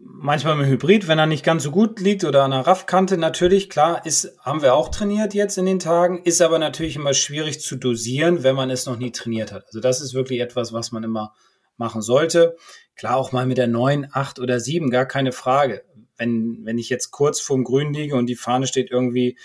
manchmal 0.00 0.56
mit 0.56 0.66
dem 0.66 0.72
Hybrid, 0.72 1.08
wenn 1.08 1.18
er 1.18 1.26
nicht 1.26 1.44
ganz 1.44 1.62
so 1.62 1.70
gut 1.70 2.00
liegt 2.00 2.24
oder 2.24 2.44
an 2.44 2.50
der 2.50 2.66
Raffkante, 2.66 3.16
natürlich, 3.18 3.70
klar, 3.70 4.04
ist, 4.06 4.36
haben 4.40 4.62
wir 4.62 4.74
auch 4.74 4.90
trainiert 4.90 5.34
jetzt 5.34 5.58
in 5.58 5.66
den 5.66 5.78
Tagen, 5.78 6.22
ist 6.22 6.40
aber 6.40 6.58
natürlich 6.58 6.96
immer 6.96 7.14
schwierig 7.14 7.60
zu 7.60 7.76
dosieren, 7.76 8.42
wenn 8.42 8.54
man 8.54 8.70
es 8.70 8.86
noch 8.86 8.98
nie 8.98 9.12
trainiert 9.12 9.52
hat. 9.52 9.66
Also 9.66 9.80
das 9.80 10.00
ist 10.00 10.14
wirklich 10.14 10.40
etwas, 10.40 10.72
was 10.72 10.92
man 10.92 11.04
immer 11.04 11.34
machen 11.76 12.02
sollte. 12.02 12.56
Klar, 12.96 13.16
auch 13.16 13.32
mal 13.32 13.46
mit 13.46 13.58
der 13.58 13.68
9, 13.68 14.08
8 14.12 14.40
oder 14.40 14.60
7, 14.60 14.90
gar 14.90 15.06
keine 15.06 15.32
Frage. 15.32 15.84
Wenn, 16.16 16.64
wenn 16.64 16.78
ich 16.78 16.88
jetzt 16.88 17.12
kurz 17.12 17.40
vorm 17.40 17.62
Grün 17.62 17.92
liege 17.92 18.16
und 18.16 18.26
die 18.26 18.34
Fahne 18.34 18.66
steht 18.66 18.90
irgendwie 18.90 19.38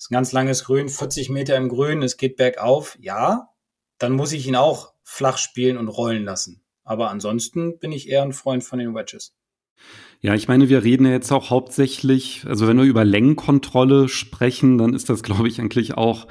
ist 0.00 0.10
ein 0.10 0.14
ganz 0.14 0.32
langes 0.32 0.64
Grün, 0.64 0.88
40 0.88 1.28
Meter 1.28 1.56
im 1.56 1.68
Grün, 1.68 2.02
es 2.02 2.16
geht 2.16 2.36
bergauf, 2.36 2.96
ja, 3.00 3.50
dann 3.98 4.12
muss 4.12 4.32
ich 4.32 4.46
ihn 4.46 4.56
auch 4.56 4.94
flach 5.02 5.36
spielen 5.36 5.76
und 5.76 5.88
rollen 5.88 6.24
lassen. 6.24 6.62
Aber 6.84 7.10
ansonsten 7.10 7.78
bin 7.78 7.92
ich 7.92 8.08
eher 8.08 8.22
ein 8.22 8.32
Freund 8.32 8.64
von 8.64 8.78
den 8.78 8.94
Wedges. 8.94 9.36
Ja, 10.20 10.34
ich 10.34 10.48
meine, 10.48 10.70
wir 10.70 10.84
reden 10.84 11.04
ja 11.04 11.12
jetzt 11.12 11.30
auch 11.32 11.50
hauptsächlich, 11.50 12.44
also 12.46 12.66
wenn 12.66 12.78
wir 12.78 12.84
über 12.84 13.04
Längenkontrolle 13.04 14.08
sprechen, 14.08 14.78
dann 14.78 14.94
ist 14.94 15.10
das, 15.10 15.22
glaube 15.22 15.48
ich, 15.48 15.60
eigentlich 15.60 15.94
auch 15.94 16.26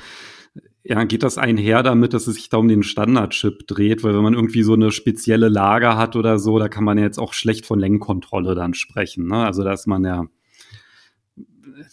ja, 0.82 1.04
geht 1.04 1.22
das 1.22 1.38
einher 1.38 1.84
damit, 1.84 2.14
dass 2.16 2.26
es 2.26 2.36
sich 2.36 2.50
da 2.50 2.58
um 2.58 2.68
den 2.68 2.82
Standardchip 2.82 3.68
dreht, 3.68 4.04
weil 4.04 4.16
wenn 4.16 4.24
man 4.24 4.34
irgendwie 4.34 4.64
so 4.64 4.74
eine 4.74 4.92
spezielle 4.92 5.50
Lager 5.50 5.96
hat 5.96 6.16
oder 6.16 6.40
so, 6.40 6.58
da 6.58 6.70
kann 6.70 6.84
man 6.84 6.98
ja 6.98 7.04
jetzt 7.04 7.20
auch 7.20 7.34
schlecht 7.34 7.68
von 7.68 7.78
Lenkkontrolle 7.78 8.56
dann 8.56 8.74
sprechen. 8.74 9.28
Ne? 9.28 9.46
Also 9.46 9.64
da 9.64 9.74
ist 9.74 9.86
man 9.86 10.04
ja, 10.04 10.26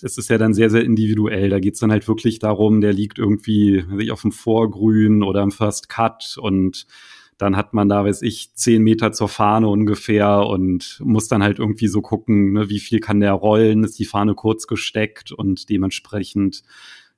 das 0.01 0.18
ist 0.18 0.31
ja 0.31 0.38
dann 0.38 0.55
sehr, 0.55 0.70
sehr 0.70 0.85
individuell. 0.85 1.51
Da 1.51 1.61
geht's 1.61 1.81
dann 1.81 1.90
halt 1.90 2.07
wirklich 2.09 2.38
darum, 2.38 2.81
der 2.81 2.92
liegt 2.92 3.18
irgendwie 3.18 3.85
ich, 3.99 4.11
auf 4.11 4.22
dem 4.22 4.33
Vorgrün 4.33 5.22
oder 5.22 5.42
im 5.42 5.51
First 5.51 5.88
Cut 5.88 6.37
und 6.40 6.87
dann 7.38 7.57
hat 7.57 7.75
man 7.75 7.88
da, 7.88 8.05
weiß 8.05 8.22
ich, 8.22 8.55
zehn 8.55 8.83
Meter 8.83 9.12
zur 9.12 9.29
Fahne 9.29 9.68
ungefähr 9.68 10.46
und 10.46 11.01
muss 11.05 11.29
dann 11.29 11.42
halt 11.42 11.59
irgendwie 11.59 11.88
so 11.88 12.01
gucken, 12.01 12.53
ne, 12.53 12.70
wie 12.70 12.81
viel 12.81 12.99
kann 12.99 13.20
der 13.20 13.33
rollen, 13.33 13.85
ist 13.85 13.99
die 13.99 14.07
Fahne 14.07 14.35
kurz 14.35 14.66
gesteckt 14.66 15.33
und 15.33 15.68
dementsprechend 15.68 16.62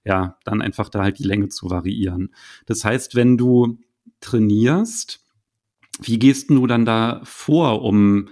ja, 0.04 0.38
dann 0.44 0.62
einfach 0.62 0.88
da 0.88 1.02
halt 1.02 1.18
die 1.18 1.24
Länge 1.24 1.48
zu 1.48 1.70
variieren. 1.70 2.34
Das 2.66 2.84
heißt, 2.84 3.14
wenn 3.14 3.36
du 3.36 3.78
trainierst, 4.20 5.20
wie 6.00 6.18
gehst 6.18 6.50
du 6.50 6.66
dann 6.66 6.84
da 6.84 7.20
vor, 7.24 7.82
um 7.82 8.28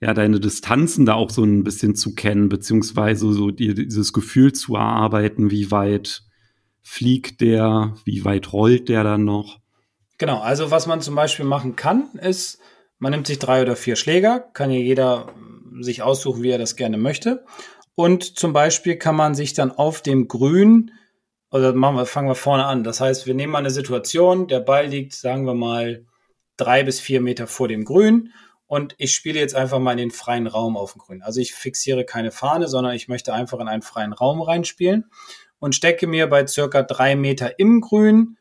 ja 0.00 0.14
deine 0.14 0.40
Distanzen 0.40 1.06
da 1.06 1.14
auch 1.14 1.30
so 1.30 1.42
ein 1.42 1.64
bisschen 1.64 1.94
zu 1.94 2.14
kennen, 2.14 2.48
beziehungsweise 2.48 3.32
so 3.32 3.50
dir 3.50 3.74
dieses 3.74 4.12
Gefühl 4.12 4.52
zu 4.52 4.76
erarbeiten, 4.76 5.50
wie 5.50 5.70
weit 5.70 6.22
fliegt 6.82 7.40
der, 7.40 7.96
wie 8.04 8.24
weit 8.24 8.52
rollt 8.52 8.88
der 8.88 9.04
dann 9.04 9.24
noch? 9.24 9.58
Genau, 10.18 10.40
also 10.40 10.70
was 10.70 10.86
man 10.86 11.00
zum 11.00 11.14
Beispiel 11.14 11.44
machen 11.44 11.76
kann, 11.76 12.10
ist, 12.20 12.58
man 12.98 13.12
nimmt 13.12 13.26
sich 13.26 13.38
drei 13.38 13.62
oder 13.62 13.76
vier 13.76 13.96
Schläger, 13.96 14.40
kann 14.40 14.70
ja 14.70 14.78
jeder 14.78 15.32
sich 15.80 16.02
aussuchen, 16.02 16.42
wie 16.42 16.50
er 16.50 16.58
das 16.58 16.76
gerne 16.76 16.98
möchte. 16.98 17.44
Und 17.94 18.38
zum 18.38 18.52
Beispiel 18.52 18.96
kann 18.96 19.16
man 19.16 19.34
sich 19.34 19.54
dann 19.54 19.70
auf 19.70 20.02
dem 20.02 20.28
Grün 20.28 20.92
oder 21.50 21.72
machen 21.72 21.96
wir, 21.96 22.06
fangen 22.06 22.28
wir 22.28 22.34
vorne 22.34 22.64
an. 22.64 22.84
Das 22.84 23.00
heißt, 23.00 23.26
wir 23.26 23.34
nehmen 23.34 23.52
mal 23.52 23.58
eine 23.58 23.70
Situation, 23.70 24.48
der 24.48 24.60
Ball 24.60 24.86
liegt, 24.86 25.14
sagen 25.14 25.46
wir 25.46 25.54
mal, 25.54 26.04
drei 26.56 26.82
bis 26.82 27.00
vier 27.00 27.20
Meter 27.20 27.46
vor 27.46 27.68
dem 27.68 27.84
Grün 27.84 28.32
und 28.68 28.94
ich 28.98 29.14
spiele 29.14 29.40
jetzt 29.40 29.56
einfach 29.56 29.80
mal 29.80 29.92
in 29.92 29.98
den 29.98 30.10
freien 30.10 30.46
Raum 30.46 30.76
auf 30.76 30.92
dem 30.92 31.00
Grün. 31.00 31.22
Also 31.22 31.40
ich 31.40 31.54
fixiere 31.54 32.04
keine 32.04 32.30
Fahne, 32.30 32.68
sondern 32.68 32.94
ich 32.94 33.08
möchte 33.08 33.32
einfach 33.32 33.58
in 33.58 33.66
einen 33.66 33.82
freien 33.82 34.12
Raum 34.12 34.42
reinspielen 34.42 35.10
und 35.58 35.74
stecke 35.74 36.06
mir 36.06 36.28
bei 36.28 36.46
circa 36.46 36.82
drei 36.82 37.16
Meter 37.16 37.58
im 37.58 37.80
Grün 37.80 38.36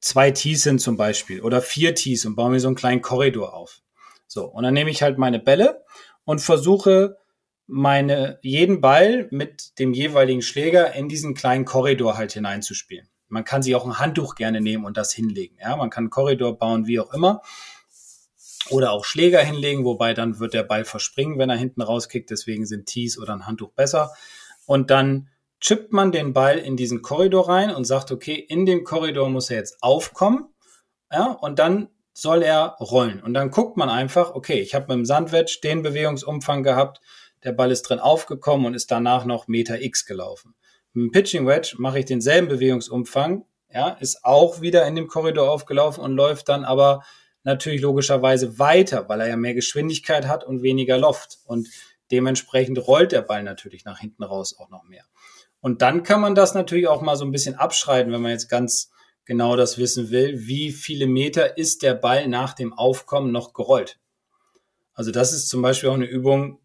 zwei 0.00 0.30
Tees 0.30 0.64
hin 0.64 0.78
zum 0.78 0.96
Beispiel 0.96 1.42
oder 1.42 1.60
vier 1.60 1.94
Tees 1.94 2.24
und 2.24 2.36
baue 2.36 2.50
mir 2.50 2.60
so 2.60 2.68
einen 2.68 2.74
kleinen 2.74 3.02
Korridor 3.02 3.54
auf. 3.54 3.82
So, 4.26 4.46
und 4.46 4.62
dann 4.62 4.74
nehme 4.74 4.90
ich 4.90 5.02
halt 5.02 5.18
meine 5.18 5.38
Bälle 5.38 5.84
und 6.24 6.40
versuche 6.40 7.18
meine, 7.66 8.38
jeden 8.42 8.80
Ball 8.80 9.28
mit 9.30 9.78
dem 9.78 9.92
jeweiligen 9.92 10.42
Schläger 10.42 10.94
in 10.94 11.08
diesen 11.08 11.34
kleinen 11.34 11.66
Korridor 11.66 12.16
halt 12.16 12.32
hineinzuspielen. 12.32 13.08
Man 13.28 13.44
kann 13.44 13.62
sich 13.62 13.76
auch 13.76 13.84
ein 13.84 13.98
Handtuch 13.98 14.34
gerne 14.34 14.60
nehmen 14.60 14.84
und 14.84 14.96
das 14.96 15.12
hinlegen. 15.12 15.56
Ja, 15.60 15.76
man 15.76 15.90
kann 15.90 16.04
einen 16.04 16.10
Korridor 16.10 16.58
bauen, 16.58 16.86
wie 16.86 16.98
auch 16.98 17.12
immer. 17.12 17.42
Oder 18.70 18.92
auch 18.92 19.04
Schläger 19.04 19.40
hinlegen, 19.40 19.84
wobei 19.84 20.14
dann 20.14 20.38
wird 20.38 20.54
der 20.54 20.62
Ball 20.62 20.84
verspringen, 20.84 21.38
wenn 21.38 21.50
er 21.50 21.56
hinten 21.56 21.82
rauskickt. 21.82 22.30
Deswegen 22.30 22.66
sind 22.66 22.86
Tees 22.86 23.18
oder 23.18 23.32
ein 23.32 23.46
Handtuch 23.46 23.72
besser. 23.72 24.12
Und 24.66 24.90
dann 24.90 25.28
chippt 25.60 25.92
man 25.92 26.12
den 26.12 26.32
Ball 26.32 26.58
in 26.58 26.76
diesen 26.76 27.02
Korridor 27.02 27.48
rein 27.48 27.74
und 27.74 27.84
sagt, 27.84 28.10
okay, 28.10 28.34
in 28.34 28.66
dem 28.66 28.84
Korridor 28.84 29.28
muss 29.28 29.50
er 29.50 29.56
jetzt 29.58 29.82
aufkommen. 29.82 30.48
Ja, 31.12 31.32
und 31.32 31.58
dann 31.58 31.88
soll 32.12 32.42
er 32.42 32.76
rollen. 32.80 33.22
Und 33.22 33.34
dann 33.34 33.50
guckt 33.50 33.76
man 33.76 33.88
einfach, 33.88 34.34
okay, 34.34 34.60
ich 34.60 34.74
habe 34.74 34.86
mit 34.88 34.96
dem 34.96 35.04
Sandwedge 35.04 35.58
den 35.62 35.82
Bewegungsumfang 35.82 36.62
gehabt, 36.62 37.00
der 37.44 37.52
Ball 37.52 37.70
ist 37.70 37.82
drin 37.82 37.98
aufgekommen 37.98 38.66
und 38.66 38.74
ist 38.74 38.90
danach 38.90 39.24
noch 39.24 39.48
Meter 39.48 39.80
X 39.80 40.04
gelaufen. 40.04 40.54
Mit 40.92 41.04
dem 41.04 41.12
Pitching 41.12 41.46
Wedge 41.46 41.76
mache 41.78 42.00
ich 42.00 42.04
denselben 42.04 42.48
Bewegungsumfang, 42.48 43.44
ja, 43.72 43.90
ist 43.90 44.24
auch 44.24 44.60
wieder 44.60 44.86
in 44.86 44.96
dem 44.96 45.08
Korridor 45.08 45.50
aufgelaufen 45.50 46.02
und 46.02 46.14
läuft 46.14 46.48
dann 46.48 46.64
aber 46.64 47.02
natürlich 47.42 47.80
logischerweise 47.80 48.58
weiter, 48.58 49.08
weil 49.08 49.20
er 49.20 49.28
ja 49.28 49.36
mehr 49.36 49.54
Geschwindigkeit 49.54 50.26
hat 50.26 50.44
und 50.44 50.62
weniger 50.62 50.98
Loft. 50.98 51.38
Und 51.44 51.68
dementsprechend 52.10 52.86
rollt 52.86 53.12
der 53.12 53.22
Ball 53.22 53.42
natürlich 53.42 53.84
nach 53.84 53.98
hinten 53.98 54.22
raus 54.22 54.56
auch 54.58 54.70
noch 54.70 54.84
mehr. 54.84 55.04
Und 55.60 55.82
dann 55.82 56.02
kann 56.02 56.20
man 56.20 56.34
das 56.34 56.54
natürlich 56.54 56.88
auch 56.88 57.02
mal 57.02 57.16
so 57.16 57.24
ein 57.24 57.32
bisschen 57.32 57.54
abschreiten, 57.54 58.12
wenn 58.12 58.22
man 58.22 58.32
jetzt 58.32 58.48
ganz 58.48 58.90
genau 59.24 59.56
das 59.56 59.78
wissen 59.78 60.10
will, 60.10 60.46
wie 60.46 60.72
viele 60.72 61.06
Meter 61.06 61.58
ist 61.58 61.82
der 61.82 61.94
Ball 61.94 62.26
nach 62.28 62.54
dem 62.54 62.72
Aufkommen 62.72 63.30
noch 63.30 63.52
gerollt. 63.52 64.00
Also 64.94 65.12
das 65.12 65.32
ist 65.32 65.48
zum 65.48 65.62
Beispiel 65.62 65.88
auch 65.88 65.94
eine 65.94 66.06
Übung, 66.06 66.60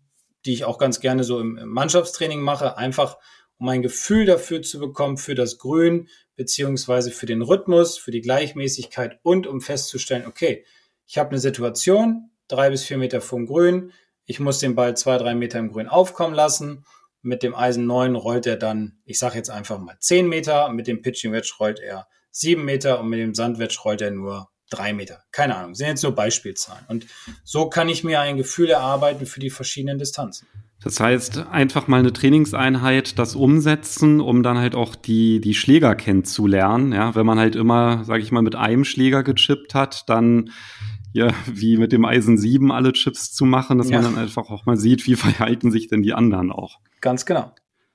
die 0.46 0.54
ich 0.54 0.66
auch 0.66 0.78
ganz 0.78 1.00
gerne 1.00 1.24
so 1.24 1.40
im, 1.40 1.60
Mannschaftstraining 1.66 2.42
mache, 2.42 2.78
einfach 2.78 3.18
um 3.58 3.70
ein 3.70 3.82
Gefühl 3.82 4.26
dafür 4.26 4.62
zu 4.62 4.80
bekommen, 4.80 5.18
für 5.18 5.36
das 5.36 5.58
Grün, 5.58 6.10
beziehungsweise 6.36 7.12
für 7.12 7.26
den 7.26 7.42
Rhythmus, 7.42 7.98
für 7.98 8.12
die 8.12 8.22
Gleichmäßigkeit 8.22 9.20
und 9.24 9.48
um 9.48 9.62
festzustellen, 9.62 10.26
okay, 10.28 10.66
ich 11.06 11.18
habe 11.18 11.30
eine 11.30 11.40
Situation, 11.40 12.32
drei 12.48 12.70
bis 12.70 12.84
vier 12.84 12.98
Meter 12.98 13.22
vom 13.22 13.46
Grün, 13.46 13.92
ich 14.26 14.40
muss 14.40 14.60
den 14.60 14.76
Ball 14.76 14.98
zwei, 14.98 15.18
drei 15.18 15.36
Meter 15.36 15.60
im 15.60 15.72
Grün 15.72 15.88
aufkommen 15.88 16.34
lassen. 16.34 16.86
Mit 17.22 17.44
dem 17.44 17.56
Eisen 17.56 17.86
9 17.86 18.16
rollt 18.16 18.46
er 18.46 18.58
dann, 18.58 19.00
ich 19.06 19.20
sage 19.20 19.36
jetzt 19.36 19.50
einfach 19.50 19.80
mal 19.80 19.98
zehn 20.00 20.28
Meter, 20.28 20.70
mit 20.70 20.88
dem 20.88 21.02
Pitching 21.02 21.32
Wedge 21.32 21.54
rollt 21.60 21.80
er 21.80 22.08
sieben 22.32 22.66
Meter 22.66 23.00
und 23.00 23.10
mit 23.10 23.20
dem 23.20 23.34
Sandwedge 23.34 23.80
rollt 23.84 24.02
er 24.02 24.12
nur 24.12 24.50
drei 24.70 24.94
Meter. 24.94 25.24
Keine 25.32 25.56
Ahnung, 25.56 25.74
sind 25.74 25.88
jetzt 25.88 26.04
nur 26.04 26.14
Beispielzahlen. 26.14 26.86
Und 26.88 27.08
so 27.44 27.70
kann 27.70 27.88
ich 27.88 28.04
mir 28.04 28.20
ein 28.20 28.36
Gefühl 28.38 28.70
erarbeiten 28.70 29.26
für 29.26 29.40
die 29.40 29.50
verschiedenen 29.50 29.98
Distanzen. 29.98 30.48
Das 30.84 31.00
heißt, 31.00 31.48
einfach 31.52 31.88
mal 31.88 32.00
eine 32.00 32.14
Trainingseinheit, 32.14 33.18
das 33.18 33.36
umsetzen, 33.36 34.22
um 34.22 34.44
dann 34.44 34.58
halt 34.58 34.76
auch 34.76 34.96
die, 34.96 35.42
die 35.42 35.56
Schläger 35.56 35.96
kennenzulernen. 35.96 36.94
Ja, 36.94 37.16
wenn 37.16 37.26
man 37.26 37.40
halt 37.40 37.56
immer, 37.56 38.04
sage 38.04 38.22
ich 38.22 38.32
mal, 38.32 38.44
mit 38.44 38.56
einem 38.56 38.86
Schläger 38.86 39.24
gechippt 39.24 39.74
hat, 39.74 40.04
dann 40.08 40.52
ja, 41.14 41.34
wie 41.48 41.78
mit 41.78 41.92
dem 41.92 42.06
Eisen 42.06 42.38
7 42.38 42.72
alle 42.72 42.94
Chips 42.94 43.34
zu 43.34 43.46
machen, 43.46 43.78
dass 43.78 43.90
ja. 43.90 44.02
man 44.02 44.14
dann 44.14 44.22
einfach 44.22 44.50
auch 44.50 44.66
mal 44.66 44.78
sieht, 44.78 45.08
wie 45.08 45.16
verhalten 45.16 45.72
sich 45.72 45.88
denn 45.88 46.04
die 46.04 46.14
anderen 46.14 46.52
auch. 46.52 46.80
Ganz 47.02 47.26
genau. 47.26 47.52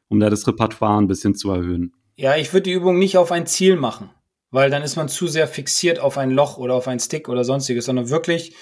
Um 0.09 0.19
da 0.19 0.31
das 0.31 0.47
Repertoire 0.49 0.99
ein 0.99 1.07
bisschen 1.07 1.35
zu 1.35 1.51
erhöhen. 1.51 1.93
Ja, 2.16 2.37
ich 2.37 2.53
würde 2.53 2.64
die 2.64 2.73
Übung 2.73 2.99
nicht 2.99 3.19
auf 3.19 3.31
ein 3.31 3.47
Ziel 3.47 3.77
machen 3.77 4.11
weil 4.51 4.71
dann 4.71 4.83
ist 4.83 4.97
man 4.97 5.09
zu 5.09 5.27
sehr 5.27 5.47
fixiert 5.47 5.99
auf 6.01 6.19
ein 6.19 6.31
Loch 6.31 6.59
oder 6.59 6.75
auf 6.75 6.88
ein 6.88 7.01
Stick 7.01 7.29
oder 7.29 7.45
sonstiges, 7.45 7.85
sondern 7.85 8.11
wirklich 8.11 8.55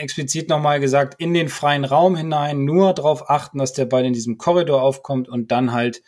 explizit 0.00 0.48
nochmal 0.48 0.80
gesagt, 0.80 1.20
in 1.20 1.34
den 1.34 1.48
freien 1.48 1.84
Raum 1.84 2.16
hinein 2.16 2.64
nur 2.64 2.92
darauf 2.92 3.30
achten, 3.30 3.58
dass 3.58 3.72
der 3.72 3.86
Ball 3.86 4.04
in 4.04 4.12
diesem 4.12 4.38
Korridor 4.38 4.82
aufkommt 4.82 5.28
und 5.28 5.50
dann 5.52 5.72
halt 5.72 6.02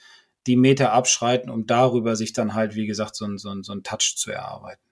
die 0.46 0.56
Meter 0.56 0.92
abschreiten, 0.92 1.50
um 1.50 1.66
darüber 1.66 2.16
sich 2.16 2.32
dann 2.32 2.54
halt, 2.54 2.74
wie 2.74 2.86
gesagt, 2.86 3.14
so 3.14 3.24
ein, 3.24 3.38
so 3.38 3.50
ein, 3.50 3.62
so 3.62 3.72
ein 3.72 3.82
Touch 3.82 4.14
zu 4.16 4.32
erarbeiten. 4.32 4.82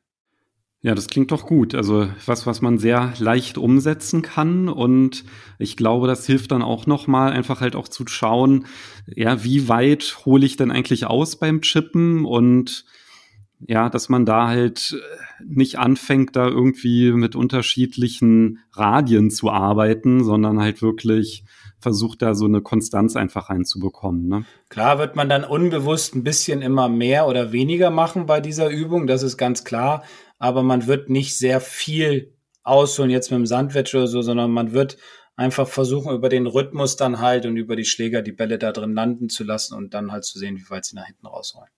Ja, 0.83 0.95
das 0.95 1.09
klingt 1.09 1.31
doch 1.31 1.45
gut. 1.45 1.75
Also 1.75 2.09
was, 2.25 2.47
was 2.47 2.63
man 2.63 2.79
sehr 2.79 3.13
leicht 3.19 3.59
umsetzen 3.59 4.23
kann. 4.23 4.69
Und 4.69 5.25
ich 5.59 5.77
glaube, 5.77 6.07
das 6.07 6.25
hilft 6.25 6.53
dann 6.53 6.63
auch 6.63 6.87
nochmal, 6.87 7.33
einfach 7.33 7.61
halt 7.61 7.77
auch 7.77 7.89
zu 7.89 8.07
schauen, 8.07 8.67
ja, 9.07 9.45
wie 9.45 9.69
weit 9.69 10.21
hole 10.25 10.47
ich 10.47 10.57
denn 10.57 10.71
eigentlich 10.71 11.07
aus 11.07 11.37
beim 11.37 11.61
Chippen 11.61 12.25
und 12.25 12.87
ja, 13.67 13.89
dass 13.89 14.09
man 14.09 14.25
da 14.25 14.49
halt 14.49 14.97
äh, 14.99 15.45
nicht 15.45 15.79
anfängt, 15.79 16.37
da 16.37 16.47
irgendwie 16.47 17.13
mit 17.13 17.37
unterschiedlichen 17.37 18.61
Radien 18.73 19.31
zu 19.31 19.51
arbeiten, 19.51 20.25
sondern 20.25 20.61
halt 20.61 20.83
wirklich 20.83 21.45
versucht, 21.79 22.23
da 22.23 22.35
so 22.35 22.45
eine 22.45 22.61
Konstanz 22.61 23.17
einfach 23.17 23.51
reinzubekommen. 23.51 24.29
Ne? 24.29 24.45
Klar 24.69 24.99
wird 24.99 25.17
man 25.17 25.29
dann 25.29 25.45
unbewusst 25.45 26.15
ein 26.15 26.25
bisschen 26.25 26.63
immer 26.63 26.89
mehr 26.89 27.27
oder 27.27 27.53
weniger 27.53 27.91
machen 27.91 28.27
bei 28.27 28.41
dieser 28.41 28.69
Übung, 28.69 29.07
das 29.07 29.23
ist 29.23 29.37
ganz 29.37 29.65
klar, 29.65 30.05
aber 30.39 30.63
man 30.63 30.87
wird 30.87 31.11
nicht 31.11 31.39
sehr 31.39 31.61
viel 31.61 32.35
ausholen 32.63 33.11
jetzt 33.11 33.31
mit 33.31 33.39
dem 33.39 33.47
Sandwedge 33.47 33.97
oder 33.97 34.07
so, 34.07 34.23
sondern 34.23 34.51
man 34.51 34.73
wird 34.73 34.99
einfach 35.37 35.67
versuchen, 35.67 36.15
über 36.15 36.29
den 36.29 36.47
Rhythmus 36.47 36.97
dann 36.97 37.21
halt 37.21 37.47
und 37.47 37.57
über 37.57 37.77
die 37.77 37.87
Schläger 37.87 38.21
die 38.21 38.33
Bälle 38.33 38.59
da 38.59 38.73
drin 38.73 38.95
landen 38.95 39.31
zu 39.31 39.43
lassen 39.43 39.75
und 39.75 39.95
dann 39.95 40.13
halt 40.13 40.25
zu 40.25 40.39
sehen, 40.39 40.59
wie 40.59 40.69
weit 40.69 40.85
sie 40.85 40.97
nach 40.97 41.07
hinten 41.07 41.27
rausrollen. 41.27 41.71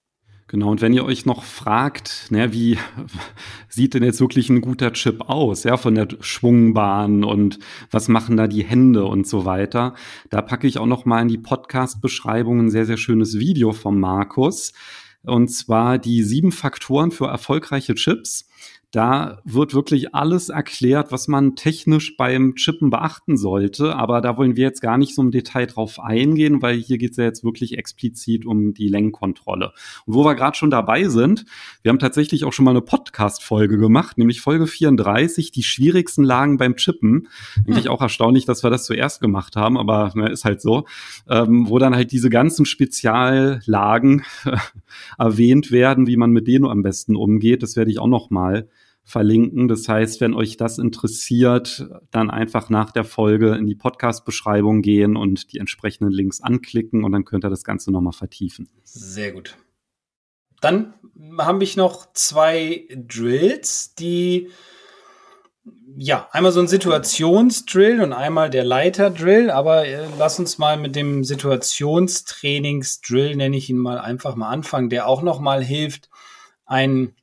Genau, 0.52 0.70
und 0.70 0.82
wenn 0.82 0.92
ihr 0.92 1.06
euch 1.06 1.24
noch 1.24 1.44
fragt, 1.44 2.26
ne, 2.28 2.52
wie 2.52 2.76
sieht 3.70 3.94
denn 3.94 4.02
jetzt 4.02 4.20
wirklich 4.20 4.50
ein 4.50 4.60
guter 4.60 4.92
Chip 4.92 5.22
aus, 5.22 5.64
ja, 5.64 5.78
von 5.78 5.94
der 5.94 6.08
Schwungbahn 6.20 7.24
und 7.24 7.58
was 7.90 8.08
machen 8.08 8.36
da 8.36 8.46
die 8.46 8.62
Hände 8.62 9.06
und 9.06 9.26
so 9.26 9.46
weiter, 9.46 9.94
da 10.28 10.42
packe 10.42 10.66
ich 10.66 10.76
auch 10.76 10.84
noch 10.84 11.06
mal 11.06 11.22
in 11.22 11.28
die 11.28 11.38
Podcast-Beschreibung 11.38 12.60
ein 12.60 12.70
sehr, 12.70 12.84
sehr 12.84 12.98
schönes 12.98 13.38
Video 13.38 13.72
von 13.72 13.98
Markus. 13.98 14.74
Und 15.22 15.48
zwar 15.48 15.96
die 15.96 16.22
sieben 16.22 16.52
Faktoren 16.52 17.12
für 17.12 17.28
erfolgreiche 17.28 17.94
Chips. 17.94 18.46
Da 18.92 19.40
wird 19.44 19.72
wirklich 19.72 20.14
alles 20.14 20.50
erklärt, 20.50 21.12
was 21.12 21.26
man 21.26 21.56
technisch 21.56 22.18
beim 22.18 22.56
Chippen 22.56 22.90
beachten 22.90 23.38
sollte. 23.38 23.96
Aber 23.96 24.20
da 24.20 24.36
wollen 24.36 24.54
wir 24.54 24.64
jetzt 24.64 24.82
gar 24.82 24.98
nicht 24.98 25.14
so 25.14 25.22
im 25.22 25.30
Detail 25.30 25.64
drauf 25.64 25.98
eingehen, 25.98 26.60
weil 26.60 26.76
hier 26.76 26.98
geht 26.98 27.12
es 27.12 27.16
ja 27.16 27.24
jetzt 27.24 27.42
wirklich 27.42 27.78
explizit 27.78 28.44
um 28.44 28.74
die 28.74 28.88
Längenkontrolle. 28.88 29.72
Und 30.04 30.14
wo 30.14 30.26
wir 30.26 30.34
gerade 30.34 30.58
schon 30.58 30.68
dabei 30.68 31.04
sind, 31.04 31.46
wir 31.80 31.88
haben 31.88 32.00
tatsächlich 32.00 32.44
auch 32.44 32.52
schon 32.52 32.66
mal 32.66 32.72
eine 32.72 32.82
Podcast-Folge 32.82 33.78
gemacht, 33.78 34.18
nämlich 34.18 34.42
Folge 34.42 34.66
34, 34.66 35.50
die 35.52 35.62
schwierigsten 35.62 36.22
Lagen 36.22 36.58
beim 36.58 36.76
Chippen. 36.76 37.28
Eigentlich 37.66 37.88
auch 37.88 38.02
erstaunlich, 38.02 38.44
dass 38.44 38.62
wir 38.62 38.68
das 38.68 38.84
zuerst 38.84 39.22
gemacht 39.22 39.56
haben, 39.56 39.78
aber 39.78 40.12
na, 40.14 40.26
ist 40.26 40.44
halt 40.44 40.60
so. 40.60 40.84
Ähm, 41.30 41.66
wo 41.66 41.78
dann 41.78 41.94
halt 41.96 42.12
diese 42.12 42.28
ganzen 42.28 42.66
Speziallagen 42.66 44.22
erwähnt 45.18 45.70
werden, 45.70 46.06
wie 46.06 46.18
man 46.18 46.30
mit 46.30 46.46
denen 46.46 46.66
am 46.66 46.82
besten 46.82 47.16
umgeht. 47.16 47.62
Das 47.62 47.74
werde 47.74 47.90
ich 47.90 47.98
auch 47.98 48.06
noch 48.06 48.28
mal 48.28 48.68
verlinken. 49.04 49.68
Das 49.68 49.88
heißt, 49.88 50.20
wenn 50.20 50.34
euch 50.34 50.56
das 50.56 50.78
interessiert, 50.78 51.88
dann 52.10 52.30
einfach 52.30 52.70
nach 52.70 52.92
der 52.92 53.04
Folge 53.04 53.54
in 53.54 53.66
die 53.66 53.74
Podcast-Beschreibung 53.74 54.82
gehen 54.82 55.16
und 55.16 55.52
die 55.52 55.58
entsprechenden 55.58 56.12
Links 56.12 56.40
anklicken 56.40 57.04
und 57.04 57.12
dann 57.12 57.24
könnt 57.24 57.44
ihr 57.44 57.50
das 57.50 57.64
Ganze 57.64 57.90
nochmal 57.90 58.12
vertiefen. 58.12 58.68
Sehr 58.84 59.32
gut. 59.32 59.56
Dann 60.60 60.94
habe 61.38 61.64
ich 61.64 61.76
noch 61.76 62.12
zwei 62.12 62.86
Drills, 62.94 63.96
die 63.96 64.50
ja, 65.96 66.28
einmal 66.32 66.52
so 66.52 66.60
ein 66.60 66.68
Situationsdrill 66.68 68.02
und 68.02 68.12
einmal 68.12 68.50
der 68.50 68.64
Leiterdrill, 68.64 69.50
aber 69.50 69.86
äh, 69.86 70.06
lass 70.18 70.38
uns 70.38 70.58
mal 70.58 70.76
mit 70.76 70.96
dem 70.96 71.22
Situationstrainingsdrill, 71.22 73.36
nenne 73.36 73.56
ich 73.56 73.70
ihn 73.70 73.78
mal, 73.78 73.98
einfach 73.98 74.34
mal 74.34 74.48
anfangen, 74.48 74.90
der 74.90 75.06
auch 75.06 75.22
nochmal 75.22 75.62
hilft, 75.62 76.10
ein 76.64 77.14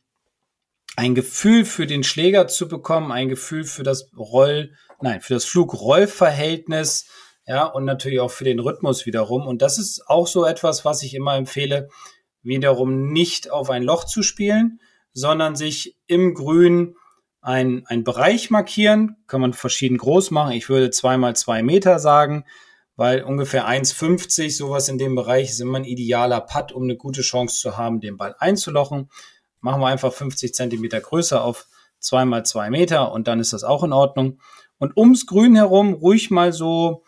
ein 1.00 1.16
Gefühl 1.16 1.64
für 1.64 1.88
den 1.88 2.04
Schläger 2.04 2.48
zu 2.48 2.68
bekommen, 2.68 3.14
ein 3.14 3.30
Gefühl 3.30 3.64
für 3.64 3.84
das 3.84 4.12
Roll, 4.18 4.74
nein, 5.02 5.22
für 5.22 5.34
das 5.34 5.46
Flug-Roll-Verhältnis, 5.46 7.08
ja, 7.48 7.64
und 7.64 7.86
natürlich 7.86 8.20
auch 8.20 8.32
für 8.32 8.44
den 8.44 8.60
Rhythmus 8.60 9.06
wiederum. 9.06 9.48
Und 9.48 9.62
das 9.62 9.78
ist 9.78 10.10
auch 10.10 10.28
so 10.28 10.46
etwas, 10.46 10.84
was 10.84 11.02
ich 11.02 11.14
immer 11.14 11.38
empfehle, 11.38 11.88
wiederum 12.44 13.14
nicht 13.14 13.50
auf 13.50 13.70
ein 13.70 13.84
Loch 13.84 14.04
zu 14.04 14.24
spielen, 14.24 14.82
sondern 15.14 15.56
sich 15.56 15.96
im 16.06 16.34
Grün 16.34 16.96
ein, 17.40 17.86
ein 17.86 18.04
Bereich 18.04 18.50
markieren, 18.50 19.16
kann 19.26 19.40
man 19.40 19.54
verschieden 19.54 19.98
groß 19.98 20.32
machen. 20.32 20.52
Ich 20.52 20.68
würde 20.68 20.90
zwei 20.90 21.16
mal 21.16 21.34
zwei 21.34 21.64
Meter 21.64 22.00
sagen, 22.00 22.44
weil 22.98 23.24
ungefähr 23.24 23.70
1,50 23.70 24.54
sowas 24.54 24.90
in 24.90 24.98
dem 24.98 25.16
Bereich 25.16 25.50
ist 25.50 25.62
immer 25.62 25.78
ein 25.78 25.86
idealer 25.86 26.42
Putt, 26.42 26.74
um 26.74 26.84
eine 26.84 26.98
gute 26.98 27.22
Chance 27.22 27.58
zu 27.58 27.78
haben, 27.78 28.02
den 28.02 28.18
Ball 28.18 28.36
einzulochen 28.38 29.10
machen 29.62 29.82
wir 29.82 29.88
einfach 29.88 30.14
50 30.14 30.54
Zentimeter 30.54 31.00
größer 31.02 31.44
auf 31.44 31.68
zwei 32.00 32.26
mal 32.26 32.46
zwei 32.46 32.70
Meter 32.70 33.12
und 33.12 33.28
dann 33.28 33.40
ist 33.40 33.54
das 33.54 33.64
auch 33.64 33.84
in 33.84 33.94
Ordnung. 33.94 34.40
Und 34.78 34.96
ums 34.98 35.26
Grün 35.26 35.56
herum 35.56 35.94
ruhig 35.94 36.32
mal 36.32 36.54
so, 36.54 37.04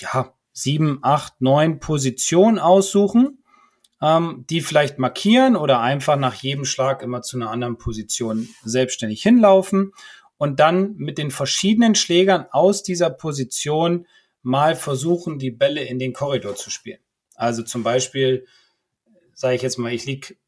ja, 0.00 0.32
sieben, 0.52 1.00
acht, 1.02 1.40
neun 1.40 1.80
Positionen 1.80 2.58
aussuchen, 2.58 3.42
ähm, 4.00 4.44
die 4.48 4.60
vielleicht 4.60 4.98
markieren 4.98 5.56
oder 5.56 5.80
einfach 5.80 6.16
nach 6.16 6.34
jedem 6.34 6.64
Schlag 6.64 7.02
immer 7.02 7.22
zu 7.22 7.36
einer 7.36 7.50
anderen 7.50 7.78
Position 7.78 8.48
selbstständig 8.64 9.22
hinlaufen 9.22 9.92
und 10.38 10.60
dann 10.60 10.96
mit 10.96 11.18
den 11.18 11.30
verschiedenen 11.30 11.94
Schlägern 11.94 12.46
aus 12.50 12.82
dieser 12.82 13.10
Position 13.10 14.06
mal 14.42 14.76
versuchen, 14.76 15.38
die 15.38 15.50
Bälle 15.50 15.82
in 15.82 15.98
den 15.98 16.12
Korridor 16.12 16.54
zu 16.54 16.70
spielen. 16.70 17.00
Also 17.34 17.62
zum 17.62 17.82
Beispiel, 17.82 18.46
sage 19.34 19.56
ich 19.56 19.62
jetzt 19.62 19.78
mal, 19.78 19.92
ich 19.92 20.06
lieg 20.06 20.38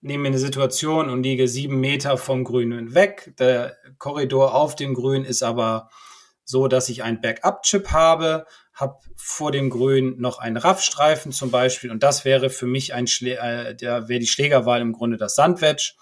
nehme 0.00 0.22
mir 0.22 0.28
eine 0.28 0.38
Situation 0.38 1.10
und 1.10 1.22
liege 1.22 1.48
sieben 1.48 1.80
Meter 1.80 2.16
vom 2.16 2.44
Grünen 2.44 2.94
weg. 2.94 3.34
Der 3.38 3.76
Korridor 3.98 4.54
auf 4.54 4.76
dem 4.76 4.94
Grün 4.94 5.24
ist 5.24 5.42
aber 5.42 5.90
so, 6.44 6.68
dass 6.68 6.88
ich 6.88 7.02
ein 7.02 7.20
Backup-Chip 7.20 7.90
habe, 7.90 8.46
habe 8.72 8.98
vor 9.16 9.50
dem 9.50 9.68
Grün 9.68 10.16
noch 10.18 10.38
einen 10.38 10.56
Raffstreifen 10.56 11.32
zum 11.32 11.50
Beispiel 11.50 11.90
und 11.90 12.02
das 12.02 12.24
wäre 12.24 12.50
für 12.50 12.66
mich 12.66 12.94
ein 12.94 13.06
Schlä 13.06 13.34
äh, 13.34 13.74
der 13.74 14.08
wäre 14.08 14.20
die 14.20 14.26
Schlägerwahl 14.26 14.80
im 14.80 14.92
Grunde 14.92 15.16
das 15.16 15.34
Sandwedge, 15.34 15.94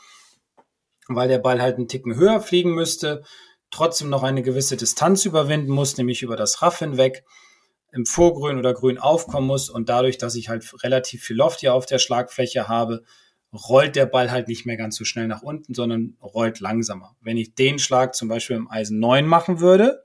weil 1.09 1.29
der 1.29 1.39
Ball 1.39 1.63
halt 1.63 1.77
einen 1.77 1.89
Ticken 1.89 2.17
höher 2.17 2.41
fliegen 2.41 2.75
müsste, 2.75 3.23
trotzdem 3.71 4.11
noch 4.11 4.23
eine 4.23 4.43
gewisse 4.43 4.77
Distanz 4.77 5.25
überwinden 5.25 5.71
muss, 5.71 5.97
nämlich 5.97 6.23
über 6.23 6.37
das 6.37 6.61
Raff 6.61 6.81
hinweg 6.81 7.25
im 7.93 8.05
Vorgrün 8.05 8.59
oder 8.59 8.75
Grün 8.75 8.99
aufkommen 8.99 9.47
muss 9.47 9.71
und 9.71 9.89
dadurch, 9.89 10.19
dass 10.19 10.35
ich 10.35 10.49
halt 10.49 10.69
relativ 10.83 11.23
viel 11.23 11.37
Loft 11.37 11.61
hier 11.61 11.75
auf 11.75 11.87
der 11.87 11.99
Schlagfläche 11.99 12.69
habe, 12.69 13.05
rollt 13.55 13.97
der 13.97 14.07
Ball 14.07 14.31
halt 14.31 14.49
nicht 14.49 14.67
mehr 14.67 14.77
ganz 14.77 14.97
so 14.97 15.05
schnell 15.05 15.29
nach 15.29 15.43
unten, 15.43 15.75
sondern 15.75 16.17
rollt 16.23 16.61
langsamer. 16.61 17.17
Wenn 17.21 17.37
ich 17.37 17.55
den 17.55 17.79
Schlag 17.79 18.15
zum 18.15 18.29
Beispiel 18.29 18.57
im 18.57 18.71
Eisen 18.71 18.99
9 18.99 19.27
machen 19.27 19.61
würde, 19.61 20.05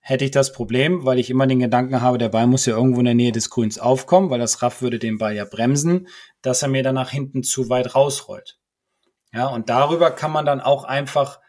hätte 0.00 0.24
ich 0.24 0.30
das 0.30 0.52
Problem, 0.52 1.04
weil 1.04 1.18
ich 1.18 1.28
immer 1.28 1.46
den 1.46 1.58
Gedanken 1.58 2.00
habe, 2.00 2.16
der 2.16 2.30
Ball 2.30 2.46
muss 2.46 2.64
ja 2.64 2.74
irgendwo 2.74 3.00
in 3.00 3.04
der 3.04 3.14
Nähe 3.14 3.32
des 3.32 3.50
Grüns 3.50 3.78
aufkommen, 3.78 4.30
weil 4.30 4.38
das 4.38 4.62
Raff 4.62 4.80
würde 4.80 4.98
den 4.98 5.18
Ball 5.18 5.34
ja 5.34 5.44
bremsen, 5.44 6.08
dass 6.40 6.62
er 6.62 6.68
mir 6.68 6.82
dann 6.82 6.94
nach 6.94 7.10
hinten 7.10 7.42
zu 7.42 7.68
weit 7.68 7.94
rausrollt. 7.94 8.58
Ja, 9.32 9.48
und 9.48 9.68
darüber 9.68 10.10
kann 10.10 10.32
man 10.32 10.46
dann 10.46 10.62
auch 10.62 10.84
einfach 10.84 11.40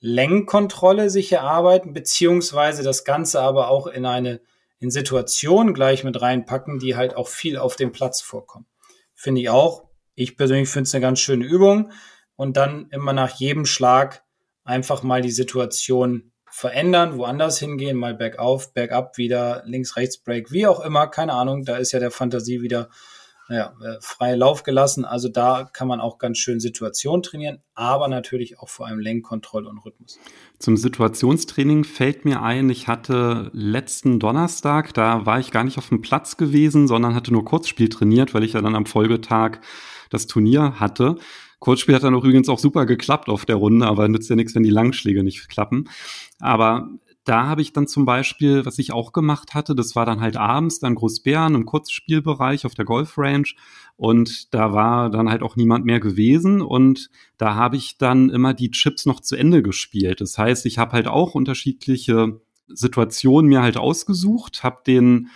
Längenkontrolle 0.00 1.08
sich 1.08 1.30
erarbeiten, 1.32 1.92
beziehungsweise 1.92 2.82
das 2.82 3.04
Ganze 3.04 3.40
aber 3.40 3.68
auch 3.68 3.86
in 3.86 4.04
eine 4.04 4.40
in 4.80 4.90
Situationen 4.90 5.72
gleich 5.72 6.04
mit 6.04 6.20
reinpacken, 6.20 6.78
die 6.78 6.96
halt 6.96 7.16
auch 7.16 7.28
viel 7.28 7.56
auf 7.56 7.76
dem 7.76 7.92
Platz 7.92 8.20
vorkommen. 8.20 8.66
Finde 9.14 9.40
ich 9.40 9.48
auch 9.48 9.84
ich 10.14 10.36
persönlich 10.36 10.68
finde 10.68 10.88
es 10.88 10.94
eine 10.94 11.02
ganz 11.02 11.20
schöne 11.20 11.44
Übung 11.44 11.90
und 12.36 12.56
dann 12.56 12.88
immer 12.90 13.12
nach 13.12 13.36
jedem 13.36 13.66
Schlag 13.66 14.24
einfach 14.64 15.02
mal 15.02 15.22
die 15.22 15.30
Situation 15.30 16.32
verändern, 16.50 17.18
woanders 17.18 17.58
hingehen, 17.58 17.96
mal 17.96 18.14
bergauf, 18.14 18.72
bergab, 18.72 19.18
wieder 19.18 19.62
links, 19.66 19.96
rechts, 19.96 20.18
Break, 20.18 20.52
wie 20.52 20.66
auch 20.66 20.80
immer, 20.80 21.08
keine 21.08 21.32
Ahnung, 21.32 21.64
da 21.64 21.76
ist 21.76 21.92
ja 21.92 21.98
der 21.98 22.12
Fantasie 22.12 22.62
wieder 22.62 22.88
naja, 23.48 23.74
äh, 23.82 23.96
freie 24.00 24.36
Lauf 24.36 24.62
gelassen. 24.62 25.04
Also 25.04 25.28
da 25.28 25.68
kann 25.70 25.88
man 25.88 26.00
auch 26.00 26.18
ganz 26.18 26.38
schön 26.38 26.60
Situation 26.60 27.22
trainieren, 27.22 27.58
aber 27.74 28.08
natürlich 28.08 28.58
auch 28.58 28.68
vor 28.68 28.86
allem 28.86 28.98
Lenkkontrolle 28.98 29.68
und 29.68 29.78
Rhythmus. 29.78 30.18
Zum 30.58 30.76
Situationstraining 30.76 31.84
fällt 31.84 32.24
mir 32.24 32.42
ein, 32.42 32.70
ich 32.70 32.88
hatte 32.88 33.50
letzten 33.52 34.18
Donnerstag, 34.18 34.94
da 34.94 35.26
war 35.26 35.40
ich 35.40 35.50
gar 35.50 35.64
nicht 35.64 35.78
auf 35.78 35.88
dem 35.88 36.00
Platz 36.00 36.36
gewesen, 36.36 36.88
sondern 36.88 37.14
hatte 37.14 37.32
nur 37.32 37.44
Kurzspiel 37.44 37.88
trainiert, 37.88 38.32
weil 38.32 38.44
ich 38.44 38.54
ja 38.54 38.62
dann 38.62 38.74
am 38.74 38.86
Folgetag 38.86 39.58
das 40.10 40.26
Turnier 40.26 40.80
hatte. 40.80 41.16
Kurzspiel 41.58 41.94
hat 41.94 42.02
dann 42.02 42.14
übrigens 42.14 42.48
auch 42.48 42.58
super 42.58 42.84
geklappt 42.84 43.28
auf 43.28 43.46
der 43.46 43.56
Runde, 43.56 43.86
aber 43.86 44.08
nützt 44.08 44.28
ja 44.28 44.36
nichts, 44.36 44.54
wenn 44.54 44.62
die 44.62 44.70
Langschläge 44.70 45.24
nicht 45.24 45.48
klappen. 45.48 45.88
Aber 46.38 46.90
da 47.24 47.46
habe 47.46 47.62
ich 47.62 47.72
dann 47.72 47.86
zum 47.86 48.04
Beispiel, 48.04 48.66
was 48.66 48.78
ich 48.78 48.92
auch 48.92 49.12
gemacht 49.12 49.54
hatte, 49.54 49.74
das 49.74 49.96
war 49.96 50.04
dann 50.04 50.20
halt 50.20 50.36
abends 50.36 50.78
dann 50.78 50.94
Großbären 50.94 51.54
im 51.54 51.64
Kurzspielbereich 51.64 52.66
auf 52.66 52.74
der 52.74 52.84
Golf 52.84 53.16
Range 53.16 53.48
und 53.96 54.52
da 54.52 54.74
war 54.74 55.08
dann 55.08 55.30
halt 55.30 55.42
auch 55.42 55.56
niemand 55.56 55.86
mehr 55.86 56.00
gewesen 56.00 56.60
und 56.60 57.08
da 57.38 57.54
habe 57.54 57.76
ich 57.76 57.96
dann 57.96 58.28
immer 58.28 58.52
die 58.52 58.70
Chips 58.70 59.06
noch 59.06 59.20
zu 59.20 59.36
Ende 59.36 59.62
gespielt. 59.62 60.20
Das 60.20 60.36
heißt, 60.36 60.66
ich 60.66 60.76
habe 60.78 60.92
halt 60.92 61.08
auch 61.08 61.34
unterschiedliche 61.34 62.40
Situationen 62.68 63.48
mir 63.48 63.62
halt 63.62 63.78
ausgesucht, 63.78 64.62
habe 64.62 64.82
den 64.86 65.28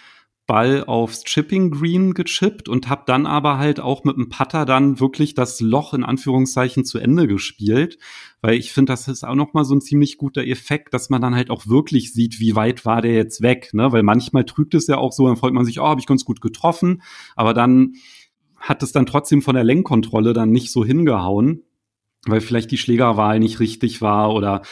Ball 0.48 0.82
aufs 0.84 1.24
Chipping 1.24 1.70
Green 1.70 2.14
gechippt 2.14 2.70
und 2.70 2.88
habe 2.88 3.02
dann 3.06 3.26
aber 3.26 3.58
halt 3.58 3.80
auch 3.80 4.02
mit 4.02 4.16
dem 4.16 4.30
Putter 4.30 4.64
dann 4.64 4.98
wirklich 4.98 5.34
das 5.34 5.60
Loch 5.60 5.92
in 5.92 6.04
Anführungszeichen 6.04 6.86
zu 6.86 6.98
Ende 6.98 7.28
gespielt, 7.28 7.98
weil 8.40 8.54
ich 8.54 8.72
finde, 8.72 8.92
das 8.92 9.06
ist 9.08 9.24
auch 9.24 9.34
noch 9.34 9.52
mal 9.52 9.64
so 9.64 9.74
ein 9.74 9.82
ziemlich 9.82 10.16
guter 10.16 10.44
Effekt, 10.44 10.94
dass 10.94 11.10
man 11.10 11.20
dann 11.20 11.34
halt 11.34 11.50
auch 11.50 11.66
wirklich 11.66 12.14
sieht, 12.14 12.40
wie 12.40 12.56
weit 12.56 12.86
war 12.86 13.02
der 13.02 13.12
jetzt 13.12 13.42
weg, 13.42 13.70
ne? 13.74 13.92
Weil 13.92 14.02
manchmal 14.02 14.44
trügt 14.44 14.74
es 14.74 14.86
ja 14.86 14.96
auch 14.96 15.12
so, 15.12 15.26
dann 15.26 15.36
freut 15.36 15.52
man 15.52 15.66
sich, 15.66 15.80
oh, 15.80 15.86
habe 15.86 16.00
ich 16.00 16.06
ganz 16.06 16.24
gut 16.24 16.40
getroffen, 16.40 17.02
aber 17.36 17.52
dann 17.52 17.96
hat 18.56 18.82
es 18.82 18.90
dann 18.90 19.06
trotzdem 19.06 19.42
von 19.42 19.54
der 19.54 19.64
Lenkkontrolle 19.64 20.32
dann 20.32 20.50
nicht 20.50 20.72
so 20.72 20.82
hingehauen 20.82 21.62
weil 22.26 22.40
vielleicht 22.40 22.70
die 22.70 22.78
Schlägerwahl 22.78 23.38
nicht 23.38 23.60
richtig 23.60 24.02
war 24.02 24.34
oder 24.34 24.62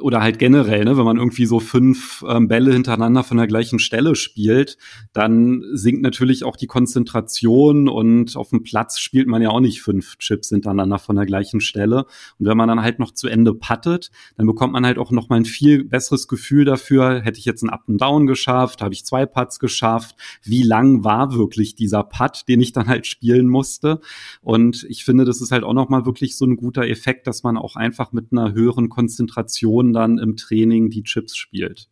oder 0.00 0.20
halt 0.22 0.38
generell, 0.38 0.84
ne, 0.84 0.96
wenn 0.96 1.04
man 1.04 1.16
irgendwie 1.16 1.46
so 1.46 1.60
fünf 1.60 2.24
ähm, 2.28 2.48
Bälle 2.48 2.72
hintereinander 2.72 3.24
von 3.24 3.36
der 3.36 3.46
gleichen 3.46 3.78
Stelle 3.78 4.14
spielt, 4.14 4.78
dann 5.12 5.62
sinkt 5.72 6.02
natürlich 6.02 6.44
auch 6.44 6.56
die 6.56 6.66
Konzentration 6.66 7.88
und 7.88 8.36
auf 8.36 8.50
dem 8.50 8.62
Platz 8.62 8.98
spielt 8.98 9.28
man 9.28 9.42
ja 9.42 9.50
auch 9.50 9.60
nicht 9.60 9.82
fünf 9.82 10.18
Chips 10.18 10.50
hintereinander 10.50 10.98
von 10.98 11.16
der 11.16 11.26
gleichen 11.26 11.60
Stelle. 11.60 12.06
Und 12.38 12.46
wenn 12.46 12.56
man 12.56 12.68
dann 12.68 12.82
halt 12.82 12.98
noch 12.98 13.12
zu 13.12 13.28
Ende 13.28 13.54
puttet, 13.54 14.10
dann 14.36 14.46
bekommt 14.46 14.72
man 14.72 14.84
halt 14.84 14.98
auch 14.98 15.10
noch 15.10 15.28
mal 15.28 15.36
ein 15.36 15.44
viel 15.44 15.84
besseres 15.84 16.28
Gefühl 16.28 16.64
dafür, 16.64 17.20
hätte 17.20 17.38
ich 17.38 17.44
jetzt 17.44 17.62
einen 17.62 17.70
Up 17.70 17.84
and 17.88 18.00
Down 18.00 18.26
geschafft, 18.26 18.82
habe 18.82 18.94
ich 18.94 19.04
zwei 19.04 19.26
Putts 19.26 19.58
geschafft, 19.58 20.16
wie 20.42 20.62
lang 20.62 21.04
war 21.04 21.34
wirklich 21.34 21.74
dieser 21.74 22.02
Putt, 22.04 22.44
den 22.48 22.60
ich 22.60 22.72
dann 22.72 22.88
halt 22.88 23.06
spielen 23.06 23.48
musste. 23.48 24.00
Und 24.42 24.84
ich 24.88 25.04
finde, 25.04 25.24
das 25.24 25.40
ist 25.40 25.52
halt 25.52 25.64
auch 25.64 25.74
noch 25.74 25.88
mal 25.88 26.06
wirklich 26.06 26.36
so 26.36 26.44
ein 26.44 26.56
guter 26.56 26.86
Effekt, 26.86 27.26
dass 27.26 27.42
man 27.42 27.56
auch 27.56 27.76
einfach 27.76 28.12
mit 28.12 28.32
einer 28.32 28.52
höheren 28.52 28.88
Konzentration 28.88 29.77
dann 29.82 30.18
im 30.18 30.36
Training 30.36 30.90
die 30.90 31.02
Chips 31.02 31.36
spielt. 31.36 31.88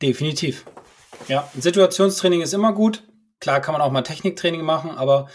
Definitiv. 0.00 0.64
Ja, 1.28 1.50
Situationstraining 1.58 2.42
ist 2.42 2.54
immer 2.54 2.72
gut. 2.72 3.04
Klar 3.40 3.60
kann 3.60 3.72
man 3.72 3.82
auch 3.82 3.92
mal 3.92 4.02
Techniktraining 4.02 4.62
machen, 4.62 4.90
aber 4.90 5.28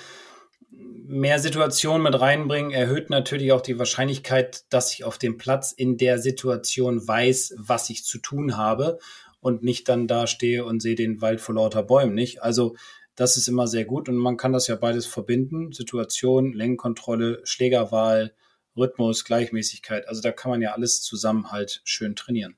mehr 0.71 1.39
Situationen 1.39 2.03
mit 2.03 2.19
reinbringen, 2.19 2.71
erhöht 2.71 3.09
natürlich 3.09 3.51
auch 3.51 3.61
die 3.61 3.79
Wahrscheinlichkeit, 3.79 4.65
dass 4.69 4.93
ich 4.93 5.03
auf 5.03 5.17
dem 5.17 5.37
Platz 5.37 5.71
in 5.71 5.97
der 5.97 6.19
Situation 6.19 7.07
weiß, 7.07 7.55
was 7.57 7.89
ich 7.89 8.05
zu 8.05 8.19
tun 8.19 8.57
habe 8.57 8.99
und 9.39 9.63
nicht 9.63 9.89
dann 9.89 10.07
da 10.07 10.27
stehe 10.27 10.65
und 10.65 10.81
sehe 10.81 10.95
den 10.95 11.19
Wald 11.21 11.41
vor 11.41 11.55
lauter 11.55 11.81
Bäumen 11.81 12.13
nicht. 12.13 12.43
Also 12.43 12.75
das 13.15 13.37
ist 13.37 13.47
immer 13.47 13.67
sehr 13.67 13.85
gut 13.85 14.07
und 14.07 14.17
man 14.17 14.37
kann 14.37 14.53
das 14.53 14.67
ja 14.67 14.75
beides 14.75 15.07
verbinden. 15.07 15.71
Situation, 15.71 16.53
Längenkontrolle, 16.53 17.41
Schlägerwahl, 17.43 18.33
Rhythmus, 18.79 19.25
Gleichmäßigkeit. 19.25 20.07
Also 20.07 20.21
da 20.21 20.31
kann 20.31 20.51
man 20.51 20.61
ja 20.61 20.73
alles 20.73 21.01
zusammen 21.01 21.51
halt 21.51 21.81
schön 21.83 22.15
trainieren. 22.15 22.55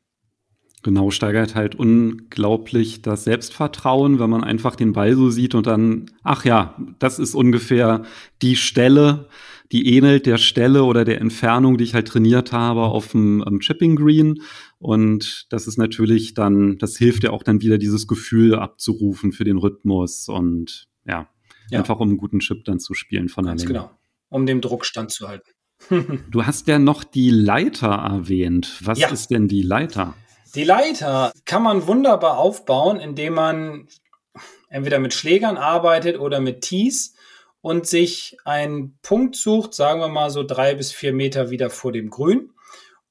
Genau, 0.84 1.12
steigert 1.12 1.54
halt 1.54 1.76
unglaublich 1.76 3.04
das 3.04 3.26
Selbstvertrauen, 3.26 4.20
wenn 4.20 4.32
man 4.32 4.44
einfach 4.44 4.76
den 4.76 4.94
Ball 4.94 5.16
so 5.16 5.30
sieht 5.30 5.54
und 5.54 5.68
dann, 5.68 6.08
ach 6.24 6.44
ja, 6.44 6.76
das 6.98 7.20
ist 7.20 7.36
ungefähr 7.36 8.04
die 8.42 8.56
Stelle, 8.56 9.28
die 9.72 9.96
ähnelt 9.96 10.26
der 10.26 10.38
Stelle 10.38 10.84
oder 10.84 11.06
der 11.06 11.22
Entfernung, 11.22 11.78
die 11.78 11.84
ich 11.84 11.94
halt 11.94 12.08
trainiert 12.08 12.52
habe 12.52 12.82
auf 12.82 13.12
dem 13.12 13.42
um, 13.42 13.60
Chipping 13.60 13.96
Green. 13.96 14.42
Und 14.80 15.46
das 15.50 15.68
ist 15.68 15.78
natürlich 15.78 16.34
dann, 16.34 16.80
das 16.80 16.98
hilft 16.98 17.24
ja 17.24 17.30
auch 17.30 17.44
dann 17.44 17.62
wieder 17.62 17.78
dieses 17.78 18.08
Gefühl 18.08 18.56
abzurufen 18.56 19.32
für 19.32 19.44
den 19.44 19.58
Rhythmus 19.58 20.28
und 20.28 20.90
ja, 21.06 21.30
ja. 21.70 21.80
einfach 21.80 22.00
um 22.00 22.10
einen 22.10 22.18
guten 22.18 22.40
Chip 22.40 22.66
dann 22.66 22.80
zu 22.80 22.96
spielen 22.96 23.30
von 23.30 23.46
Ganz 23.46 23.62
der 23.62 23.70
Länge. 23.70 23.86
genau, 23.86 23.98
um 24.30 24.48
dem 24.48 24.62
Druck 24.62 24.84
standzuhalten. 24.86 25.54
Du 25.90 26.46
hast 26.46 26.68
ja 26.68 26.80
noch 26.80 27.04
die 27.04 27.30
Leiter 27.30 27.88
erwähnt. 27.88 28.78
Was 28.82 29.00
ja. 29.00 29.10
ist 29.10 29.32
denn 29.32 29.48
die 29.48 29.62
Leiter? 29.62 30.14
Die 30.56 30.64
Leiter 30.64 31.32
kann 31.46 31.64
man 31.64 31.88
wunderbar 31.88 32.38
aufbauen, 32.38 33.00
indem 33.00 33.34
man 33.34 33.88
entweder 34.70 35.00
mit 35.00 35.14
Schlägern 35.14 35.58
arbeitet 35.58 36.20
oder 36.20 36.40
mit 36.40 36.62
Tees 36.62 37.16
und 37.62 37.88
sich 37.88 38.38
einen 38.44 38.98
Punkt 39.02 39.36
sucht, 39.36 39.74
sagen 39.74 40.00
wir 40.00 40.08
mal 40.08 40.30
so 40.30 40.44
drei 40.44 40.76
bis 40.76 40.92
vier 40.92 41.14
Meter 41.14 41.52
wieder 41.52 41.70
vor 41.70 41.92
dem 41.92 42.10
Grün. 42.10 42.52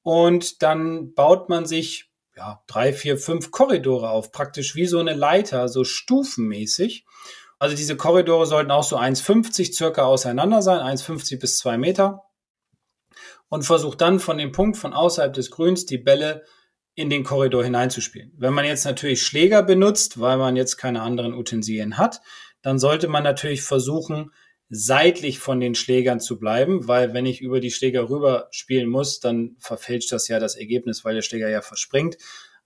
Und 0.03 0.61
dann 0.61 1.13
baut 1.13 1.49
man 1.49 1.65
sich 1.65 2.11
ja, 2.35 2.63
drei, 2.67 2.93
vier, 2.93 3.17
fünf 3.17 3.51
Korridore 3.51 4.09
auf, 4.09 4.31
praktisch 4.31 4.75
wie 4.75 4.87
so 4.87 4.99
eine 4.99 5.13
Leiter, 5.13 5.67
so 5.67 5.83
stufenmäßig. 5.83 7.05
Also 7.59 7.75
diese 7.75 7.95
Korridore 7.95 8.45
sollten 8.45 8.71
auch 8.71 8.83
so 8.83 8.97
1,50 8.97 9.73
circa 9.73 10.03
auseinander 10.03 10.61
sein, 10.61 10.79
1,50 10.79 11.39
bis 11.39 11.57
zwei 11.57 11.77
Meter. 11.77 12.23
Und 13.51 13.63
versucht 13.63 13.99
dann 13.99 14.21
von 14.21 14.37
dem 14.37 14.53
Punkt 14.53 14.77
von 14.77 14.93
außerhalb 14.93 15.33
des 15.33 15.51
Grüns 15.51 15.85
die 15.85 15.97
Bälle 15.97 16.45
in 16.95 17.09
den 17.09 17.25
Korridor 17.25 17.65
hineinzuspielen. 17.65 18.31
Wenn 18.37 18.53
man 18.53 18.63
jetzt 18.63 18.85
natürlich 18.85 19.21
Schläger 19.21 19.61
benutzt, 19.61 20.21
weil 20.21 20.37
man 20.37 20.55
jetzt 20.55 20.77
keine 20.77 21.01
anderen 21.01 21.33
Utensilien 21.33 21.97
hat, 21.97 22.21
dann 22.61 22.79
sollte 22.79 23.09
man 23.09 23.23
natürlich 23.23 23.61
versuchen, 23.61 24.31
seitlich 24.69 25.39
von 25.39 25.59
den 25.59 25.75
Schlägern 25.75 26.21
zu 26.21 26.39
bleiben, 26.39 26.87
weil 26.87 27.13
wenn 27.13 27.25
ich 27.25 27.41
über 27.41 27.59
die 27.59 27.71
Schläger 27.71 28.09
rüber 28.09 28.47
spielen 28.51 28.87
muss, 28.87 29.19
dann 29.19 29.57
verfälscht 29.59 30.13
das 30.13 30.29
ja 30.29 30.39
das 30.39 30.55
Ergebnis, 30.55 31.03
weil 31.03 31.15
der 31.15 31.21
Schläger 31.21 31.49
ja 31.49 31.61
verspringt. 31.61 32.17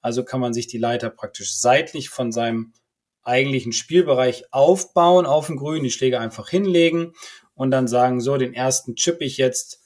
Also 0.02 0.24
kann 0.24 0.40
man 0.40 0.54
sich 0.54 0.68
die 0.68 0.78
Leiter 0.78 1.10
praktisch 1.10 1.56
seitlich 1.56 2.10
von 2.10 2.32
seinem 2.32 2.74
eigentlichen 3.24 3.74
Spielbereich 3.74 4.44
aufbauen 4.52 5.26
auf 5.26 5.48
dem 5.48 5.58
Grün, 5.58 5.84
die 5.84 5.90
Schläger 5.90 6.20
einfach 6.20 6.48
hinlegen 6.48 7.14
und 7.56 7.72
dann 7.72 7.88
sagen, 7.88 8.22
so, 8.22 8.38
den 8.38 8.54
ersten 8.54 8.96
chippe 8.96 9.26
ich 9.26 9.38
jetzt 9.38 9.82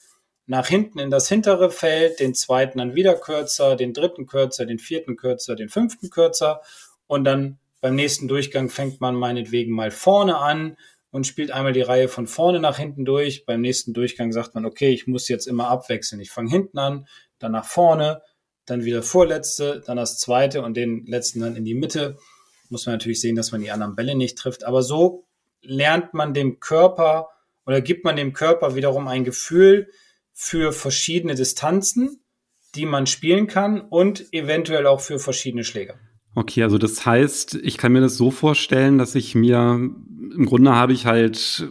nach 0.50 0.66
hinten 0.66 0.98
in 0.98 1.10
das 1.10 1.28
hintere 1.28 1.70
Feld, 1.70 2.18
den 2.18 2.34
zweiten 2.34 2.78
dann 2.78 2.96
wieder 2.96 3.14
kürzer, 3.14 3.76
den 3.76 3.92
dritten 3.92 4.26
kürzer, 4.26 4.66
den 4.66 4.80
vierten 4.80 5.16
kürzer, 5.16 5.54
den 5.54 5.68
fünften 5.68 6.10
kürzer 6.10 6.60
und 7.06 7.22
dann 7.22 7.60
beim 7.80 7.94
nächsten 7.94 8.26
Durchgang 8.26 8.68
fängt 8.68 9.00
man 9.00 9.14
meinetwegen 9.14 9.72
mal 9.72 9.92
vorne 9.92 10.38
an 10.38 10.76
und 11.12 11.24
spielt 11.24 11.52
einmal 11.52 11.72
die 11.72 11.82
Reihe 11.82 12.08
von 12.08 12.26
vorne 12.26 12.58
nach 12.58 12.78
hinten 12.78 13.04
durch. 13.04 13.46
Beim 13.46 13.60
nächsten 13.60 13.92
Durchgang 13.94 14.32
sagt 14.32 14.56
man, 14.56 14.66
okay, 14.66 14.90
ich 14.90 15.06
muss 15.06 15.28
jetzt 15.28 15.46
immer 15.46 15.68
abwechseln. 15.68 16.20
Ich 16.20 16.32
fange 16.32 16.50
hinten 16.50 16.78
an, 16.78 17.06
dann 17.38 17.52
nach 17.52 17.64
vorne, 17.64 18.20
dann 18.66 18.84
wieder 18.84 19.04
vorletzte, 19.04 19.80
dann 19.86 19.98
das 19.98 20.18
zweite 20.18 20.62
und 20.62 20.76
den 20.76 21.06
letzten 21.06 21.38
dann 21.38 21.54
in 21.54 21.64
die 21.64 21.76
Mitte. 21.76 22.16
Muss 22.70 22.86
man 22.86 22.96
natürlich 22.96 23.20
sehen, 23.20 23.36
dass 23.36 23.52
man 23.52 23.60
die 23.60 23.70
anderen 23.70 23.94
Bälle 23.94 24.16
nicht 24.16 24.36
trifft. 24.36 24.64
Aber 24.64 24.82
so 24.82 25.28
lernt 25.62 26.12
man 26.12 26.34
dem 26.34 26.58
Körper 26.58 27.28
oder 27.66 27.80
gibt 27.80 28.04
man 28.04 28.16
dem 28.16 28.32
Körper 28.32 28.74
wiederum 28.74 29.06
ein 29.06 29.22
Gefühl, 29.22 29.86
für 30.42 30.72
verschiedene 30.72 31.34
Distanzen, 31.34 32.18
die 32.74 32.86
man 32.86 33.06
spielen 33.06 33.46
kann 33.46 33.82
und 33.82 34.32
eventuell 34.32 34.86
auch 34.86 35.00
für 35.00 35.18
verschiedene 35.18 35.64
Schläger. 35.64 35.96
Okay, 36.34 36.62
also 36.62 36.78
das 36.78 37.04
heißt, 37.04 37.56
ich 37.56 37.76
kann 37.76 37.92
mir 37.92 38.00
das 38.00 38.16
so 38.16 38.30
vorstellen, 38.30 38.96
dass 38.96 39.14
ich 39.14 39.34
mir, 39.34 39.58
im 39.58 40.46
Grunde 40.46 40.74
habe 40.74 40.94
ich 40.94 41.04
halt 41.04 41.68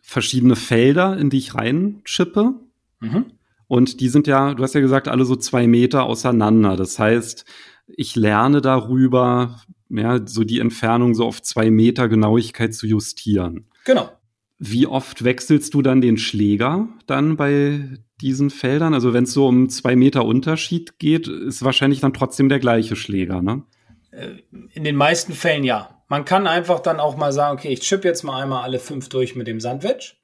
verschiedene 0.00 0.54
Felder, 0.54 1.18
in 1.18 1.30
die 1.30 1.38
ich 1.38 1.56
reinschippe. 1.56 2.54
Mhm. 3.00 3.32
Und 3.66 3.98
die 3.98 4.08
sind 4.08 4.28
ja, 4.28 4.54
du 4.54 4.62
hast 4.62 4.76
ja 4.76 4.80
gesagt, 4.80 5.08
alle 5.08 5.24
so 5.24 5.34
zwei 5.34 5.66
Meter 5.66 6.04
auseinander. 6.04 6.76
Das 6.76 7.00
heißt, 7.00 7.44
ich 7.88 8.14
lerne 8.14 8.60
darüber, 8.60 9.62
ja, 9.88 10.24
so 10.24 10.44
die 10.44 10.60
Entfernung 10.60 11.16
so 11.16 11.24
auf 11.24 11.42
zwei 11.42 11.72
Meter 11.72 12.08
Genauigkeit 12.08 12.72
zu 12.72 12.86
justieren. 12.86 13.66
Genau. 13.84 14.15
Wie 14.58 14.86
oft 14.86 15.24
wechselst 15.24 15.74
du 15.74 15.82
dann 15.82 16.00
den 16.00 16.16
Schläger 16.16 16.88
dann 17.06 17.36
bei 17.36 17.80
diesen 18.20 18.50
Feldern? 18.50 18.94
Also 18.94 19.12
wenn 19.12 19.24
es 19.24 19.32
so 19.32 19.46
um 19.46 19.68
zwei 19.68 19.96
Meter 19.96 20.24
Unterschied 20.24 20.98
geht, 20.98 21.28
ist 21.28 21.62
wahrscheinlich 21.62 22.00
dann 22.00 22.14
trotzdem 22.14 22.48
der 22.48 22.58
gleiche 22.58 22.96
Schläger, 22.96 23.42
ne? 23.42 23.64
Äh, 24.10 24.36
in 24.72 24.84
den 24.84 24.96
meisten 24.96 25.34
Fällen 25.34 25.64
ja. 25.64 26.02
Man 26.08 26.24
kann 26.24 26.46
einfach 26.46 26.80
dann 26.80 27.00
auch 27.00 27.16
mal 27.16 27.32
sagen, 27.32 27.58
okay, 27.58 27.72
ich 27.72 27.80
chip 27.80 28.04
jetzt 28.04 28.22
mal 28.22 28.42
einmal 28.42 28.62
alle 28.62 28.78
fünf 28.78 29.08
durch 29.08 29.34
mit 29.34 29.46
dem 29.46 29.60
Sandwich. 29.60 30.16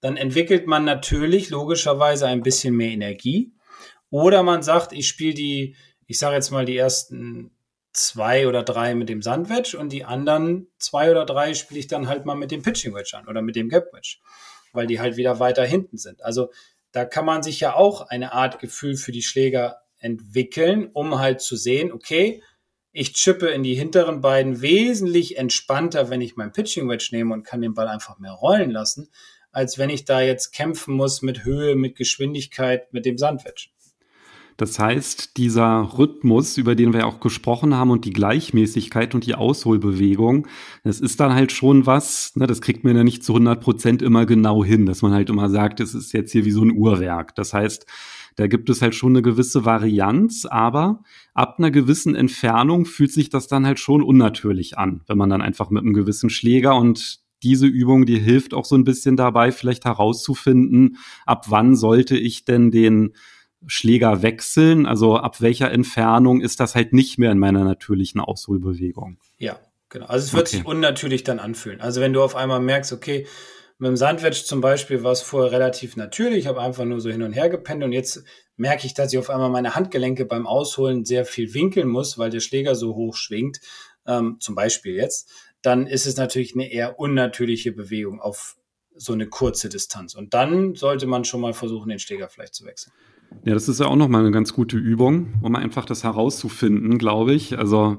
Dann 0.00 0.16
entwickelt 0.16 0.66
man 0.66 0.84
natürlich 0.84 1.50
logischerweise 1.50 2.26
ein 2.26 2.42
bisschen 2.42 2.74
mehr 2.76 2.90
Energie. 2.90 3.52
Oder 4.10 4.42
man 4.42 4.62
sagt, 4.62 4.92
ich 4.92 5.08
spiele 5.08 5.34
die, 5.34 5.76
ich 6.06 6.18
sage 6.18 6.34
jetzt 6.34 6.50
mal 6.50 6.64
die 6.64 6.76
ersten 6.76 7.52
zwei 7.98 8.46
oder 8.46 8.62
drei 8.62 8.94
mit 8.94 9.08
dem 9.08 9.22
Sandwich 9.22 9.76
und 9.76 9.92
die 9.92 10.04
anderen 10.04 10.68
zwei 10.78 11.10
oder 11.10 11.26
drei 11.26 11.54
spiele 11.54 11.80
ich 11.80 11.86
dann 11.86 12.08
halt 12.08 12.24
mal 12.24 12.34
mit 12.34 12.50
dem 12.50 12.62
Pitching 12.62 12.94
Wedge 12.94 13.16
an 13.16 13.28
oder 13.28 13.42
mit 13.42 13.56
dem 13.56 13.68
Gap 13.68 13.92
Wedge, 13.92 14.18
weil 14.72 14.86
die 14.86 15.00
halt 15.00 15.16
wieder 15.16 15.40
weiter 15.40 15.64
hinten 15.64 15.98
sind. 15.98 16.22
Also 16.22 16.50
da 16.92 17.04
kann 17.04 17.24
man 17.24 17.42
sich 17.42 17.60
ja 17.60 17.74
auch 17.74 18.02
eine 18.02 18.32
Art 18.32 18.60
Gefühl 18.60 18.96
für 18.96 19.12
die 19.12 19.22
Schläger 19.22 19.82
entwickeln, 19.98 20.90
um 20.92 21.18
halt 21.18 21.40
zu 21.40 21.56
sehen, 21.56 21.92
okay, 21.92 22.42
ich 22.92 23.12
chippe 23.12 23.48
in 23.48 23.62
die 23.62 23.74
hinteren 23.74 24.20
beiden 24.20 24.60
wesentlich 24.62 25.36
entspannter, 25.36 26.10
wenn 26.10 26.20
ich 26.20 26.36
mein 26.36 26.52
Pitching 26.52 26.88
Wedge 26.88 27.10
nehme 27.12 27.34
und 27.34 27.44
kann 27.44 27.60
den 27.60 27.74
Ball 27.74 27.88
einfach 27.88 28.18
mehr 28.18 28.32
rollen 28.32 28.70
lassen, 28.70 29.10
als 29.50 29.78
wenn 29.78 29.90
ich 29.90 30.04
da 30.04 30.20
jetzt 30.20 30.52
kämpfen 30.52 30.94
muss 30.94 31.22
mit 31.22 31.44
Höhe, 31.44 31.74
mit 31.74 31.96
Geschwindigkeit, 31.96 32.92
mit 32.92 33.04
dem 33.04 33.18
Sandwich. 33.18 33.72
Das 34.58 34.76
heißt, 34.80 35.36
dieser 35.36 35.88
Rhythmus, 35.96 36.56
über 36.58 36.74
den 36.74 36.92
wir 36.92 37.06
auch 37.06 37.20
gesprochen 37.20 37.76
haben 37.76 37.92
und 37.92 38.04
die 38.04 38.12
Gleichmäßigkeit 38.12 39.14
und 39.14 39.24
die 39.24 39.36
Ausholbewegung, 39.36 40.48
das 40.82 40.98
ist 40.98 41.20
dann 41.20 41.32
halt 41.32 41.52
schon 41.52 41.86
was, 41.86 42.34
ne, 42.34 42.48
das 42.48 42.60
kriegt 42.60 42.82
man 42.82 42.96
ja 42.96 43.04
nicht 43.04 43.22
zu 43.22 43.34
100 43.34 43.60
Prozent 43.60 44.02
immer 44.02 44.26
genau 44.26 44.64
hin, 44.64 44.84
dass 44.84 45.00
man 45.00 45.12
halt 45.12 45.30
immer 45.30 45.48
sagt, 45.48 45.78
es 45.78 45.94
ist 45.94 46.12
jetzt 46.12 46.32
hier 46.32 46.44
wie 46.44 46.50
so 46.50 46.62
ein 46.62 46.72
Uhrwerk. 46.72 47.36
Das 47.36 47.54
heißt, 47.54 47.86
da 48.34 48.48
gibt 48.48 48.68
es 48.68 48.82
halt 48.82 48.96
schon 48.96 49.12
eine 49.12 49.22
gewisse 49.22 49.64
Varianz, 49.64 50.44
aber 50.44 51.04
ab 51.34 51.56
einer 51.58 51.70
gewissen 51.70 52.16
Entfernung 52.16 52.84
fühlt 52.84 53.12
sich 53.12 53.30
das 53.30 53.46
dann 53.46 53.64
halt 53.64 53.78
schon 53.78 54.02
unnatürlich 54.02 54.76
an, 54.76 55.02
wenn 55.06 55.18
man 55.18 55.30
dann 55.30 55.40
einfach 55.40 55.70
mit 55.70 55.84
einem 55.84 55.94
gewissen 55.94 56.30
Schläger 56.30 56.74
und 56.74 57.20
diese 57.44 57.68
Übung, 57.68 58.06
die 58.06 58.18
hilft 58.18 58.54
auch 58.54 58.64
so 58.64 58.74
ein 58.74 58.82
bisschen 58.82 59.16
dabei, 59.16 59.52
vielleicht 59.52 59.84
herauszufinden, 59.84 60.96
ab 61.26 61.44
wann 61.48 61.76
sollte 61.76 62.16
ich 62.16 62.44
denn 62.44 62.72
den 62.72 63.12
Schläger 63.66 64.22
wechseln? 64.22 64.86
Also 64.86 65.16
ab 65.16 65.40
welcher 65.40 65.70
Entfernung 65.70 66.40
ist 66.40 66.60
das 66.60 66.74
halt 66.74 66.92
nicht 66.92 67.18
mehr 67.18 67.32
in 67.32 67.38
meiner 67.38 67.64
natürlichen 67.64 68.20
Ausholbewegung? 68.20 69.18
Ja, 69.38 69.58
genau. 69.88 70.06
Also 70.06 70.26
es 70.26 70.32
wird 70.32 70.48
okay. 70.48 70.56
sich 70.56 70.66
unnatürlich 70.66 71.24
dann 71.24 71.38
anfühlen. 71.38 71.80
Also 71.80 72.00
wenn 72.00 72.12
du 72.12 72.22
auf 72.22 72.36
einmal 72.36 72.60
merkst, 72.60 72.92
okay, 72.92 73.26
mit 73.78 73.88
dem 73.88 73.96
Sandwich 73.96 74.44
zum 74.44 74.60
Beispiel 74.60 75.04
war 75.04 75.12
es 75.12 75.22
vorher 75.22 75.52
relativ 75.52 75.96
natürlich, 75.96 76.38
ich 76.40 76.46
habe 76.46 76.60
einfach 76.60 76.84
nur 76.84 77.00
so 77.00 77.10
hin 77.10 77.22
und 77.22 77.32
her 77.32 77.48
gepennt 77.48 77.84
und 77.84 77.92
jetzt 77.92 78.24
merke 78.56 78.86
ich, 78.86 78.94
dass 78.94 79.12
ich 79.12 79.18
auf 79.18 79.30
einmal 79.30 79.50
meine 79.50 79.76
Handgelenke 79.76 80.24
beim 80.24 80.48
Ausholen 80.48 81.04
sehr 81.04 81.24
viel 81.24 81.54
winkeln 81.54 81.88
muss, 81.88 82.18
weil 82.18 82.30
der 82.30 82.40
Schläger 82.40 82.74
so 82.74 82.96
hoch 82.96 83.14
schwingt, 83.14 83.60
ähm, 84.04 84.38
zum 84.40 84.56
Beispiel 84.56 84.94
jetzt, 84.94 85.30
dann 85.62 85.86
ist 85.86 86.06
es 86.06 86.16
natürlich 86.16 86.54
eine 86.54 86.70
eher 86.70 86.98
unnatürliche 86.98 87.70
Bewegung 87.70 88.20
auf 88.20 88.56
so 88.96 89.12
eine 89.12 89.28
kurze 89.28 89.68
Distanz. 89.68 90.14
Und 90.14 90.34
dann 90.34 90.74
sollte 90.74 91.06
man 91.06 91.24
schon 91.24 91.40
mal 91.40 91.52
versuchen, 91.52 91.88
den 91.88 92.00
Schläger 92.00 92.28
vielleicht 92.28 92.54
zu 92.54 92.64
wechseln. 92.66 92.92
Ja, 93.44 93.54
das 93.54 93.68
ist 93.68 93.80
ja 93.80 93.86
auch 93.86 93.96
nochmal 93.96 94.22
eine 94.22 94.30
ganz 94.30 94.52
gute 94.52 94.76
Übung, 94.76 95.34
um 95.42 95.54
einfach 95.56 95.84
das 95.84 96.04
herauszufinden, 96.04 96.98
glaube 96.98 97.34
ich. 97.34 97.58
Also 97.58 97.98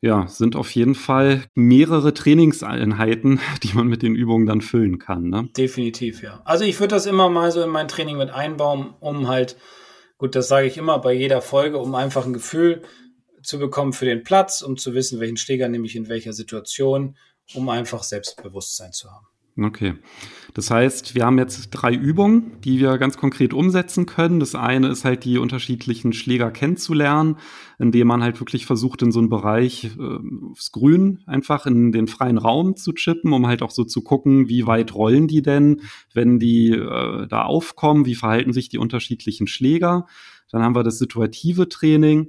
ja, 0.00 0.28
sind 0.28 0.54
auf 0.54 0.70
jeden 0.70 0.94
Fall 0.94 1.44
mehrere 1.54 2.14
Trainingseinheiten, 2.14 3.40
die 3.62 3.74
man 3.74 3.88
mit 3.88 4.02
den 4.02 4.14
Übungen 4.14 4.46
dann 4.46 4.60
füllen 4.60 4.98
kann. 4.98 5.28
Ne? 5.28 5.48
Definitiv, 5.56 6.22
ja. 6.22 6.40
Also 6.44 6.64
ich 6.64 6.78
würde 6.78 6.94
das 6.94 7.06
immer 7.06 7.28
mal 7.28 7.50
so 7.50 7.62
in 7.62 7.70
mein 7.70 7.88
Training 7.88 8.16
mit 8.16 8.30
einbauen, 8.30 8.94
um 9.00 9.28
halt, 9.28 9.56
gut, 10.16 10.34
das 10.34 10.48
sage 10.48 10.66
ich 10.66 10.76
immer 10.76 10.98
bei 10.98 11.12
jeder 11.12 11.42
Folge, 11.42 11.78
um 11.78 11.94
einfach 11.94 12.26
ein 12.26 12.32
Gefühl 12.32 12.82
zu 13.42 13.58
bekommen 13.58 13.92
für 13.92 14.04
den 14.04 14.22
Platz, 14.22 14.62
um 14.62 14.76
zu 14.76 14.94
wissen, 14.94 15.20
welchen 15.20 15.36
Schläger 15.36 15.68
nehme 15.68 15.86
ich 15.86 15.96
in 15.96 16.08
welcher 16.08 16.32
Situation, 16.32 17.16
um 17.54 17.68
einfach 17.68 18.02
Selbstbewusstsein 18.02 18.92
zu 18.92 19.10
haben. 19.10 19.26
Okay. 19.60 19.94
Das 20.54 20.70
heißt, 20.70 21.14
wir 21.14 21.26
haben 21.26 21.38
jetzt 21.38 21.70
drei 21.70 21.92
Übungen, 21.92 22.60
die 22.62 22.78
wir 22.78 22.96
ganz 22.98 23.16
konkret 23.16 23.52
umsetzen 23.52 24.06
können. 24.06 24.38
Das 24.40 24.54
eine 24.54 24.88
ist 24.88 25.04
halt 25.04 25.24
die 25.24 25.38
unterschiedlichen 25.38 26.12
Schläger 26.12 26.50
kennenzulernen, 26.50 27.36
indem 27.78 28.06
man 28.06 28.22
halt 28.22 28.40
wirklich 28.40 28.66
versucht, 28.66 29.02
in 29.02 29.12
so 29.12 29.18
einen 29.18 29.28
Bereich 29.28 29.90
äh, 29.98 30.18
aufs 30.50 30.72
Grün 30.72 31.22
einfach 31.26 31.66
in 31.66 31.92
den 31.92 32.06
freien 32.06 32.38
Raum 32.38 32.76
zu 32.76 32.92
chippen, 32.92 33.32
um 33.32 33.46
halt 33.46 33.62
auch 33.62 33.70
so 33.70 33.84
zu 33.84 34.02
gucken, 34.02 34.48
wie 34.48 34.66
weit 34.66 34.94
rollen 34.94 35.26
die 35.26 35.42
denn, 35.42 35.82
wenn 36.14 36.38
die 36.38 36.70
äh, 36.70 37.26
da 37.26 37.42
aufkommen, 37.42 38.06
wie 38.06 38.14
verhalten 38.14 38.52
sich 38.52 38.68
die 38.68 38.78
unterschiedlichen 38.78 39.48
Schläger. 39.48 40.06
Dann 40.50 40.62
haben 40.62 40.76
wir 40.76 40.84
das 40.84 40.98
situative 40.98 41.68
Training 41.68 42.28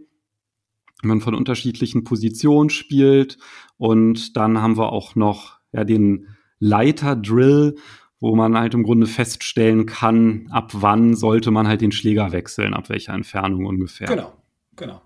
wenn 1.01 1.09
man 1.09 1.21
von 1.21 1.34
unterschiedlichen 1.34 2.03
Positionen 2.03 2.69
spielt. 2.69 3.38
Und 3.77 4.36
dann 4.36 4.61
haben 4.61 4.77
wir 4.77 4.91
auch 4.91 5.15
noch 5.15 5.59
ja, 5.71 5.86
den 5.86 6.27
Leiter-Drill, 6.60 7.76
wo 8.20 8.36
man 8.36 8.57
halt 8.57 8.74
im 8.74 8.84
Grunde 8.84 9.07
feststellen 9.07 9.86
kann, 9.86 10.47
ab 10.51 10.72
wann 10.74 11.16
sollte 11.16 11.51
man 11.51 11.68
halt 11.68 11.82
den 11.82 11.91
Schläger 11.91 12.32
wechseln, 12.32 12.74
ab 12.74 12.89
welcher 12.89 13.14
Entfernung 13.14 13.66
ungefähr. 13.66 14.07
Genau, 14.07 14.34
genau. 14.76 15.01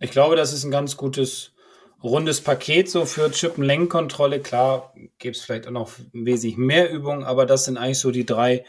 Ich 0.00 0.10
glaube, 0.10 0.36
das 0.36 0.52
ist 0.52 0.64
ein 0.64 0.70
ganz 0.70 0.96
gutes 0.96 1.52
rundes 2.02 2.40
Paket 2.40 2.88
so 2.88 3.04
für 3.04 3.30
Chippenlenkkontrolle. 3.30 4.40
Klar, 4.40 4.94
gibt 5.18 5.36
es 5.36 5.42
vielleicht 5.42 5.66
auch 5.66 5.72
noch 5.72 5.92
wesentlich 6.12 6.56
mehr 6.56 6.90
Übungen, 6.90 7.24
aber 7.24 7.46
das 7.46 7.64
sind 7.64 7.76
eigentlich 7.76 7.98
so 7.98 8.10
die 8.10 8.26
drei, 8.26 8.64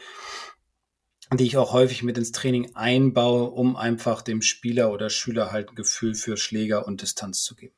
die 1.32 1.44
ich 1.44 1.56
auch 1.56 1.72
häufig 1.72 2.02
mit 2.02 2.18
ins 2.18 2.32
Training 2.32 2.74
einbaue, 2.74 3.50
um 3.50 3.76
einfach 3.76 4.22
dem 4.22 4.42
Spieler 4.42 4.92
oder 4.92 5.10
Schüler 5.10 5.52
halt 5.52 5.70
ein 5.70 5.76
Gefühl 5.76 6.14
für 6.14 6.36
Schläger 6.36 6.86
und 6.86 7.02
Distanz 7.02 7.44
zu 7.44 7.54
geben. 7.54 7.74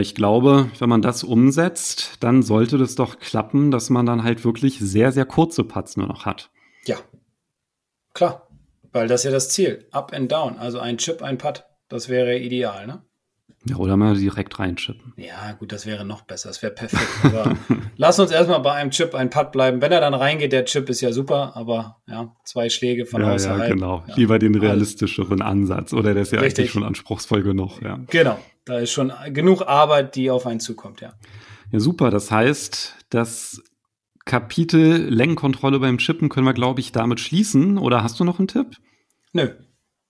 Ich 0.00 0.14
glaube, 0.14 0.70
wenn 0.78 0.88
man 0.88 1.02
das 1.02 1.22
umsetzt, 1.22 2.16
dann 2.20 2.42
sollte 2.42 2.78
das 2.78 2.94
doch 2.94 3.18
klappen, 3.18 3.70
dass 3.70 3.90
man 3.90 4.06
dann 4.06 4.22
halt 4.22 4.42
wirklich 4.42 4.78
sehr, 4.78 5.12
sehr 5.12 5.26
kurze 5.26 5.64
Putts 5.64 5.98
nur 5.98 6.06
noch 6.06 6.24
hat. 6.24 6.50
Ja, 6.86 6.96
klar, 8.14 8.48
weil 8.92 9.06
das 9.06 9.20
ist 9.20 9.24
ja 9.24 9.30
das 9.30 9.50
Ziel. 9.50 9.86
Up 9.90 10.14
and 10.14 10.32
down, 10.32 10.58
also 10.58 10.78
ein 10.78 10.96
Chip, 10.96 11.20
ein 11.22 11.36
Putt. 11.36 11.64
Das 11.88 12.08
wäre 12.08 12.38
ideal, 12.38 12.86
ne? 12.86 13.04
Ja, 13.64 13.76
oder 13.76 13.96
mal 13.96 14.16
direkt 14.16 14.58
reinchippen. 14.58 15.12
Ja, 15.16 15.52
gut, 15.52 15.72
das 15.72 15.86
wäre 15.86 16.04
noch 16.04 16.22
besser. 16.22 16.48
Das 16.48 16.62
wäre 16.62 16.72
perfekt. 16.72 17.08
Aber 17.22 17.56
lass 17.96 18.18
uns 18.18 18.30
erstmal 18.30 18.60
bei 18.60 18.72
einem 18.72 18.90
Chip, 18.90 19.14
ein 19.14 19.30
Putt 19.30 19.52
bleiben. 19.52 19.80
Wenn 19.80 19.92
er 19.92 20.00
dann 20.00 20.14
reingeht, 20.14 20.52
der 20.52 20.64
Chip 20.64 20.88
ist 20.88 21.00
ja 21.00 21.12
super, 21.12 21.52
aber 21.54 22.02
ja, 22.08 22.34
zwei 22.44 22.68
Schläge 22.68 23.06
von 23.06 23.22
ja, 23.22 23.32
außerhalb. 23.32 23.60
Ja, 23.60 23.68
genau. 23.68 24.04
Ja. 24.08 24.14
Lieber 24.16 24.38
den 24.38 24.54
realistischeren 24.54 25.42
Ansatz. 25.42 25.92
Oder 25.92 26.14
der 26.14 26.22
ist 26.22 26.32
ja 26.32 26.40
Richtig. 26.40 26.64
eigentlich 26.64 26.72
schon 26.72 26.84
anspruchsvoll 26.84 27.42
genug, 27.42 27.80
ja. 27.82 28.00
Genau. 28.08 28.38
Da 28.64 28.78
ist 28.78 28.92
schon 28.92 29.12
genug 29.28 29.62
Arbeit, 29.62 30.16
die 30.16 30.30
auf 30.30 30.46
einen 30.46 30.60
zukommt, 30.60 31.00
ja. 31.00 31.12
Ja, 31.70 31.80
super. 31.80 32.10
Das 32.10 32.30
heißt, 32.30 32.96
das 33.10 33.62
Kapitel 34.24 35.08
Längenkontrolle 35.08 35.78
beim 35.78 35.98
Chippen 35.98 36.28
können 36.28 36.46
wir, 36.46 36.54
glaube 36.54 36.80
ich, 36.80 36.92
damit 36.92 37.20
schließen. 37.20 37.78
Oder 37.78 38.02
hast 38.02 38.20
du 38.20 38.24
noch 38.24 38.38
einen 38.38 38.48
Tipp? 38.48 38.76
Nö. 39.32 39.50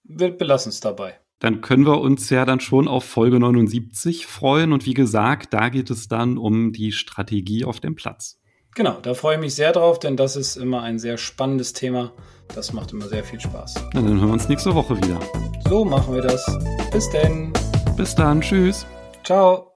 Wir 0.05 0.31
belassen 0.31 0.71
es 0.71 0.81
dabei 0.81 1.22
dann 1.43 1.61
können 1.61 1.85
wir 1.85 2.01
uns 2.01 2.31
ja 2.31 2.45
dann 2.45 2.61
schon 2.61 2.87
auf 2.87 3.05
Folge 3.05 3.41
79 3.41 4.27
freuen. 4.27 4.73
Und 4.73 4.87
wie 4.87 4.95
gesagt, 4.95 5.53
da 5.53 5.71
geht 5.71 5.91
es 5.91 6.07
dann 6.07 6.39
um 6.39 6.73
die 6.73 6.93
Strategie 6.93 7.65
auf 7.65 7.81
dem 7.81 7.97
Platz. 7.97 8.39
Genau, 8.77 8.99
da 9.03 9.13
freue 9.15 9.35
ich 9.35 9.41
mich 9.41 9.55
sehr 9.57 9.73
drauf, 9.73 9.99
denn 9.99 10.17
das 10.17 10.37
ist 10.37 10.57
immer 10.57 10.83
ein 10.83 11.01
sehr 11.01 11.19
spannendes 11.19 11.73
Thema. 11.73 12.13
Das 12.55 12.73
macht 12.73 12.93
immer 12.93 13.09
sehr 13.09 13.25
viel 13.25 13.41
Spaß. 13.41 13.75
Na, 13.93 14.03
dann 14.03 14.21
hören 14.21 14.29
wir 14.29 14.33
uns 14.33 14.49
nächste 14.49 14.73
Woche 14.73 14.97
wieder. 14.97 15.19
So 15.69 15.85
machen 15.85 16.15
wir 16.15 16.23
das. 16.23 16.47
Bis 16.93 17.11
denn. 17.11 17.53
Bis 17.97 18.15
dann. 18.15 18.41
Tschüss. 18.41 18.87
Ciao. 19.25 19.72